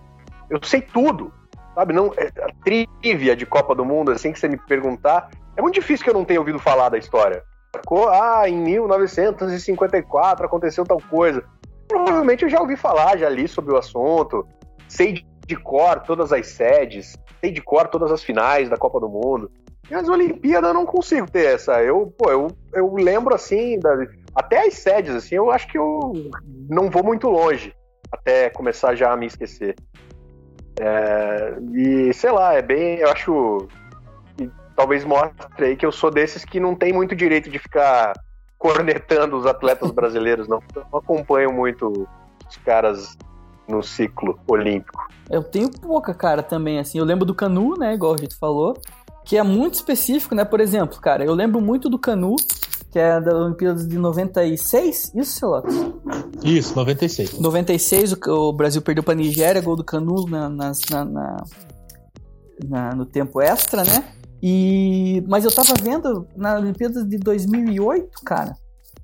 eu 0.49 0.59
sei 0.63 0.81
tudo, 0.81 1.33
sabe? 1.73 1.93
Não, 1.93 2.13
é, 2.15 2.27
a 2.41 2.53
trivia 2.63 3.35
de 3.35 3.45
Copa 3.45 3.73
do 3.73 3.83
Mundo, 3.83 4.11
assim, 4.11 4.31
que 4.31 4.39
você 4.39 4.47
me 4.47 4.57
perguntar, 4.57 5.29
é 5.55 5.61
muito 5.61 5.75
difícil 5.75 6.03
que 6.03 6.09
eu 6.09 6.13
não 6.13 6.25
tenha 6.25 6.39
ouvido 6.39 6.59
falar 6.59 6.89
da 6.89 6.97
história. 6.97 7.43
Co- 7.86 8.09
Ah, 8.09 8.47
em 8.47 8.57
1954 8.57 10.45
aconteceu 10.45 10.86
tal 10.86 11.01
coisa. 11.09 11.43
Provavelmente 11.88 12.43
eu 12.43 12.49
já 12.49 12.59
ouvi 12.59 12.75
falar, 12.75 13.17
já 13.17 13.30
li 13.30 13.47
sobre 13.47 13.73
o 13.73 13.78
assunto, 13.78 14.45
sei 14.88 15.23
de 15.45 15.55
cor 15.55 15.99
todas 16.01 16.34
as 16.34 16.47
sedes, 16.47 17.15
sei 17.39 17.51
de 17.51 17.61
cor 17.61 17.88
todas 17.88 18.11
as 18.11 18.21
finais 18.23 18.69
da 18.69 18.78
Copa 18.78 18.99
do 18.99 19.07
Mundo. 19.07 19.49
E 19.89 19.95
as 19.95 20.09
Olimpíadas 20.09 20.67
eu 20.69 20.73
não 20.73 20.86
consigo 20.86 21.30
ter 21.32 21.45
essa. 21.55 21.82
Eu, 21.82 22.13
pô, 22.17 22.30
eu, 22.30 22.47
eu 22.73 22.93
lembro 22.95 23.34
assim, 23.34 23.80
da- 23.80 24.05
até 24.36 24.67
as 24.67 24.73
sedes, 24.73 25.15
assim, 25.15 25.36
eu 25.36 25.49
acho 25.49 25.65
que 25.69 25.78
eu 25.78 26.11
não 26.69 26.89
vou 26.89 27.03
muito 27.03 27.30
longe 27.30 27.73
até 28.11 28.49
começar 28.49 28.95
já 28.95 29.11
a 29.13 29.17
me 29.17 29.28
esquecer. 29.28 29.75
É, 30.80 31.55
e 31.73 32.13
sei 32.13 32.32
lá, 32.32 32.53
é 32.53 32.61
bem. 32.61 32.97
Eu 32.99 33.09
acho. 33.09 33.67
Talvez 34.78 35.03
mostre 35.03 35.65
aí 35.65 35.75
que 35.75 35.86
eu 35.86 35.91
sou 35.91 36.09
desses 36.11 36.45
que 36.45 36.59
não 36.59 36.73
tem 36.75 36.93
muito 36.93 37.13
direito 37.15 37.49
de 37.49 37.59
ficar 37.59 38.13
cornetando 38.57 39.36
os 39.36 39.45
atletas 39.45 39.89
brasileiros, 39.91 40.47
não. 40.47 40.59
Eu 40.73 40.84
não 40.91 40.99
acompanho 40.99 41.51
muito 41.51 42.07
os 42.47 42.57
caras 42.57 43.17
no 43.67 43.84
ciclo 43.84 44.39
olímpico. 44.47 45.05
Eu 45.30 45.43
tenho 45.43 45.69
pouca, 45.69 46.13
cara, 46.13 46.41
também, 46.41 46.80
assim. 46.80 46.97
Eu 46.99 47.03
lembro 47.03 47.25
do 47.25 47.36
Canu, 47.36 47.73
né, 47.78 47.93
igual 47.93 48.13
a 48.13 48.17
gente 48.17 48.36
falou, 48.38 48.80
que 49.25 49.36
é 49.38 49.43
muito 49.43 49.73
específico, 49.73 50.34
né? 50.34 50.45
Por 50.45 50.61
exemplo, 50.61 51.01
cara, 51.01 51.25
eu 51.25 51.34
lembro 51.34 51.59
muito 51.59 51.89
do 51.89 51.99
Canu, 51.99 52.36
que 52.89 52.97
é 52.97 53.19
da 53.19 53.36
Olimpíadas 53.36 53.86
de 53.86 53.97
96, 53.97 55.11
isso, 55.15 55.39
Celotes? 55.39 55.75
Isso, 56.41 56.73
96. 56.75 57.38
96, 57.39 58.13
o, 58.13 58.17
o 58.32 58.53
Brasil 58.53 58.82
perdeu 58.82 59.03
pra 59.03 59.13
Nigéria, 59.15 59.61
gol 59.61 59.75
do 59.75 59.84
Canu 59.84 60.25
na, 60.30 60.47
na- 60.47 60.71
na- 61.11 61.43
na- 62.69 62.95
no 62.95 63.05
tempo 63.05 63.41
extra, 63.41 63.84
né? 63.84 64.05
E, 64.41 65.23
mas 65.27 65.45
eu 65.45 65.53
tava 65.53 65.73
vendo 65.81 66.27
na 66.35 66.55
Olimpíadas 66.57 67.07
de 67.07 67.17
2008, 67.17 68.21
cara, 68.23 68.55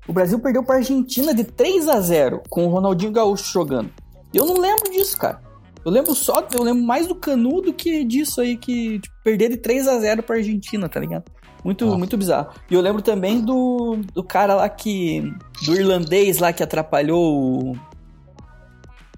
o 0.07 0.13
Brasil 0.13 0.39
perdeu 0.39 0.63
pra 0.63 0.75
Argentina 0.75 1.34
de 1.34 1.43
3 1.43 1.88
a 1.88 1.99
0 1.99 2.43
com 2.49 2.65
o 2.65 2.69
Ronaldinho 2.69 3.11
Gaúcho 3.11 3.51
jogando. 3.51 3.89
Eu 4.34 4.45
não 4.45 4.57
lembro 4.57 4.91
disso, 4.91 5.17
cara. 5.17 5.41
Eu 5.84 5.91
lembro 5.91 6.15
só, 6.15 6.47
eu 6.53 6.63
lembro 6.63 6.84
mais 6.84 7.07
do 7.07 7.15
Canu 7.15 7.61
do 7.61 7.73
que 7.73 8.03
disso 8.03 8.41
aí 8.41 8.55
que 8.55 8.99
tipo, 8.99 9.15
perder 9.23 9.49
de 9.49 9.57
3 9.57 9.88
a 9.88 9.99
0 9.99 10.23
pra 10.23 10.38
Argentina, 10.38 10.88
tá 10.88 10.99
ligado? 10.99 11.25
Muito, 11.63 11.86
Nossa. 11.86 11.97
muito 11.97 12.17
bizarro. 12.17 12.49
E 12.69 12.73
eu 12.73 12.81
lembro 12.81 13.01
também 13.01 13.41
do, 13.41 13.97
do 14.13 14.23
cara 14.23 14.55
lá 14.55 14.69
que. 14.69 15.34
Do 15.65 15.73
irlandês 15.75 16.39
lá 16.39 16.51
que 16.51 16.61
atrapalhou 16.61 17.71
o, 17.71 17.77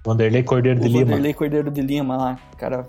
Vanderlei 0.06 0.44
Cordeiro 0.44 0.78
de 0.78 0.86
o 0.86 0.88
Lima. 0.88 1.04
Vanderlei 1.04 1.34
Cordeiro 1.34 1.70
de 1.70 1.80
Lima 1.80 2.16
lá. 2.16 2.38
O 2.52 2.56
cara 2.56 2.86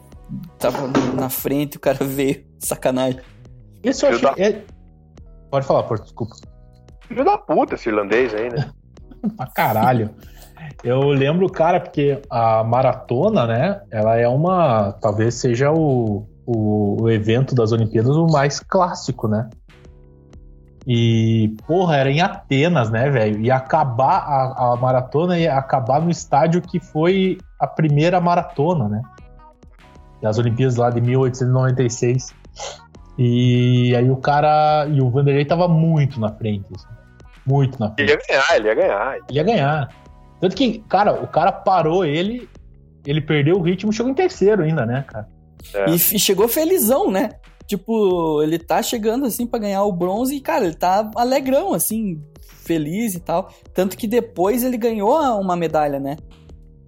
tava 0.60 0.88
na 1.16 1.30
frente, 1.30 1.78
o 1.78 1.80
cara 1.80 2.06
veio. 2.06 2.46
Sacanagem. 2.60 3.20
Isso 3.84 4.06
eu 4.06 4.20
Eu 4.20 4.30
achei. 4.30 4.46
é- 4.46 4.64
Pode 5.50 5.66
falar, 5.66 5.84
Porto, 5.84 6.04
desculpa. 6.04 6.36
Filho 7.08 7.24
da 7.24 7.38
puta 7.38 7.76
esse 7.76 7.88
irlandês 7.90 8.34
aí, 8.34 8.50
né? 8.50 8.70
Pra 9.38 9.48
caralho. 9.48 10.10
Eu 10.84 11.00
lembro, 11.10 11.50
cara, 11.50 11.80
porque 11.80 12.22
a 12.30 12.64
maratona, 12.64 13.48
né? 13.48 13.82
Ela 13.90 14.18
é 14.18 14.28
uma. 14.28 14.92
Talvez 15.02 15.36
seja 15.36 15.72
o, 15.72 16.28
o, 16.46 17.04
o 17.04 17.10
evento 17.10 17.56
das 17.56 17.72
Olimpíadas 17.72 18.16
o 18.16 18.28
mais 18.28 18.60
clássico, 18.60 19.28
né? 19.28 19.50
E, 20.86 21.54
porra, 21.68 21.98
era 21.98 22.10
em 22.10 22.22
Atenas, 22.22 22.90
né, 22.90 23.10
velho? 23.10 23.42
E 23.42 23.52
acabar 23.52 24.20
a, 24.20 24.74
a 24.74 24.76
maratona 24.78 25.38
ia 25.38 25.58
acabar 25.58 26.02
no 26.02 26.10
estádio 26.10 26.62
que 26.62 26.80
foi 26.80 27.38
a 27.60 27.68
primeira 27.68 28.22
maratona, 28.22 28.88
né? 28.88 29.02
Das 30.22 30.38
Olimpíadas 30.38 30.78
lá 30.78 30.90
de 30.90 31.02
1896. 31.02 32.34
E 33.18 33.96
aí 33.96 34.10
o 34.10 34.18
cara. 34.18 34.88
E 34.88 35.02
o 35.02 35.10
Vanderlei 35.10 35.46
tava 35.46 35.68
muito 35.68 36.20
na 36.20 36.32
frente. 36.32 36.66
assim. 36.76 36.88
muito 37.46 37.80
na 37.80 37.92
frente 37.94 38.12
Ele 38.12 38.12
ia 38.12 38.28
ganhar, 38.28 38.56
ele 38.56 38.68
ia 38.68 38.76
ganhar. 38.76 39.16
ele 39.16 39.38
ia 39.38 39.44
ganhar. 39.44 39.90
Tanto 40.40 40.56
que, 40.56 40.80
cara, 40.88 41.14
o 41.14 41.28
cara 41.28 41.52
parou 41.52 42.06
ele, 42.06 42.48
ele 43.06 43.22
perdeu 43.22 43.58
o 43.58 43.62
ritmo, 43.62 43.92
chegou 43.92 44.12
em 44.12 44.16
terceiro 44.16 44.64
ainda, 44.64 44.86
né, 44.86 45.04
cara? 45.08 45.28
É. 45.74 45.90
E, 45.90 45.98
chegou 45.98 46.48
felizão, 46.48 47.10
né? 47.10 47.32
Tipo, 47.66 48.42
ele 48.44 48.58
tá 48.58 48.82
chegando 48.82 49.26
assim 49.26 49.46
pra 49.46 49.60
ganhar 49.60 49.84
o 49.84 49.92
bronze 49.92 50.36
e, 50.36 50.40
cara, 50.40 50.66
ele 50.66 50.76
tá 50.76 51.10
alegrão, 51.16 51.74
assim, 51.74 52.22
feliz 52.64 53.16
e 53.16 53.20
tal. 53.20 53.50
Tanto 53.74 53.98
que 53.98 54.08
depois 54.08 54.64
ele 54.64 54.78
ganhou 54.78 55.20
uma 55.42 55.56
medalha, 55.56 56.00
né? 56.00 56.16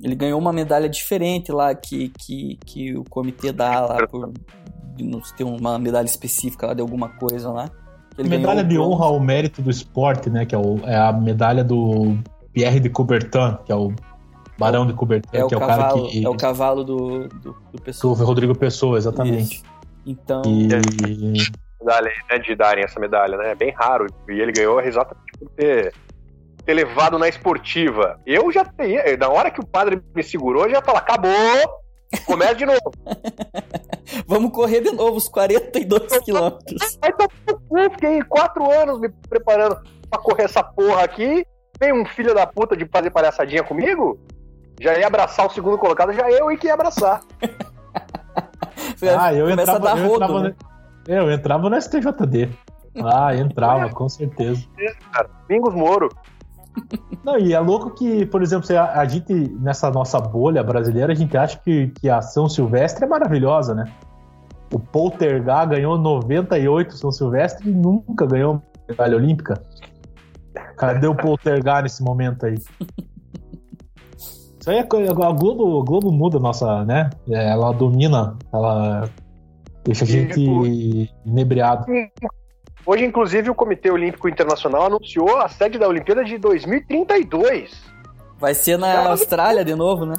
Ele 0.02 0.16
ganhou 0.16 0.40
uma 0.40 0.54
medalha 0.54 0.88
diferente 0.88 1.52
lá 1.52 1.76
que, 1.76 2.10
que, 2.18 2.58
que 2.66 2.98
o 2.98 3.04
comitê 3.04 3.52
dá 3.52 3.82
lá 3.82 4.08
por. 4.08 4.32
Não 5.04 5.24
sei, 5.24 5.38
tem 5.38 5.46
uma 5.48 5.78
medalha 5.80 6.06
específica 6.06 6.68
lá 6.68 6.74
de 6.74 6.82
alguma 6.82 7.10
coisa 7.10 7.50
lá. 7.52 7.70
Ele 8.18 8.28
medalha 8.30 8.64
de 8.64 8.78
honra 8.78 9.06
ao 9.06 9.20
mérito 9.20 9.62
do 9.62 9.70
esporte, 9.70 10.30
né? 10.30 10.46
Que 10.46 10.54
é, 10.54 10.58
o- 10.58 10.80
é 10.86 10.96
a 10.96 11.12
medalha 11.14 11.64
do 11.64 12.18
Pierre 12.52 12.80
de 12.80 12.90
Coubertin, 12.90 13.58
que 13.66 13.72
é 13.72 13.76
o 13.76 13.94
Barão 14.58 14.86
de 14.86 14.92
Coubertin, 14.94 15.30
É 15.32 15.44
o, 15.44 15.48
que 15.48 15.54
é 15.54 15.58
o 15.58 15.60
cavalo, 15.62 16.00
cara 16.02 16.10
que. 16.12 16.26
é 16.26 16.30
o 16.30 16.36
cavalo 16.36 16.84
do, 16.84 17.28
do, 17.30 17.40
do 17.40 17.56
do 17.74 17.82
pessoal. 17.82 18.14
Rodrigo 18.16 18.54
Pessoa, 18.58 18.98
exatamente. 18.98 19.56
Isso. 19.56 19.64
Então. 20.06 20.42
E. 20.46 20.68
medalha, 21.80 22.12
né, 22.30 22.40
de 22.40 22.56
darem 22.56 22.84
essa 22.84 23.00
medalha, 23.00 23.38
né? 23.38 23.52
É 23.52 23.56
bem 23.56 23.72
raro. 23.74 24.08
E 24.28 24.34
ele 24.34 24.52
ganhou 24.52 24.82
exatamente 24.82 25.32
por 25.40 25.50
ter, 25.52 25.94
ter 26.66 26.74
levado 26.74 27.18
na 27.18 27.30
esportiva. 27.30 28.20
Eu 28.26 28.52
já 28.52 28.66
teria, 28.66 29.16
na 29.18 29.30
hora 29.30 29.50
que 29.50 29.62
o 29.62 29.66
padre 29.66 30.02
me 30.14 30.24
segurou, 30.24 30.64
eu 30.64 30.72
já 30.72 30.78
ia 30.78 30.84
falar, 30.84 31.00
acabou, 31.00 31.32
começa 32.26 32.56
de 32.56 32.66
novo. 32.66 32.80
Vamos 34.28 34.52
correr 34.52 34.82
de 34.82 34.92
novo 34.92 35.18
os 35.18 35.28
42 35.30 36.20
quilômetros. 36.20 36.98
Aí 37.02 37.12
cu, 37.12 37.92
fiquei 37.92 38.22
quatro 38.24 38.70
anos 38.72 39.00
me 39.00 39.10
preparando 39.30 39.80
pra 40.10 40.20
correr 40.20 40.44
essa 40.44 40.64
porra 40.64 41.04
aqui. 41.04 41.46
Tem 41.80 41.94
um 41.94 42.06
filho 42.06 42.34
da 42.34 42.46
puta 42.46 42.76
de 42.76 42.86
fazer 42.88 43.12
palhaçadinha 43.12 43.64
comigo? 43.64 44.20
Já 44.82 44.98
ia 44.98 45.08
abraçar 45.08 45.46
o 45.46 45.50
segundo 45.50 45.78
colocado, 45.78 46.14
já 46.14 46.30
eu 46.30 46.52
ia 46.52 46.58
que 46.58 46.68
ia 46.68 46.74
abraçar. 46.74 47.22
Ah, 49.18 49.34
eu 49.34 49.48
Começa 49.50 49.62
entrava, 49.62 49.92
a 49.92 49.96
dar 49.96 50.02
eu, 50.02 50.08
rodo, 50.08 50.24
entrava 50.24 50.44
né? 50.44 50.56
no, 51.08 51.14
eu 51.14 51.32
entrava 51.32 51.70
no 51.70 51.82
STJD. 51.82 52.50
Ah, 53.02 53.36
entrava, 53.36 53.90
com 53.90 54.10
certeza. 54.10 54.66
Cara, 55.12 55.30
Domingos 55.48 55.74
Moro. 55.74 56.10
Não, 57.24 57.38
e 57.38 57.54
é 57.54 57.60
louco 57.60 57.92
que, 57.92 58.26
por 58.26 58.42
exemplo, 58.42 58.66
a, 58.78 59.06
gente, 59.06 59.34
nessa 59.60 59.90
nossa 59.92 60.20
bolha 60.20 60.64
brasileira, 60.64 61.12
a 61.12 61.16
gente 61.16 61.36
acha 61.38 61.60
que, 61.60 61.88
que 61.90 62.10
a 62.10 62.22
São 62.22 62.48
Silvestre 62.50 63.06
é 63.06 63.08
maravilhosa, 63.08 63.76
né? 63.76 63.86
O 64.74 64.80
Poltergar 64.80 65.68
ganhou 65.68 65.98
98 65.98 66.96
São 66.96 67.12
Silvestre 67.12 67.70
e 67.70 67.74
nunca 67.74 68.26
ganhou 68.26 68.62
medalha 68.88 69.18
olímpica. 69.18 69.62
Cadê 70.78 71.08
o 71.08 71.16
Poltergar 71.16 71.84
nesse 71.84 72.04
momento 72.04 72.46
aí? 72.46 72.56
Isso 74.60 74.70
aí 74.70 74.78
é 74.78 74.84
co- 74.84 74.98
a 74.98 75.32
Globo, 75.32 75.82
a 75.82 75.86
Globo 75.86 76.12
muda 76.12 76.38
a 76.38 76.40
nossa, 76.40 76.86
né? 76.86 77.10
É, 77.30 77.50
Ela 77.52 77.72
domina, 77.72 78.38
ela 78.54 79.10
deixa 79.84 80.04
a 80.04 80.08
gente 80.08 81.12
inebriado. 81.26 81.86
Hoje, 82.90 83.06
inclusive, 83.06 83.52
o 83.52 83.54
Comitê 83.54 83.92
Olímpico 83.92 84.28
Internacional 84.28 84.88
anunciou 84.88 85.38
a 85.38 85.48
sede 85.48 85.78
da 85.78 85.88
Olimpíada 85.88 86.24
de 86.24 86.40
2032. 86.40 87.80
Vai 88.40 88.56
ser 88.56 88.80
na 88.80 88.92
Cara, 88.92 89.10
Austrália 89.10 89.64
de 89.64 89.76
novo, 89.76 90.08
né? 90.08 90.16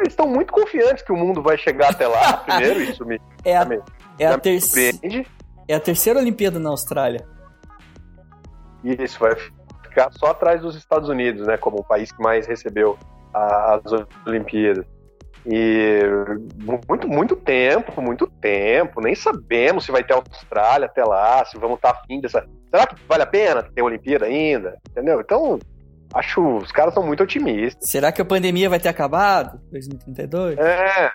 Eles 0.00 0.08
estão 0.08 0.26
muito 0.26 0.52
confiantes 0.52 1.04
que 1.04 1.12
o 1.12 1.16
mundo 1.16 1.40
vai 1.40 1.56
chegar 1.56 1.90
até 1.90 2.08
lá. 2.08 2.38
Primeiro, 2.44 2.80
isso 2.82 3.04
me, 3.06 3.20
É 3.44 3.56
a, 3.56 3.64
me- 3.64 3.80
é 4.18 4.26
a, 4.26 4.36
terci- 4.36 5.24
é 5.68 5.74
a 5.76 5.78
terceira 5.78 6.18
Olimpíada 6.18 6.58
na 6.58 6.70
Austrália. 6.70 7.24
E 8.82 9.00
isso 9.00 9.20
vai 9.20 9.36
ficar 9.84 10.10
só 10.14 10.32
atrás 10.32 10.60
dos 10.62 10.74
Estados 10.74 11.08
Unidos, 11.08 11.46
né? 11.46 11.56
Como 11.56 11.76
o 11.78 11.84
país 11.84 12.10
que 12.10 12.20
mais 12.20 12.44
recebeu 12.48 12.98
as 13.32 13.82
Olimpíadas. 14.26 14.84
E 15.48 16.00
muito, 16.88 17.06
muito 17.08 17.36
tempo, 17.36 18.00
muito 18.02 18.26
tempo. 18.26 19.00
Nem 19.00 19.14
sabemos 19.14 19.84
se 19.84 19.92
vai 19.92 20.02
ter 20.02 20.12
Austrália 20.14 20.86
até 20.86 21.04
lá, 21.04 21.44
se 21.44 21.56
vamos 21.58 21.76
estar 21.76 21.90
afim 21.90 22.20
dessa. 22.20 22.44
Será 22.70 22.86
que 22.86 22.96
vale 23.08 23.22
a 23.22 23.26
pena 23.26 23.62
ter 23.62 23.82
Olimpíada 23.82 24.26
ainda? 24.26 24.76
Entendeu? 24.90 25.20
Então, 25.20 25.58
acho 26.12 26.56
os 26.58 26.72
caras 26.72 26.92
estão 26.92 27.06
muito 27.06 27.22
otimistas. 27.22 27.88
Será 27.88 28.10
que 28.10 28.20
a 28.20 28.24
pandemia 28.24 28.68
vai 28.68 28.80
ter 28.80 28.88
acabado? 28.88 29.60
2032? 29.70 30.58
É. 30.58 31.12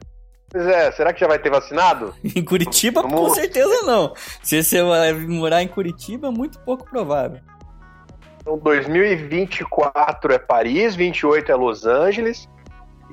Pois 0.50 0.66
é, 0.68 0.92
será 0.92 1.14
que 1.14 1.20
já 1.22 1.28
vai 1.28 1.40
ter 1.40 1.50
vacinado? 1.50 2.14
Em 2.36 2.44
Curitiba, 2.44 3.02
com 3.02 3.10
Vamos- 3.10 3.36
certeza 3.36 3.86
não. 3.86 4.14
Se 4.44 4.62
você 4.62 4.82
morar 5.28 5.62
em 5.64 5.68
Curitiba, 5.68 6.28
é 6.28 6.32
muito 6.32 6.60
pouco 6.60 6.84
provável. 6.90 7.40
Então 8.42 8.58
2024 8.58 10.34
é 10.34 10.40
Paris, 10.40 10.96
28 10.96 11.52
é 11.52 11.56
Los 11.56 11.86
Angeles 11.86 12.50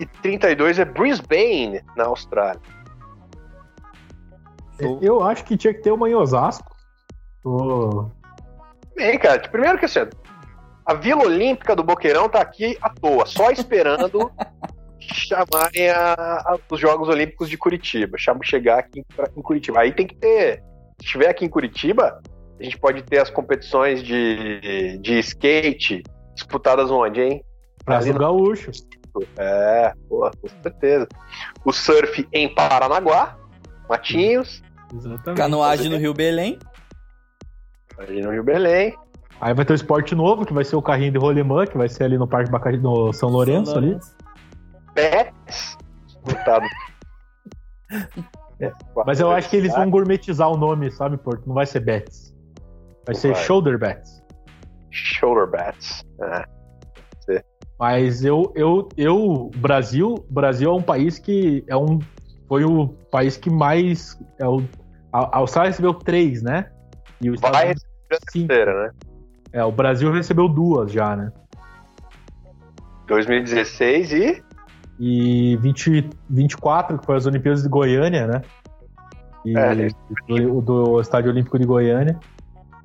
e 0.01 0.07
32 0.23 0.79
é 0.79 0.85
Brisbane, 0.85 1.83
na 1.97 2.05
Austrália. 2.07 2.61
Eu 5.01 5.23
acho 5.23 5.45
que 5.45 5.57
tinha 5.57 5.75
que 5.75 5.83
ter 5.83 5.91
uma 5.91 6.09
em 6.09 6.15
Osasco. 6.15 6.75
Tô- 7.43 8.11
Bem, 8.95 9.19
cara, 9.19 9.41
primeiro 9.49 9.79
que 9.79 9.85
assim, 9.85 10.01
a 10.85 10.95
Vila 10.95 11.23
Olímpica 11.25 11.75
do 11.77 11.83
Boqueirão 11.85 12.29
tá 12.29 12.41
aqui 12.41 12.77
à 12.81 12.89
toa, 12.91 13.27
só 13.27 13.51
esperando 13.51 14.31
chamarem 15.01 15.89
a- 15.91 16.15
a- 16.45 16.59
os 16.71 16.81
Jogos 16.81 17.09
Olímpicos 17.09 17.49
de 17.49 17.57
Curitiba, 17.57 18.17
chegar 18.43 18.79
aqui 18.81 19.01
em, 19.01 19.05
em 19.37 19.43
Curitiba. 19.43 19.81
Aí 19.81 19.93
tem 19.93 20.07
que 20.07 20.17
ter, 20.17 20.63
se 21.01 21.07
estiver 21.07 21.29
aqui 21.29 21.45
em 21.45 21.49
Curitiba, 21.49 22.21
a 22.59 22.63
gente 22.63 22.79
pode 22.79 23.03
ter 23.03 23.19
as 23.21 23.31
competições 23.31 24.03
de, 24.03 24.99
de 24.99 25.19
skate 25.21 26.03
disputadas 26.35 26.91
onde, 26.91 27.21
hein? 27.21 27.45
No- 28.13 28.19
Gaúcho. 28.19 28.71
É, 29.37 29.93
pô, 30.09 30.31
com 30.31 30.49
certeza. 30.63 31.09
O 31.65 31.73
surf 31.73 32.29
em 32.33 32.55
Paranaguá, 32.55 33.37
Matinhos, 33.89 34.63
Exatamente. 34.95 35.37
Canoagem 35.37 35.91
no 35.91 35.99
Rio 35.99 36.15
Belém. 36.15 36.59
ali 37.99 38.23
no 38.23 38.31
Rio 38.31 38.43
Belém. 38.43 38.97
Aí 39.41 39.55
vai 39.55 39.65
ter 39.65 39.73
o 39.73 39.77
esporte 39.77 40.15
novo, 40.15 40.45
que 40.45 40.53
vai 40.53 40.65
ser 40.65 40.77
o 40.77 40.83
carrinho 40.83 41.13
de 41.13 41.19
rolemã, 41.19 41.67
que 41.67 41.77
vai 41.77 41.89
ser 41.89 42.05
ali 42.05 42.19
no 42.19 42.27
Parque 42.27 42.51
Bacari, 42.51 42.79
no 42.79 43.13
São 43.13 43.29
Lourenço 43.29 43.71
São 43.73 43.79
ali. 43.79 43.89
Lourenço. 43.89 44.17
Pets, 44.95 45.79
disputado. 46.07 46.67
É, 48.61 48.73
Mas 49.07 49.21
eu 49.21 49.31
acho 49.31 49.49
que 49.49 49.57
eles 49.57 49.73
vão 49.73 49.89
gourmetizar 49.89 50.51
o 50.51 50.57
nome, 50.57 50.91
sabe, 50.91 51.17
Porto? 51.17 51.47
Não 51.47 51.55
vai 51.55 51.67
ser 51.67 51.81
Bets. 51.81 52.35
Vai 53.07 53.15
ser 53.15 53.33
Vai. 53.33 53.45
Shoulder 53.45 53.79
Bets. 53.79 54.23
Shoulder 54.91 55.47
bats. 55.47 56.05
É. 56.21 56.45
Mas 57.79 58.25
eu, 58.25 58.53
eu, 58.57 58.89
eu, 58.97 59.51
Brasil, 59.57 60.27
Brasil 60.29 60.71
é 60.71 60.75
um 60.75 60.83
país 60.83 61.19
que 61.19 61.65
é 61.69 61.77
um, 61.77 62.01
foi 62.49 62.65
o 62.65 62.89
país 63.11 63.37
que 63.37 63.49
mais, 63.49 64.19
é 64.39 64.47
o, 64.47 64.63
a, 65.13 65.37
a 65.37 65.39
Austrália 65.39 65.71
recebeu 65.71 65.95
três, 65.95 66.43
né? 66.43 66.71
E 67.21 67.31
o 67.31 67.35
Estados 67.35 67.57
Vai 67.57 67.67
Unidos 67.67 67.83
receber 67.83 68.17
a 68.17 68.33
terceira, 68.33 68.83
né? 68.85 68.91
É, 69.53 69.65
o 69.65 69.73
Brasil 69.73 70.11
recebeu 70.11 70.49
duas 70.49 70.91
já, 70.91 71.15
né? 71.15 71.33
2016 73.07 74.13
e 74.13 74.43
E 75.01 75.57
20, 75.59 76.11
24, 76.29 76.99
que 76.99 77.07
foi 77.07 77.17
as 77.17 77.27
Olimpíadas 77.27 77.63
de 77.63 77.69
Goiânia, 77.69 78.27
né? 78.27 78.43
E 79.45 79.57
É, 79.57 79.89
do, 80.27 80.61
do 80.61 81.01
Estádio 81.01 81.31
Olímpico 81.31 81.59
de 81.59 81.65
Goiânia. 81.65 82.19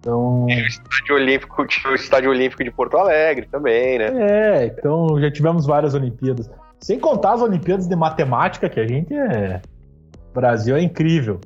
Então, 0.04 0.46
Estádio 0.50 1.16
Olímpico, 1.16 1.66
tinha 1.66 1.94
o 1.94 1.96
Estádio 1.96 2.30
Olímpico 2.30 2.62
de 2.62 2.70
Porto 2.72 2.98
Alegre 2.98 3.48
também, 3.50 3.98
né? 4.00 4.08
é, 4.08 4.66
então 4.66 5.08
já 5.22 5.32
tivemos 5.32 5.66
várias 5.66 5.94
Olimpíadas. 5.94 6.50
Sem 6.82 7.00
contar 7.00 7.36
as 7.36 7.42
Olimpíadas 7.42 7.88
de 7.88 7.96
Matemática, 7.96 8.68
que 8.68 8.82
a 8.82 8.86
gente 8.86 9.14
é. 9.14 9.62
O 10.30 10.34
Brasil 10.34 10.76
é 10.76 10.82
incrível. 10.82 11.40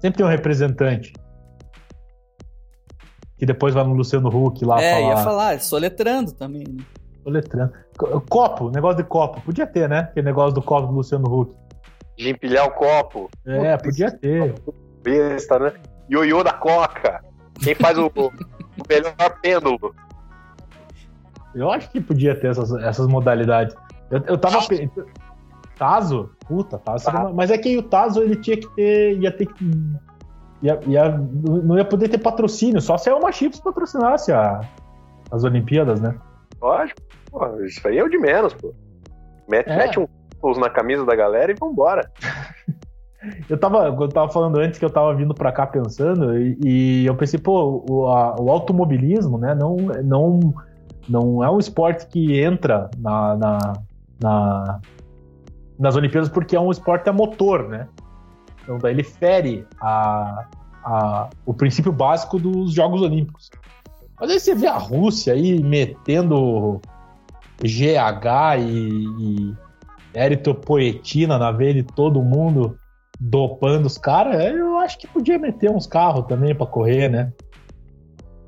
Sempre 0.00 0.18
tem 0.18 0.26
um 0.26 0.28
representante. 0.28 1.14
Que 3.38 3.46
depois 3.46 3.72
vai 3.72 3.84
no 3.84 3.94
Luciano 3.94 4.28
Huck 4.28 4.62
lá 4.64 4.80
É, 4.82 4.94
falar. 4.94 5.08
ia 5.08 5.16
falar, 5.16 5.60
soletrando 5.60 6.32
também. 6.32 6.64
né? 6.68 6.84
soletrando. 7.22 7.72
Co- 7.96 8.20
Copo, 8.28 8.70
negócio 8.70 8.98
de 8.98 9.04
copo. 9.04 9.40
Podia 9.40 9.66
ter, 9.66 9.88
né? 9.88 10.00
Aquele 10.00 10.26
negócio 10.26 10.52
do 10.52 10.60
copo 10.60 10.88
do 10.88 10.92
Luciano 10.92 11.24
Huck. 11.26 11.56
De 12.18 12.28
empilhar 12.28 12.66
o 12.66 12.70
copo, 12.72 13.30
É, 13.46 13.78
podia 13.78 14.10
ter. 14.10 14.54
besta, 15.02 15.58
né? 15.58 15.72
Ioiô 16.10 16.42
da 16.42 16.52
Coca. 16.52 17.22
Quem 17.60 17.74
faz 17.74 17.96
o, 17.98 18.06
o 18.06 18.32
melhor 18.88 19.40
pêndulo. 19.42 19.94
Eu 21.54 21.70
acho 21.70 21.88
que 21.90 22.00
podia 22.00 22.34
ter 22.38 22.48
essas, 22.48 22.72
essas 22.82 23.06
modalidades. 23.06 23.74
Eu, 24.10 24.20
eu 24.26 24.38
tava. 24.38 24.56
Tazo. 24.56 24.68
pe- 24.68 24.90
Tazo? 25.78 26.30
Puta, 26.46 26.78
Tazo. 26.78 27.10
uma- 27.10 27.32
Mas 27.32 27.50
é 27.50 27.58
que 27.58 27.76
o 27.78 27.82
Tazo 27.82 28.22
ele 28.22 28.36
tinha 28.36 28.56
que 28.56 28.68
ter. 28.74 29.18
ia 29.18 29.30
ter 29.30 29.46
que. 29.46 29.64
Ia, 30.62 30.80
ia- 30.86 31.10
não 31.18 31.76
ia 31.76 31.84
poder 31.84 32.08
ter 32.08 32.18
patrocínio, 32.18 32.80
só 32.80 32.96
se 32.96 33.08
a 33.08 33.12
Elma 33.12 33.30
Chips 33.30 33.60
patrocinasse 33.60 34.32
a, 34.32 34.60
as 35.30 35.44
Olimpíadas, 35.44 36.00
né? 36.00 36.14
Lógico. 36.60 37.00
Pô, 37.30 37.60
isso 37.62 37.86
aí 37.86 37.98
é 37.98 38.04
o 38.04 38.08
de 38.08 38.18
menos, 38.18 38.54
pô. 38.54 38.72
Mete, 39.48 39.68
É. 39.70 39.76
mete 39.76 39.98
um 40.00 40.08
na 40.58 40.70
camisa 40.70 41.04
da 41.04 41.14
galera 41.14 41.50
e 41.52 41.54
vambora. 41.58 42.10
Eu 43.48 43.58
tava, 43.58 43.86
eu 43.86 44.08
tava 44.08 44.30
falando 44.30 44.58
antes 44.58 44.78
que 44.78 44.84
eu 44.84 44.90
tava 44.90 45.14
vindo 45.14 45.34
pra 45.34 45.52
cá 45.52 45.66
pensando, 45.66 46.36
e, 46.38 46.58
e 46.64 47.06
eu 47.06 47.14
pensei, 47.14 47.38
pô, 47.40 47.84
o, 47.88 48.06
a- 48.08 48.36
o 48.40 48.50
automobilismo, 48.50 49.38
né, 49.38 49.54
não, 49.54 49.76
não, 50.04 50.54
não 51.08 51.44
é 51.44 51.50
um 51.50 51.58
esporte 51.58 52.06
que 52.06 52.38
entra 52.40 52.90
na, 52.98 53.36
na, 53.36 53.58
na- 54.20 54.80
nas 55.78 55.96
Olimpíadas 55.96 56.28
porque 56.28 56.54
é 56.54 56.60
um 56.60 56.70
esporte 56.70 57.08
a 57.08 57.12
motor, 57.12 57.68
né? 57.68 57.88
Então 58.62 58.78
daí 58.78 58.92
ele 58.94 59.02
fere 59.02 59.66
a, 59.80 60.44
a- 60.84 61.28
o 61.44 61.52
princípio 61.54 61.92
básico 61.92 62.38
dos 62.38 62.72
Jogos 62.72 63.02
Olímpicos. 63.02 63.50
Mas 64.20 64.30
aí 64.30 64.38
você 64.40 64.54
vê 64.54 64.66
a 64.66 64.78
Rússia 64.78 65.34
aí 65.34 65.62
metendo 65.62 66.80
GH 67.60 68.58
e, 68.60 69.04
e 69.18 69.54
eritropoetina 70.14 71.38
na 71.38 71.50
veia 71.50 71.74
de 71.74 71.82
todo 71.82 72.22
mundo 72.22 72.78
dopando 73.26 73.86
os 73.86 73.96
caras, 73.96 74.36
eu 74.54 74.76
acho 74.78 74.98
que 74.98 75.06
podia 75.06 75.38
meter 75.38 75.70
uns 75.70 75.86
carros 75.86 76.26
também 76.26 76.54
pra 76.54 76.66
correr, 76.66 77.08
né? 77.08 77.32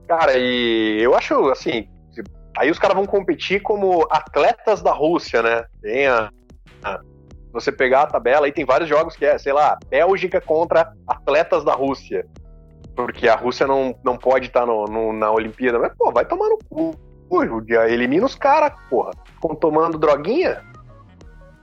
Cara, 0.07 0.37
e 0.37 0.99
eu 1.01 1.15
acho 1.15 1.49
assim. 1.51 1.89
Aí 2.59 2.71
os 2.71 2.79
caras 2.79 2.97
vão 2.97 3.07
competir 3.07 3.61
como 3.63 4.07
atletas 4.11 4.83
da 4.83 4.93
Rússia, 4.93 5.43
né? 5.43 5.65
Tem 5.81 6.07
a. 6.07 6.31
a- 6.85 7.01
você 7.53 7.73
pegar 7.73 8.03
a 8.03 8.07
tabela, 8.07 8.45
aí 8.45 8.53
tem 8.53 8.67
vários 8.67 8.87
jogos 8.87 9.17
que 9.17 9.25
é, 9.25 9.39
sei 9.39 9.51
lá, 9.53 9.79
Bélgica 9.89 10.43
contra 10.43 10.93
atletas 11.07 11.65
da 11.65 11.73
Rússia. 11.73 12.27
Porque 12.95 13.27
a 13.29 13.35
Rússia 13.35 13.67
não, 13.67 13.95
não 14.05 14.19
pode 14.19 14.49
estar 14.49 14.67
no, 14.67 14.85
no- 14.85 15.13
na 15.15 15.31
Olimpíada. 15.33 15.79
Mas, 15.79 15.93
pô, 15.97 16.13
vai 16.13 16.27
tomar 16.27 16.51
no 16.51 16.59
cu. 16.69 16.95
Elimina 17.89 18.27
os 18.27 18.35
caras, 18.35 18.73
porra. 18.91 19.11
Ficam 19.35 19.55
tomando 19.57 19.99
droguinha? 19.99 20.63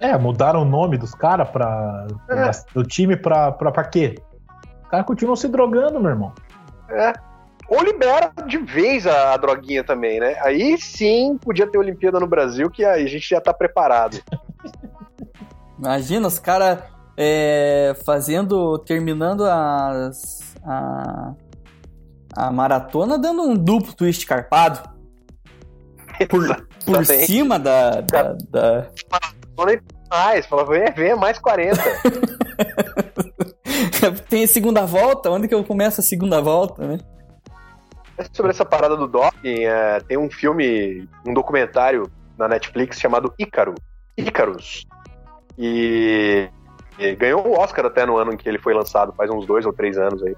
É, 0.04 0.18
mudaram 0.18 0.64
o 0.64 0.66
nome 0.66 0.98
dos 0.98 1.16
caras 1.16 1.50
pra. 1.50 2.06
É. 2.30 2.52
do 2.74 2.84
time 2.84 3.16
pra, 3.16 3.54
pra, 3.54 3.72
pra 3.72 3.86
quê? 3.86 4.16
Os 4.84 4.90
caras 4.90 5.06
continuam 5.06 5.36
se 5.38 5.48
drogando, 5.48 6.00
meu 6.00 6.10
irmão. 6.12 6.34
É. 6.90 7.14
Ou 7.70 7.82
libera 7.82 8.32
de 8.46 8.58
vez 8.58 9.08
a, 9.08 9.34
a 9.34 9.38
droguinha 9.38 9.82
também, 9.82 10.20
né? 10.20 10.36
Aí 10.42 10.78
sim 10.78 11.38
podia 11.42 11.66
ter 11.66 11.78
Olimpíada 11.78 12.20
no 12.20 12.28
Brasil, 12.28 12.70
que 12.70 12.84
aí 12.84 13.06
a 13.06 13.08
gente 13.08 13.28
já 13.30 13.40
tá 13.40 13.54
preparado. 13.54 14.20
Imagina 15.80 16.28
os 16.28 16.38
caras 16.38 16.80
fazendo, 18.06 18.78
terminando 18.80 19.46
as, 19.46 20.54
a, 20.66 21.34
a 22.36 22.52
maratona 22.52 23.18
dando 23.18 23.44
um 23.44 23.56
duplo 23.56 23.94
twist 23.94 24.26
carpado 24.26 24.80
por, 26.30 26.66
por 26.86 27.06
cima 27.06 27.58
da, 27.58 28.02
da, 28.02 28.36
da- 28.50 28.88
Mais, 30.10 30.46
fala, 30.46 30.66
vem, 30.66 30.92
vem, 30.94 31.16
mais 31.16 31.40
40. 31.40 31.82
Tem 34.30 34.44
a 34.44 34.48
segunda 34.48 34.86
volta? 34.86 35.30
Onde 35.30 35.48
que 35.48 35.56
eu 35.56 35.64
começo 35.64 36.02
a 36.02 36.04
segunda 36.04 36.42
volta, 36.42 36.86
né? 36.86 37.00
Sobre 38.32 38.52
essa 38.52 38.64
parada 38.64 38.96
do 38.96 39.08
doping, 39.08 39.64
é, 39.64 40.00
tem 40.02 40.18
um 40.18 40.30
filme, 40.30 41.10
um 41.26 41.34
documentário 41.34 42.12
na 42.38 42.48
Netflix 42.48 43.00
chamado 43.00 43.34
Ícaro. 43.40 43.74
Ícaros. 44.16 44.86
E, 45.58 46.48
e 47.00 47.16
ganhou 47.16 47.48
o 47.48 47.60
Oscar 47.60 47.86
até 47.86 48.06
no 48.06 48.18
ano 48.18 48.34
em 48.34 48.38
que 48.38 48.48
ele 48.48 48.60
foi 48.60 48.74
lançado, 48.74 49.14
faz 49.14 49.32
uns 49.32 49.46
dois 49.46 49.66
ou 49.66 49.74
três 49.74 49.98
anos 49.98 50.22
aí. 50.24 50.36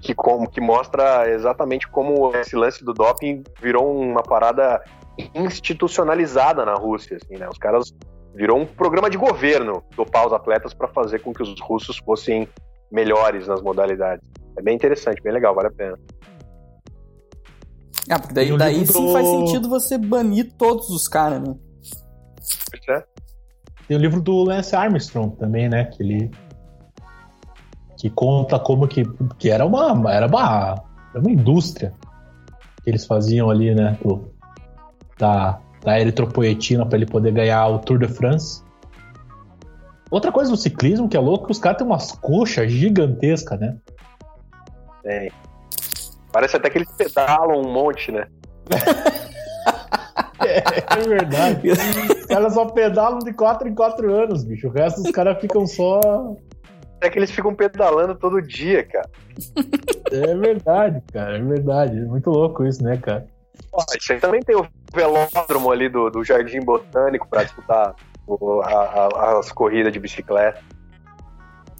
Que, 0.00 0.14
como, 0.14 0.50
que 0.50 0.60
mostra 0.60 1.30
exatamente 1.30 1.86
como 1.86 2.34
esse 2.34 2.56
lance 2.56 2.84
do 2.84 2.92
doping 2.92 3.44
virou 3.60 3.96
uma 3.96 4.22
parada 4.22 4.82
institucionalizada 5.32 6.64
na 6.64 6.74
Rússia. 6.74 7.18
Assim, 7.22 7.38
né? 7.38 7.48
Os 7.48 7.58
caras 7.58 7.94
virou 8.34 8.58
um 8.58 8.66
programa 8.66 9.08
de 9.10 9.16
governo 9.18 9.82
dopar 9.96 10.26
os 10.26 10.32
atletas 10.32 10.72
para 10.74 10.88
fazer 10.88 11.20
com 11.20 11.32
que 11.32 11.42
os 11.42 11.60
russos 11.60 11.98
fossem 11.98 12.48
melhores 12.90 13.46
nas 13.46 13.60
modalidades. 13.62 14.26
É 14.58 14.62
bem 14.62 14.74
interessante, 14.74 15.22
bem 15.22 15.32
legal, 15.32 15.54
vale 15.54 15.68
a 15.68 15.72
pena. 15.72 15.98
Ah, 18.10 18.18
porque 18.18 18.34
daí, 18.34 18.56
daí 18.56 18.86
sim 18.86 19.06
do- 19.06 19.12
faz 19.12 19.26
sentido 19.28 19.68
você 19.68 19.96
banir 19.96 20.52
todos 20.58 20.90
os 20.90 21.06
caras, 21.08 21.40
né? 21.40 21.54
É. 22.88 23.04
Tem 23.86 23.96
o 23.96 24.00
livro 24.00 24.20
do 24.20 24.42
Lance 24.42 24.74
Armstrong 24.74 25.36
também, 25.36 25.68
né? 25.68 25.84
Que 25.84 26.02
ele. 26.02 26.30
Que 27.98 28.10
conta 28.10 28.58
como 28.58 28.88
que. 28.88 29.04
Que 29.38 29.50
era 29.50 29.64
uma. 29.64 30.10
Era 30.12 30.26
uma, 30.26 30.74
era 31.14 31.20
uma 31.20 31.30
indústria 31.30 31.92
que 32.82 32.90
eles 32.90 33.06
faziam 33.06 33.48
ali, 33.48 33.72
né? 33.74 33.96
do- 34.04 34.32
da, 35.18 35.60
da 35.82 36.00
eritropoetina 36.00 36.86
para 36.86 36.96
ele 36.96 37.06
poder 37.06 37.32
ganhar 37.32 37.66
o 37.68 37.78
Tour 37.78 37.98
de 37.98 38.08
France. 38.08 38.62
Outra 40.10 40.30
coisa 40.30 40.50
do 40.50 40.56
ciclismo 40.56 41.08
que 41.08 41.16
é 41.16 41.20
louco, 41.20 41.46
que 41.46 41.52
os 41.52 41.58
caras 41.58 41.78
têm 41.78 41.86
umas 41.86 42.12
coxas 42.12 42.70
gigantescas, 42.70 43.58
né? 43.58 43.76
Tem. 45.02 45.32
Parece 46.32 46.56
até 46.56 46.70
que 46.70 46.78
eles 46.78 46.90
pedalam 46.92 47.60
um 47.60 47.72
monte, 47.72 48.12
né? 48.12 48.26
É, 50.44 50.58
é 50.98 51.08
verdade. 51.08 51.70
Os 51.70 52.26
caras 52.26 52.54
só 52.54 52.66
pedalam 52.66 53.20
de 53.20 53.32
4 53.32 53.68
em 53.68 53.74
4 53.74 54.12
anos, 54.12 54.44
bicho. 54.44 54.68
O 54.68 54.72
resto 54.72 55.02
dos 55.02 55.12
caras 55.12 55.40
ficam 55.40 55.66
só. 55.66 56.00
É 57.00 57.08
que 57.08 57.18
eles 57.18 57.30
ficam 57.30 57.54
pedalando 57.54 58.14
todo 58.14 58.42
dia, 58.42 58.84
cara. 58.84 59.08
É 60.10 60.34
verdade, 60.34 61.02
cara. 61.12 61.38
É 61.38 61.42
verdade. 61.42 61.98
É 61.98 62.04
muito 62.04 62.30
louco 62.30 62.64
isso, 62.64 62.82
né, 62.82 62.96
cara? 62.96 63.26
Também 64.20 64.40
tem 64.42 64.56
o 64.56 64.66
velódromo 64.94 65.70
ali 65.70 65.88
do, 65.88 66.10
do 66.10 66.24
Jardim 66.24 66.60
Botânico 66.60 67.26
pra 67.28 67.44
disputar 67.44 67.94
o- 68.26 68.60
a- 68.62 69.08
a- 69.14 69.38
as 69.38 69.50
corridas 69.52 69.92
de 69.92 69.98
bicicleta. 69.98 70.60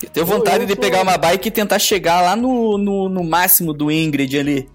Eu 0.03 0.11
tenho 0.11 0.27
vontade 0.27 0.65
eu 0.65 0.67
de 0.67 0.73
sou- 0.75 0.81
pegar 0.83 1.03
uma 1.03 1.17
bike 1.17 1.49
e 1.49 1.51
tentar 1.51 1.79
chegar 1.79 2.21
lá 2.23 2.35
no, 2.35 2.77
no, 2.79 3.09
no 3.09 3.23
máximo 3.23 3.73
do 3.73 3.91
Ingrid 3.91 4.39
ali. 4.39 4.69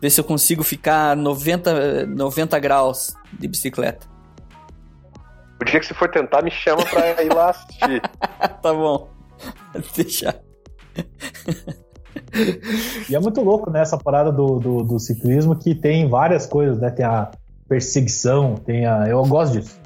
Ver 0.00 0.10
se 0.10 0.20
eu 0.20 0.24
consigo 0.24 0.64
ficar 0.64 1.16
90, 1.16 2.06
90 2.06 2.58
graus 2.58 3.14
de 3.32 3.46
bicicleta. 3.46 4.06
O 5.60 5.64
dia 5.64 5.78
que 5.78 5.86
você 5.86 5.94
for 5.94 6.10
tentar, 6.10 6.42
me 6.42 6.50
chama 6.50 6.84
pra 6.86 7.22
ir 7.22 7.32
lá 7.32 7.50
assistir. 7.50 8.00
tá 8.60 8.74
bom. 8.74 9.08
Deixa. 9.94 10.42
E 13.08 13.14
é 13.14 13.20
muito 13.20 13.40
louco, 13.42 13.70
né, 13.70 13.80
essa 13.80 13.98
parada 13.98 14.32
do, 14.32 14.58
do, 14.58 14.82
do 14.84 14.98
ciclismo 14.98 15.56
que 15.56 15.74
tem 15.74 16.08
várias 16.08 16.46
coisas, 16.46 16.78
né? 16.78 16.90
Tem 16.90 17.04
a 17.04 17.30
perseguição, 17.68 18.54
tem 18.54 18.86
a. 18.86 19.06
Eu 19.08 19.22
gosto 19.24 19.52
disso. 19.54 19.78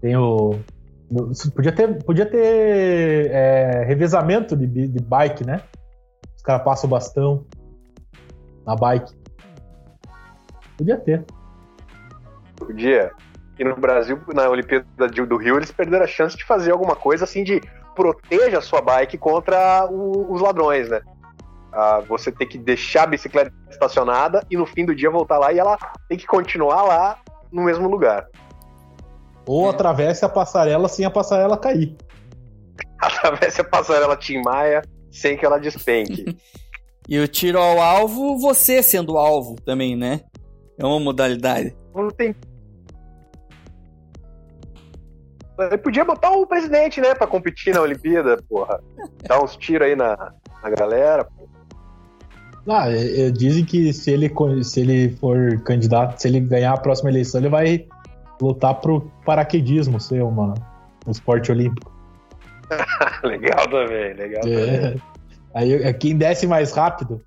Tem 0.00 0.16
o. 0.16 0.54
Podia 1.54 1.72
ter, 1.72 2.02
podia 2.04 2.26
ter 2.26 3.30
é, 3.30 3.84
revezamento 3.86 4.56
de, 4.56 4.66
de 4.66 5.02
bike, 5.02 5.44
né? 5.44 5.62
Os 6.36 6.42
caras 6.42 6.64
passam 6.64 6.88
o 6.88 6.90
bastão 6.90 7.46
na 8.66 8.74
bike. 8.74 9.14
Podia 10.76 10.96
ter. 10.96 11.24
O 12.60 12.72
dia 12.72 13.12
que 13.56 13.62
no 13.62 13.76
Brasil, 13.76 14.18
na 14.34 14.48
Olimpíada 14.48 14.84
do 15.08 15.36
Rio, 15.36 15.56
eles 15.56 15.70
perderam 15.70 16.04
a 16.04 16.08
chance 16.08 16.36
de 16.36 16.44
fazer 16.44 16.72
alguma 16.72 16.96
coisa 16.96 17.24
assim 17.24 17.44
de 17.44 17.60
proteja 17.94 18.58
a 18.58 18.62
sua 18.62 18.80
bike 18.80 19.16
contra 19.16 19.86
o- 19.88 20.32
os 20.32 20.40
ladrões, 20.40 20.88
né? 20.88 21.00
Você 22.08 22.30
tem 22.30 22.46
que 22.46 22.58
deixar 22.58 23.02
a 23.02 23.06
bicicleta 23.06 23.52
estacionada 23.70 24.44
e 24.50 24.56
no 24.56 24.64
fim 24.66 24.84
do 24.84 24.94
dia 24.94 25.10
voltar 25.10 25.38
lá 25.38 25.52
e 25.52 25.58
ela 25.58 25.76
tem 26.08 26.16
que 26.16 26.26
continuar 26.26 26.82
lá 26.82 27.18
no 27.50 27.62
mesmo 27.62 27.88
lugar. 27.88 28.26
Ou 29.46 29.66
É. 29.66 29.70
atravesse 29.70 30.24
a 30.24 30.28
passarela 30.28 30.88
sem 30.88 31.04
a 31.04 31.10
passarela 31.10 31.56
cair. 31.58 31.96
Atravesse 33.00 33.60
a 33.60 33.64
passarela 33.64 34.16
Tim 34.16 34.40
Maia 34.42 34.82
sem 35.10 35.36
que 35.36 35.44
ela 35.44 35.58
despenque. 35.58 36.24
E 37.06 37.18
o 37.20 37.28
tiro 37.28 37.58
ao 37.58 37.78
alvo, 37.82 38.38
você 38.38 38.82
sendo 38.82 39.18
alvo 39.18 39.56
também, 39.56 39.94
né? 39.94 40.22
É 40.78 40.86
uma 40.86 40.98
modalidade. 40.98 41.76
Não 41.94 42.08
tem. 42.08 42.34
Eu 45.70 45.78
podia 45.78 46.02
botar 46.02 46.30
o 46.30 46.46
presidente, 46.46 47.02
né, 47.02 47.14
pra 47.14 47.26
competir 47.26 47.74
na 47.74 47.82
Olimpíada, 47.82 48.42
porra. 48.48 48.82
Dar 49.28 49.42
uns 49.44 49.54
tiros 49.54 49.86
aí 49.86 49.94
na, 49.94 50.32
na 50.62 50.70
galera. 50.70 51.28
Ah, 52.68 52.90
é- 52.90 53.26
é, 53.26 53.30
dizem 53.30 53.64
que 53.64 53.92
se 53.92 54.10
ele, 54.10 54.32
se 54.64 54.80
ele 54.80 55.10
for 55.16 55.60
candidato, 55.64 56.18
se 56.18 56.28
ele 56.28 56.40
ganhar 56.40 56.72
a 56.72 56.78
próxima 56.78 57.10
eleição, 57.10 57.40
ele 57.40 57.48
vai 57.50 57.86
lutar 58.40 58.74
pro 58.80 59.02
paraquedismo 59.24 60.00
ser 60.00 60.22
uma, 60.22 60.54
um 61.06 61.10
esporte 61.10 61.52
olímpico. 61.52 61.92
legal 63.22 63.68
também, 63.68 64.14
legal 64.14 64.42
também. 64.42 64.70
É. 64.70 64.96
Aí 65.54 65.72
é 65.74 65.92
quem 65.92 66.16
desce 66.16 66.46
mais 66.46 66.72
rápido. 66.72 67.20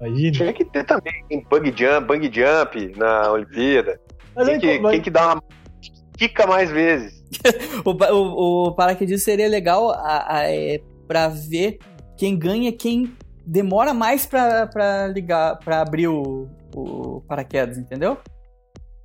Imagina. 0.00 0.32
Tinha 0.32 0.52
que 0.52 0.64
ter 0.64 0.84
também 0.84 1.12
bug 1.48 1.72
jump, 1.76 2.06
bang 2.06 2.24
jump 2.32 2.98
na 2.98 3.30
Olimpíada. 3.30 4.00
Mas 4.34 4.46
Quem 4.46 4.54
aí, 4.54 4.60
que, 4.60 4.78
mas- 4.80 4.92
quem 4.92 5.00
que 5.02 5.10
dá 5.10 5.34
uma 5.34 5.42
quica 6.16 6.46
mais 6.46 6.70
vezes? 6.70 7.22
O, 7.84 7.90
o, 7.90 8.66
o 8.68 8.72
paraquedismo 8.72 9.18
seria 9.24 9.48
legal 9.48 9.90
a, 9.90 10.36
a, 10.36 10.50
é, 10.50 10.80
pra 11.08 11.28
ver 11.28 11.78
quem 12.16 12.38
ganha, 12.38 12.70
quem 12.72 13.12
demora 13.46 13.94
mais 13.94 14.26
pra, 14.26 14.66
pra 14.66 15.06
ligar, 15.06 15.56
pra 15.58 15.80
abrir 15.80 16.08
o, 16.08 16.48
o 16.74 17.20
paraquedas, 17.22 17.78
entendeu? 17.78 18.18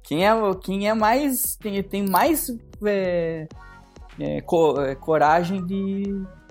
Quem 0.04 0.26
é, 0.26 0.32
quem 0.64 0.88
é 0.88 0.94
mais. 0.94 1.56
Tem, 1.58 1.82
tem 1.84 2.08
mais 2.08 2.48
é, 2.86 3.48
é, 4.20 4.42
co- 4.42 4.82
é, 4.82 4.96
coragem 4.96 5.66
de. 5.66 6.04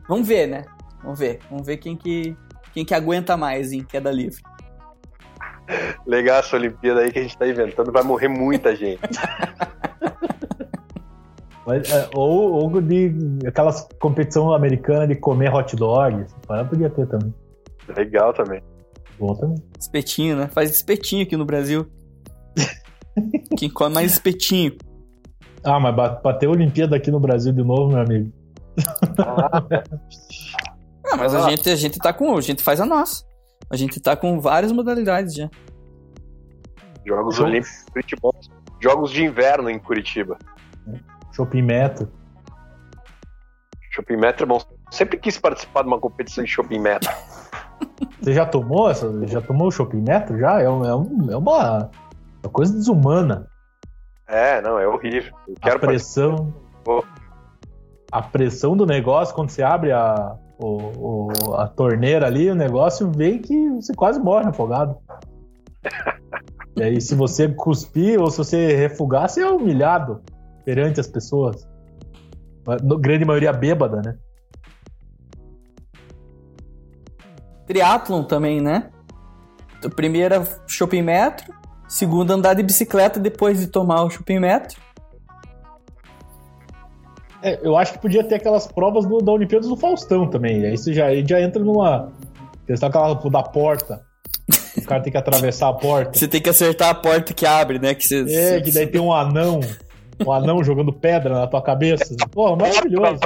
Vamos 0.08 0.28
ver, 0.28 0.46
né? 0.46 0.64
Vamos 1.02 1.18
ver. 1.18 1.40
Vamos 1.50 1.66
ver 1.66 1.78
quem 1.78 1.96
que, 1.96 2.36
quem 2.72 2.84
que 2.84 2.94
aguenta 2.94 3.36
mais 3.36 3.72
em 3.72 3.82
queda 3.82 4.10
livre. 4.10 4.40
Legal 6.06 6.38
essa 6.38 6.56
Olimpíada 6.56 7.00
aí 7.00 7.10
que 7.10 7.18
a 7.18 7.22
gente 7.22 7.36
tá 7.36 7.48
inventando, 7.48 7.90
vai 7.90 8.02
morrer 8.02 8.28
muita 8.28 8.76
gente. 8.76 9.00
mas, 11.66 11.90
é, 11.90 12.08
ou, 12.14 12.52
ou 12.52 12.80
de 12.80 13.12
aquelas 13.46 13.88
competição 13.98 14.52
americana 14.52 15.08
de 15.08 15.16
comer 15.16 15.52
hot 15.52 15.74
dog. 15.74 16.22
essa 16.22 16.36
parada 16.46 16.68
podia 16.68 16.90
ter 16.90 17.06
também. 17.08 17.34
Legal 17.94 18.32
também. 18.32 18.62
Bom 19.18 19.34
também. 19.34 19.56
Espetinho, 19.78 20.36
né? 20.36 20.48
Faz 20.48 20.70
espetinho 20.70 21.22
aqui 21.22 21.36
no 21.36 21.44
Brasil. 21.44 21.86
quem 23.58 23.70
come 23.70 23.94
mais 23.94 24.12
espetinho. 24.12 24.76
Ah, 25.64 25.80
mas 25.80 25.94
ba- 25.94 26.20
bater 26.22 26.46
a 26.46 26.50
Olimpíada 26.50 26.96
aqui 26.96 27.10
no 27.10 27.18
Brasil 27.20 27.52
de 27.52 27.62
novo, 27.62 27.88
meu 27.88 28.00
amigo. 28.00 28.32
Ah, 29.18 31.16
mas 31.16 31.34
a 31.34 31.48
gente, 31.50 31.70
a 31.70 31.76
gente 31.76 31.98
tá 31.98 32.12
com. 32.12 32.36
A 32.36 32.40
gente 32.40 32.62
faz 32.62 32.80
a 32.80 32.84
nossa. 32.86 33.24
A 33.70 33.76
gente 33.76 34.00
tá 34.00 34.16
com 34.16 34.40
várias 34.40 34.70
modalidades 34.72 35.34
já. 35.34 35.48
Jogos 37.06 37.36
Jogo- 37.36 37.48
Olímpicos 37.50 37.84
Curitiba. 37.92 38.30
Jogos 38.80 39.10
de 39.10 39.24
inverno 39.24 39.70
em 39.70 39.78
Curitiba. 39.78 40.36
Shopping 41.32 41.62
Metro. 41.62 42.10
Shopping 43.92 44.16
Metro 44.16 44.44
é 44.44 44.46
bom. 44.46 44.60
Sempre 44.90 45.16
quis 45.18 45.38
participar 45.38 45.82
de 45.82 45.88
uma 45.88 45.98
competição 45.98 46.44
de 46.44 46.50
Shopping 46.50 46.78
Metro. 46.80 47.10
Você 48.20 48.32
já 48.32 48.46
tomou 48.46 48.90
essa? 48.90 49.26
Já 49.26 49.40
tomou 49.40 49.68
o 49.68 49.70
Shopping 49.70 50.00
Metro? 50.02 50.38
Já? 50.38 50.60
É, 50.60 50.68
um- 50.68 50.84
é 50.84 50.94
um- 50.94 51.30
é 51.30 51.36
uma, 51.36 51.90
uma 52.42 52.52
coisa 52.52 52.72
desumana. 52.72 53.46
É, 54.26 54.60
não, 54.60 54.78
é 54.78 54.86
horrível. 54.88 55.32
A 55.62 55.78
pressão. 55.78 56.52
A 58.10 58.22
pressão 58.22 58.76
do 58.76 58.86
negócio, 58.86 59.34
quando 59.34 59.50
você 59.50 59.62
abre 59.62 59.92
a, 59.92 60.36
o- 60.58 61.28
o- 61.50 61.54
a 61.54 61.68
torneira 61.68 62.26
ali, 62.26 62.50
o 62.50 62.54
negócio 62.54 63.10
vem 63.10 63.40
que 63.40 63.70
você 63.70 63.94
quase 63.94 64.18
morre 64.20 64.48
afogado. 64.48 64.96
E 66.78 66.82
aí, 66.82 67.00
se 67.00 67.14
você 67.14 67.48
cuspir 67.48 68.20
ou 68.20 68.30
se 68.30 68.36
você 68.36 68.76
refugar, 68.76 69.30
você 69.30 69.40
é 69.40 69.48
humilhado 69.50 70.20
perante 70.62 71.00
as 71.00 71.06
pessoas. 71.06 71.66
No- 72.82 72.98
grande 72.98 73.24
maioria 73.24 73.50
bêbada, 73.50 74.02
né? 74.02 74.14
Triathlon 77.66 78.24
também, 78.24 78.60
né? 78.60 78.90
Então, 79.78 79.90
Primeira, 79.90 80.46
shopping 80.66 81.02
metro. 81.02 81.54
Segunda, 81.88 82.34
andar 82.34 82.54
de 82.54 82.62
bicicleta 82.62 83.20
depois 83.20 83.60
de 83.60 83.68
tomar 83.68 84.02
o 84.02 84.10
shopping 84.10 84.40
metro. 84.40 84.80
É, 87.42 87.60
eu 87.62 87.76
acho 87.76 87.92
que 87.92 87.98
podia 87.98 88.24
ter 88.24 88.36
aquelas 88.36 88.66
provas 88.66 89.06
do, 89.06 89.18
da 89.18 89.30
Olimpíadas 89.30 89.68
do 89.68 89.76
Faustão 89.76 90.28
também. 90.28 90.64
Aí 90.64 90.76
você 90.76 90.92
já, 90.92 91.06
aí 91.06 91.24
já 91.26 91.40
entra 91.40 91.62
numa. 91.62 92.12
Questão 92.66 92.88
aquela 92.88 93.14
da 93.14 93.42
porta. 93.42 94.04
O 94.76 94.82
cara 94.84 95.02
tem 95.02 95.12
que 95.12 95.18
atravessar 95.18 95.68
a 95.68 95.72
porta. 95.72 96.18
Você 96.18 96.26
tem 96.26 96.40
que 96.40 96.50
acertar 96.50 96.90
a 96.90 96.94
porta 96.94 97.32
que 97.32 97.46
abre, 97.46 97.78
né? 97.78 97.94
Que 97.94 98.04
você, 98.06 98.34
É, 98.34 98.60
que 98.60 98.72
daí 98.72 98.86
tem 98.86 99.00
um 99.00 99.12
anão. 99.12 99.60
Um 100.24 100.32
anão 100.32 100.64
jogando 100.64 100.92
pedra 100.92 101.34
na 101.34 101.46
tua 101.46 101.62
cabeça. 101.62 102.14
Pô, 102.30 102.56
maravilhoso. 102.56 103.20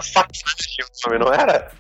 Não 1.19 1.33
era? 1.33 1.71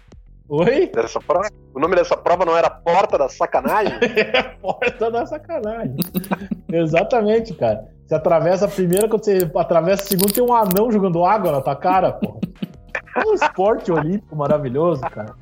Oi? 0.53 0.91
Dessa 0.93 1.21
prova? 1.21 1.49
O 1.73 1.79
nome 1.79 1.95
dessa 1.95 2.17
prova 2.17 2.45
não 2.45 2.57
era 2.57 2.69
Porta 2.69 3.17
da 3.17 3.29
Sacanagem? 3.29 3.93
Porta 4.61 5.09
da 5.09 5.25
sacanagem. 5.25 5.95
Exatamente, 6.69 7.55
cara. 7.55 7.87
Você 8.05 8.17
atravessa 8.17 8.65
a 8.65 8.69
primeira, 8.69 9.09
quando 9.09 9.25
você 9.25 9.49
atravessa 9.55 10.03
a 10.03 10.07
segunda, 10.07 10.33
tem 10.33 10.43
um 10.43 10.53
anão 10.53 10.91
jogando 10.91 11.25
água 11.25 11.53
na 11.53 11.61
tua 11.61 11.77
cara, 11.77 12.11
pô. 12.11 12.41
É 13.17 13.29
um 13.29 13.35
esporte 13.35 13.93
olímpico 13.93 14.35
maravilhoso, 14.35 15.03
cara. 15.03 15.37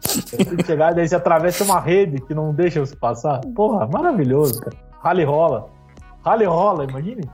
Você 0.00 0.36
tem 0.38 0.56
que 0.56 0.66
chegar, 0.66 0.92
daí 0.92 1.06
você 1.06 1.14
atravessa 1.14 1.62
uma 1.62 1.78
rede 1.78 2.20
que 2.22 2.34
não 2.34 2.52
deixa 2.52 2.80
você 2.80 2.96
passar. 2.96 3.40
Porra, 3.54 3.86
maravilhoso, 3.86 4.60
cara. 4.60 4.76
Rally 5.04 5.22
rola. 5.22 5.66
Rally 6.24 6.46
rola, 6.46 6.82
imagine. 6.82 7.30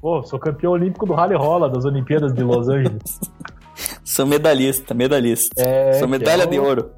Pô, 0.00 0.22
sou 0.22 0.38
campeão 0.38 0.72
olímpico 0.72 1.04
do 1.04 1.12
Rally 1.12 1.34
rola 1.34 1.68
das 1.68 1.84
Olimpíadas 1.84 2.32
de 2.32 2.42
Los 2.42 2.66
Angeles. 2.70 3.20
Sou 4.12 4.26
medalhista, 4.26 4.92
medalhista. 4.92 5.62
É, 5.62 5.92
Sou 5.94 6.08
medalha 6.08 6.44
que 6.44 6.50
de 6.50 6.56
é 6.56 6.60
o- 6.60 6.64
ouro. 6.64 6.90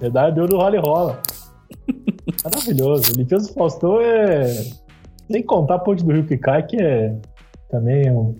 Medalha 0.00 0.32
de 0.32 0.40
ouro 0.40 0.52
do 0.52 0.58
Rally 0.58 0.78
Rola. 0.78 1.20
Maravilhoso. 2.44 3.12
Olimpíadas 3.14 3.48
do 3.48 3.54
Faustão 3.54 4.00
é. 4.00 4.44
Nem 5.30 5.42
contar 5.42 5.76
a 5.76 5.78
Ponte 5.78 6.04
do 6.04 6.12
Rio 6.12 6.26
que 6.26 6.36
cai, 6.36 6.62
que 6.66 6.76
é 6.80 7.16
também 7.70 8.10
um. 8.10 8.34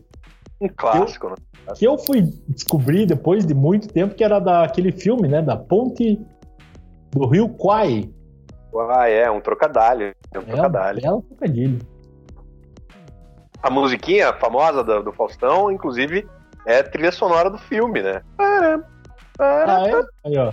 Um 0.60 0.68
clássico, 0.76 1.28
né? 1.30 1.34
Que 1.76 1.86
eu 1.86 1.96
fui 1.96 2.22
descobrir 2.48 3.06
depois 3.06 3.46
de 3.46 3.54
muito 3.54 3.88
tempo 3.88 4.14
que 4.14 4.22
era 4.22 4.38
daquele 4.38 4.92
filme, 4.92 5.26
né? 5.28 5.40
Da 5.40 5.56
Ponte 5.56 6.20
do 7.12 7.26
Rio 7.26 7.48
Quai. 7.48 8.10
Ah, 8.90 9.08
é, 9.08 9.30
um 9.30 9.40
trocadilho. 9.40 10.12
É 10.34 10.38
um 10.38 10.42
É 10.42 10.44
um 10.44 10.44
trocadilho. 10.44 11.00
belo 11.02 11.22
trocadilho. 11.22 11.78
A 13.62 13.70
musiquinha 13.70 14.32
famosa 14.34 14.82
do, 14.84 15.02
do 15.02 15.12
Faustão, 15.12 15.70
inclusive, 15.70 16.26
é 16.66 16.82
trilha 16.82 17.12
sonora 17.12 17.50
do 17.50 17.58
filme, 17.58 18.02
né? 18.02 18.22
Ah, 19.38 19.82
é? 19.86 20.02
Aí, 20.24 20.38
ó. 20.38 20.52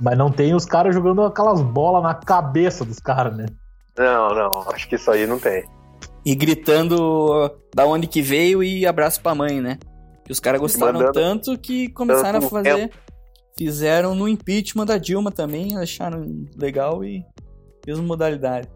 Mas 0.00 0.18
não 0.18 0.30
tem 0.30 0.54
os 0.54 0.64
caras 0.64 0.94
jogando 0.94 1.22
aquelas 1.22 1.60
bolas 1.62 2.02
na 2.02 2.14
cabeça 2.14 2.84
dos 2.84 2.98
caras, 2.98 3.36
né? 3.36 3.46
Não, 3.96 4.34
não, 4.34 4.70
acho 4.70 4.88
que 4.88 4.96
isso 4.96 5.10
aí 5.10 5.26
não 5.26 5.38
tem. 5.38 5.64
E 6.24 6.34
gritando 6.34 7.50
da 7.74 7.86
onde 7.86 8.06
que 8.06 8.20
veio 8.22 8.62
e 8.62 8.86
abraço 8.86 9.20
pra 9.20 9.34
mãe, 9.34 9.60
né? 9.60 9.78
Que 10.24 10.32
os 10.32 10.40
caras 10.40 10.60
gostaram 10.60 10.94
Mandando- 11.00 11.12
tanto 11.12 11.58
que 11.58 11.88
começaram 11.90 12.38
a 12.38 12.42
Tanto 12.42 12.50
fazer. 12.50 12.90
Fizeram 13.56 14.14
no 14.16 14.26
impeachment 14.26 14.86
da 14.86 14.98
Dilma 14.98 15.30
também, 15.30 15.76
acharam 15.76 16.44
legal 16.56 17.04
e 17.04 17.24
mesma 17.86 18.02
modalidade. 18.02 18.68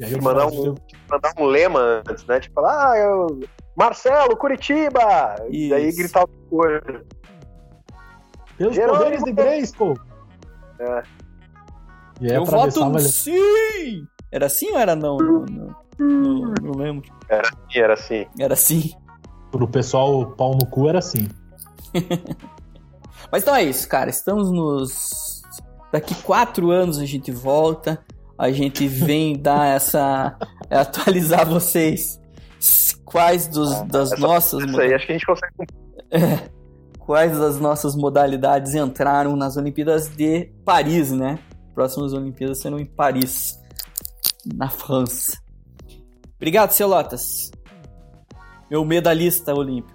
E 0.00 0.04
aí 0.04 0.20
Mandar 0.20 0.46
Brasil- 0.46 0.74
Mandar 1.10 1.32
um 1.38 1.44
lema 1.44 2.02
antes, 2.08 2.24
né? 2.26 2.40
Tipo, 2.40 2.60
ah, 2.64 2.94
eu... 2.96 3.40
Marcelo, 3.76 4.36
Curitiba! 4.36 5.36
E 5.50 5.68
daí 5.68 5.88
Isso. 5.88 5.98
gritar 5.98 6.20
outra 6.22 6.36
coisa. 6.50 7.04
Pelos 8.56 8.74
Jerônimo- 8.74 8.98
poderes 9.04 9.24
de 9.24 9.32
Grayskull. 9.32 9.98
É. 10.78 11.02
E 12.20 12.30
aí 12.30 12.36
Eu 12.36 12.44
voto 12.44 12.80
ele. 12.96 13.00
sim! 13.00 14.06
Era 14.30 14.46
assim 14.46 14.70
ou 14.70 14.78
era 14.78 14.94
não? 14.94 15.16
Não, 15.16 15.44
não, 15.44 15.76
não- 15.98 16.54
não 16.62 16.72
lembro. 16.72 17.08
E 17.74 17.78
era 17.80 17.94
assim. 17.94 18.26
Era 18.38 18.54
assim. 18.54 18.92
Pro 19.50 19.66
pessoal, 19.68 20.26
pau 20.32 20.52
no 20.52 20.66
cu 20.66 20.88
era 20.88 20.98
assim. 20.98 21.28
Mas 23.30 23.42
então 23.42 23.54
é 23.54 23.62
isso, 23.62 23.88
cara. 23.88 24.10
Estamos 24.10 24.50
nos. 24.50 25.42
Daqui 25.92 26.14
quatro 26.22 26.70
anos 26.70 26.98
a 26.98 27.04
gente 27.04 27.30
volta. 27.32 28.04
A 28.38 28.50
gente 28.50 28.86
vem 28.88 29.36
dar 29.40 29.66
essa. 29.76 30.36
atualizar 30.70 31.48
vocês. 31.48 32.20
Quais 33.04 33.46
dos, 33.46 33.82
das 33.82 34.12
essa- 34.12 34.20
nossas 34.20 34.64
Isso 34.64 34.80
aí, 34.80 34.92
acho 34.94 35.06
que 35.06 35.12
a 35.12 35.18
gente 35.18 35.26
consegue 35.26 36.50
quais 36.98 37.38
das 37.38 37.60
nossas 37.60 37.94
modalidades 37.94 38.74
entraram 38.74 39.36
nas 39.36 39.56
Olimpíadas 39.58 40.08
de 40.08 40.46
Paris, 40.64 41.12
né? 41.12 41.38
Próximas 41.74 42.12
Olimpíadas 42.14 42.60
serão 42.60 42.78
em 42.78 42.86
Paris, 42.86 43.58
na 44.56 44.70
França. 44.70 45.38
Obrigado, 46.36 46.70
Celotas. 46.70 47.50
Meu 48.70 48.84
medalhista 48.84 49.54
olímpico. 49.54 49.93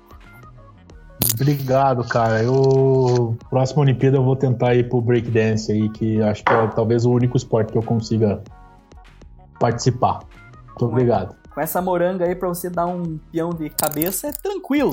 Obrigado, 1.33 2.03
cara. 2.07 2.41
Eu. 2.41 3.37
Próxima 3.49 3.81
Olimpíada 3.81 4.17
eu 4.17 4.23
vou 4.23 4.35
tentar 4.35 4.75
ir 4.75 4.89
pro 4.89 5.01
breakdance 5.01 5.71
aí, 5.71 5.89
que 5.89 6.21
acho 6.21 6.43
que 6.43 6.53
é 6.53 6.67
talvez 6.67 7.05
o 7.05 7.11
único 7.11 7.35
esporte 7.37 7.71
que 7.71 7.77
eu 7.77 7.83
consiga 7.83 8.41
participar. 9.59 10.19
Muito 10.67 10.85
obrigado. 10.85 11.35
Com 11.53 11.61
essa 11.61 11.81
moranga 11.81 12.25
aí 12.25 12.35
pra 12.35 12.47
você 12.47 12.69
dar 12.69 12.85
um 12.85 13.17
peão 13.31 13.49
de 13.49 13.69
cabeça 13.69 14.27
é 14.27 14.31
tranquilo. 14.31 14.91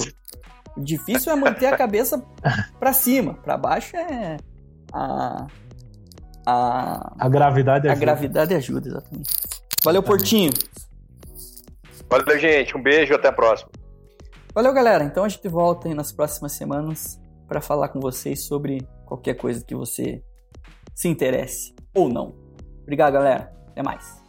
O 0.77 0.81
difícil 0.81 1.33
é 1.33 1.37
manter 1.37 1.67
a 1.67 1.77
cabeça 1.77 2.23
pra 2.79 2.93
cima. 2.93 3.35
Pra 3.35 3.57
baixo 3.57 3.97
é 3.97 4.37
a 4.93 5.47
a, 6.47 7.13
A 7.19 7.29
gravidade 7.29 7.89
é 7.89 7.91
a 7.91 7.95
gravidade 7.97 8.55
ajuda 8.55 8.89
exatamente. 8.89 9.31
Valeu, 9.83 10.03
Portinho. 10.03 10.53
Valeu, 12.09 12.39
gente. 12.39 12.77
Um 12.77 12.83
beijo 12.83 13.13
até 13.13 13.29
a 13.29 13.33
próxima. 13.33 13.71
Valeu, 14.57 14.73
galera. 14.73 15.05
Então 15.05 15.23
a 15.23 15.29
gente 15.29 15.47
volta 15.49 15.87
aí 15.87 15.93
nas 15.93 16.11
próximas 16.11 16.53
semanas 16.53 17.21
para 17.47 17.61
falar 17.61 17.91
com 17.91 18.01
vocês 18.01 18.47
sobre 18.47 18.79
qualquer 19.05 19.35
coisa 19.35 19.63
que 19.63 19.75
você 19.75 20.25
se 20.95 21.09
interesse 21.09 21.75
ou 21.95 22.09
não. 22.09 22.35
Obrigado, 22.81 23.13
galera. 23.13 23.53
Até 23.69 23.83
mais. 23.83 24.25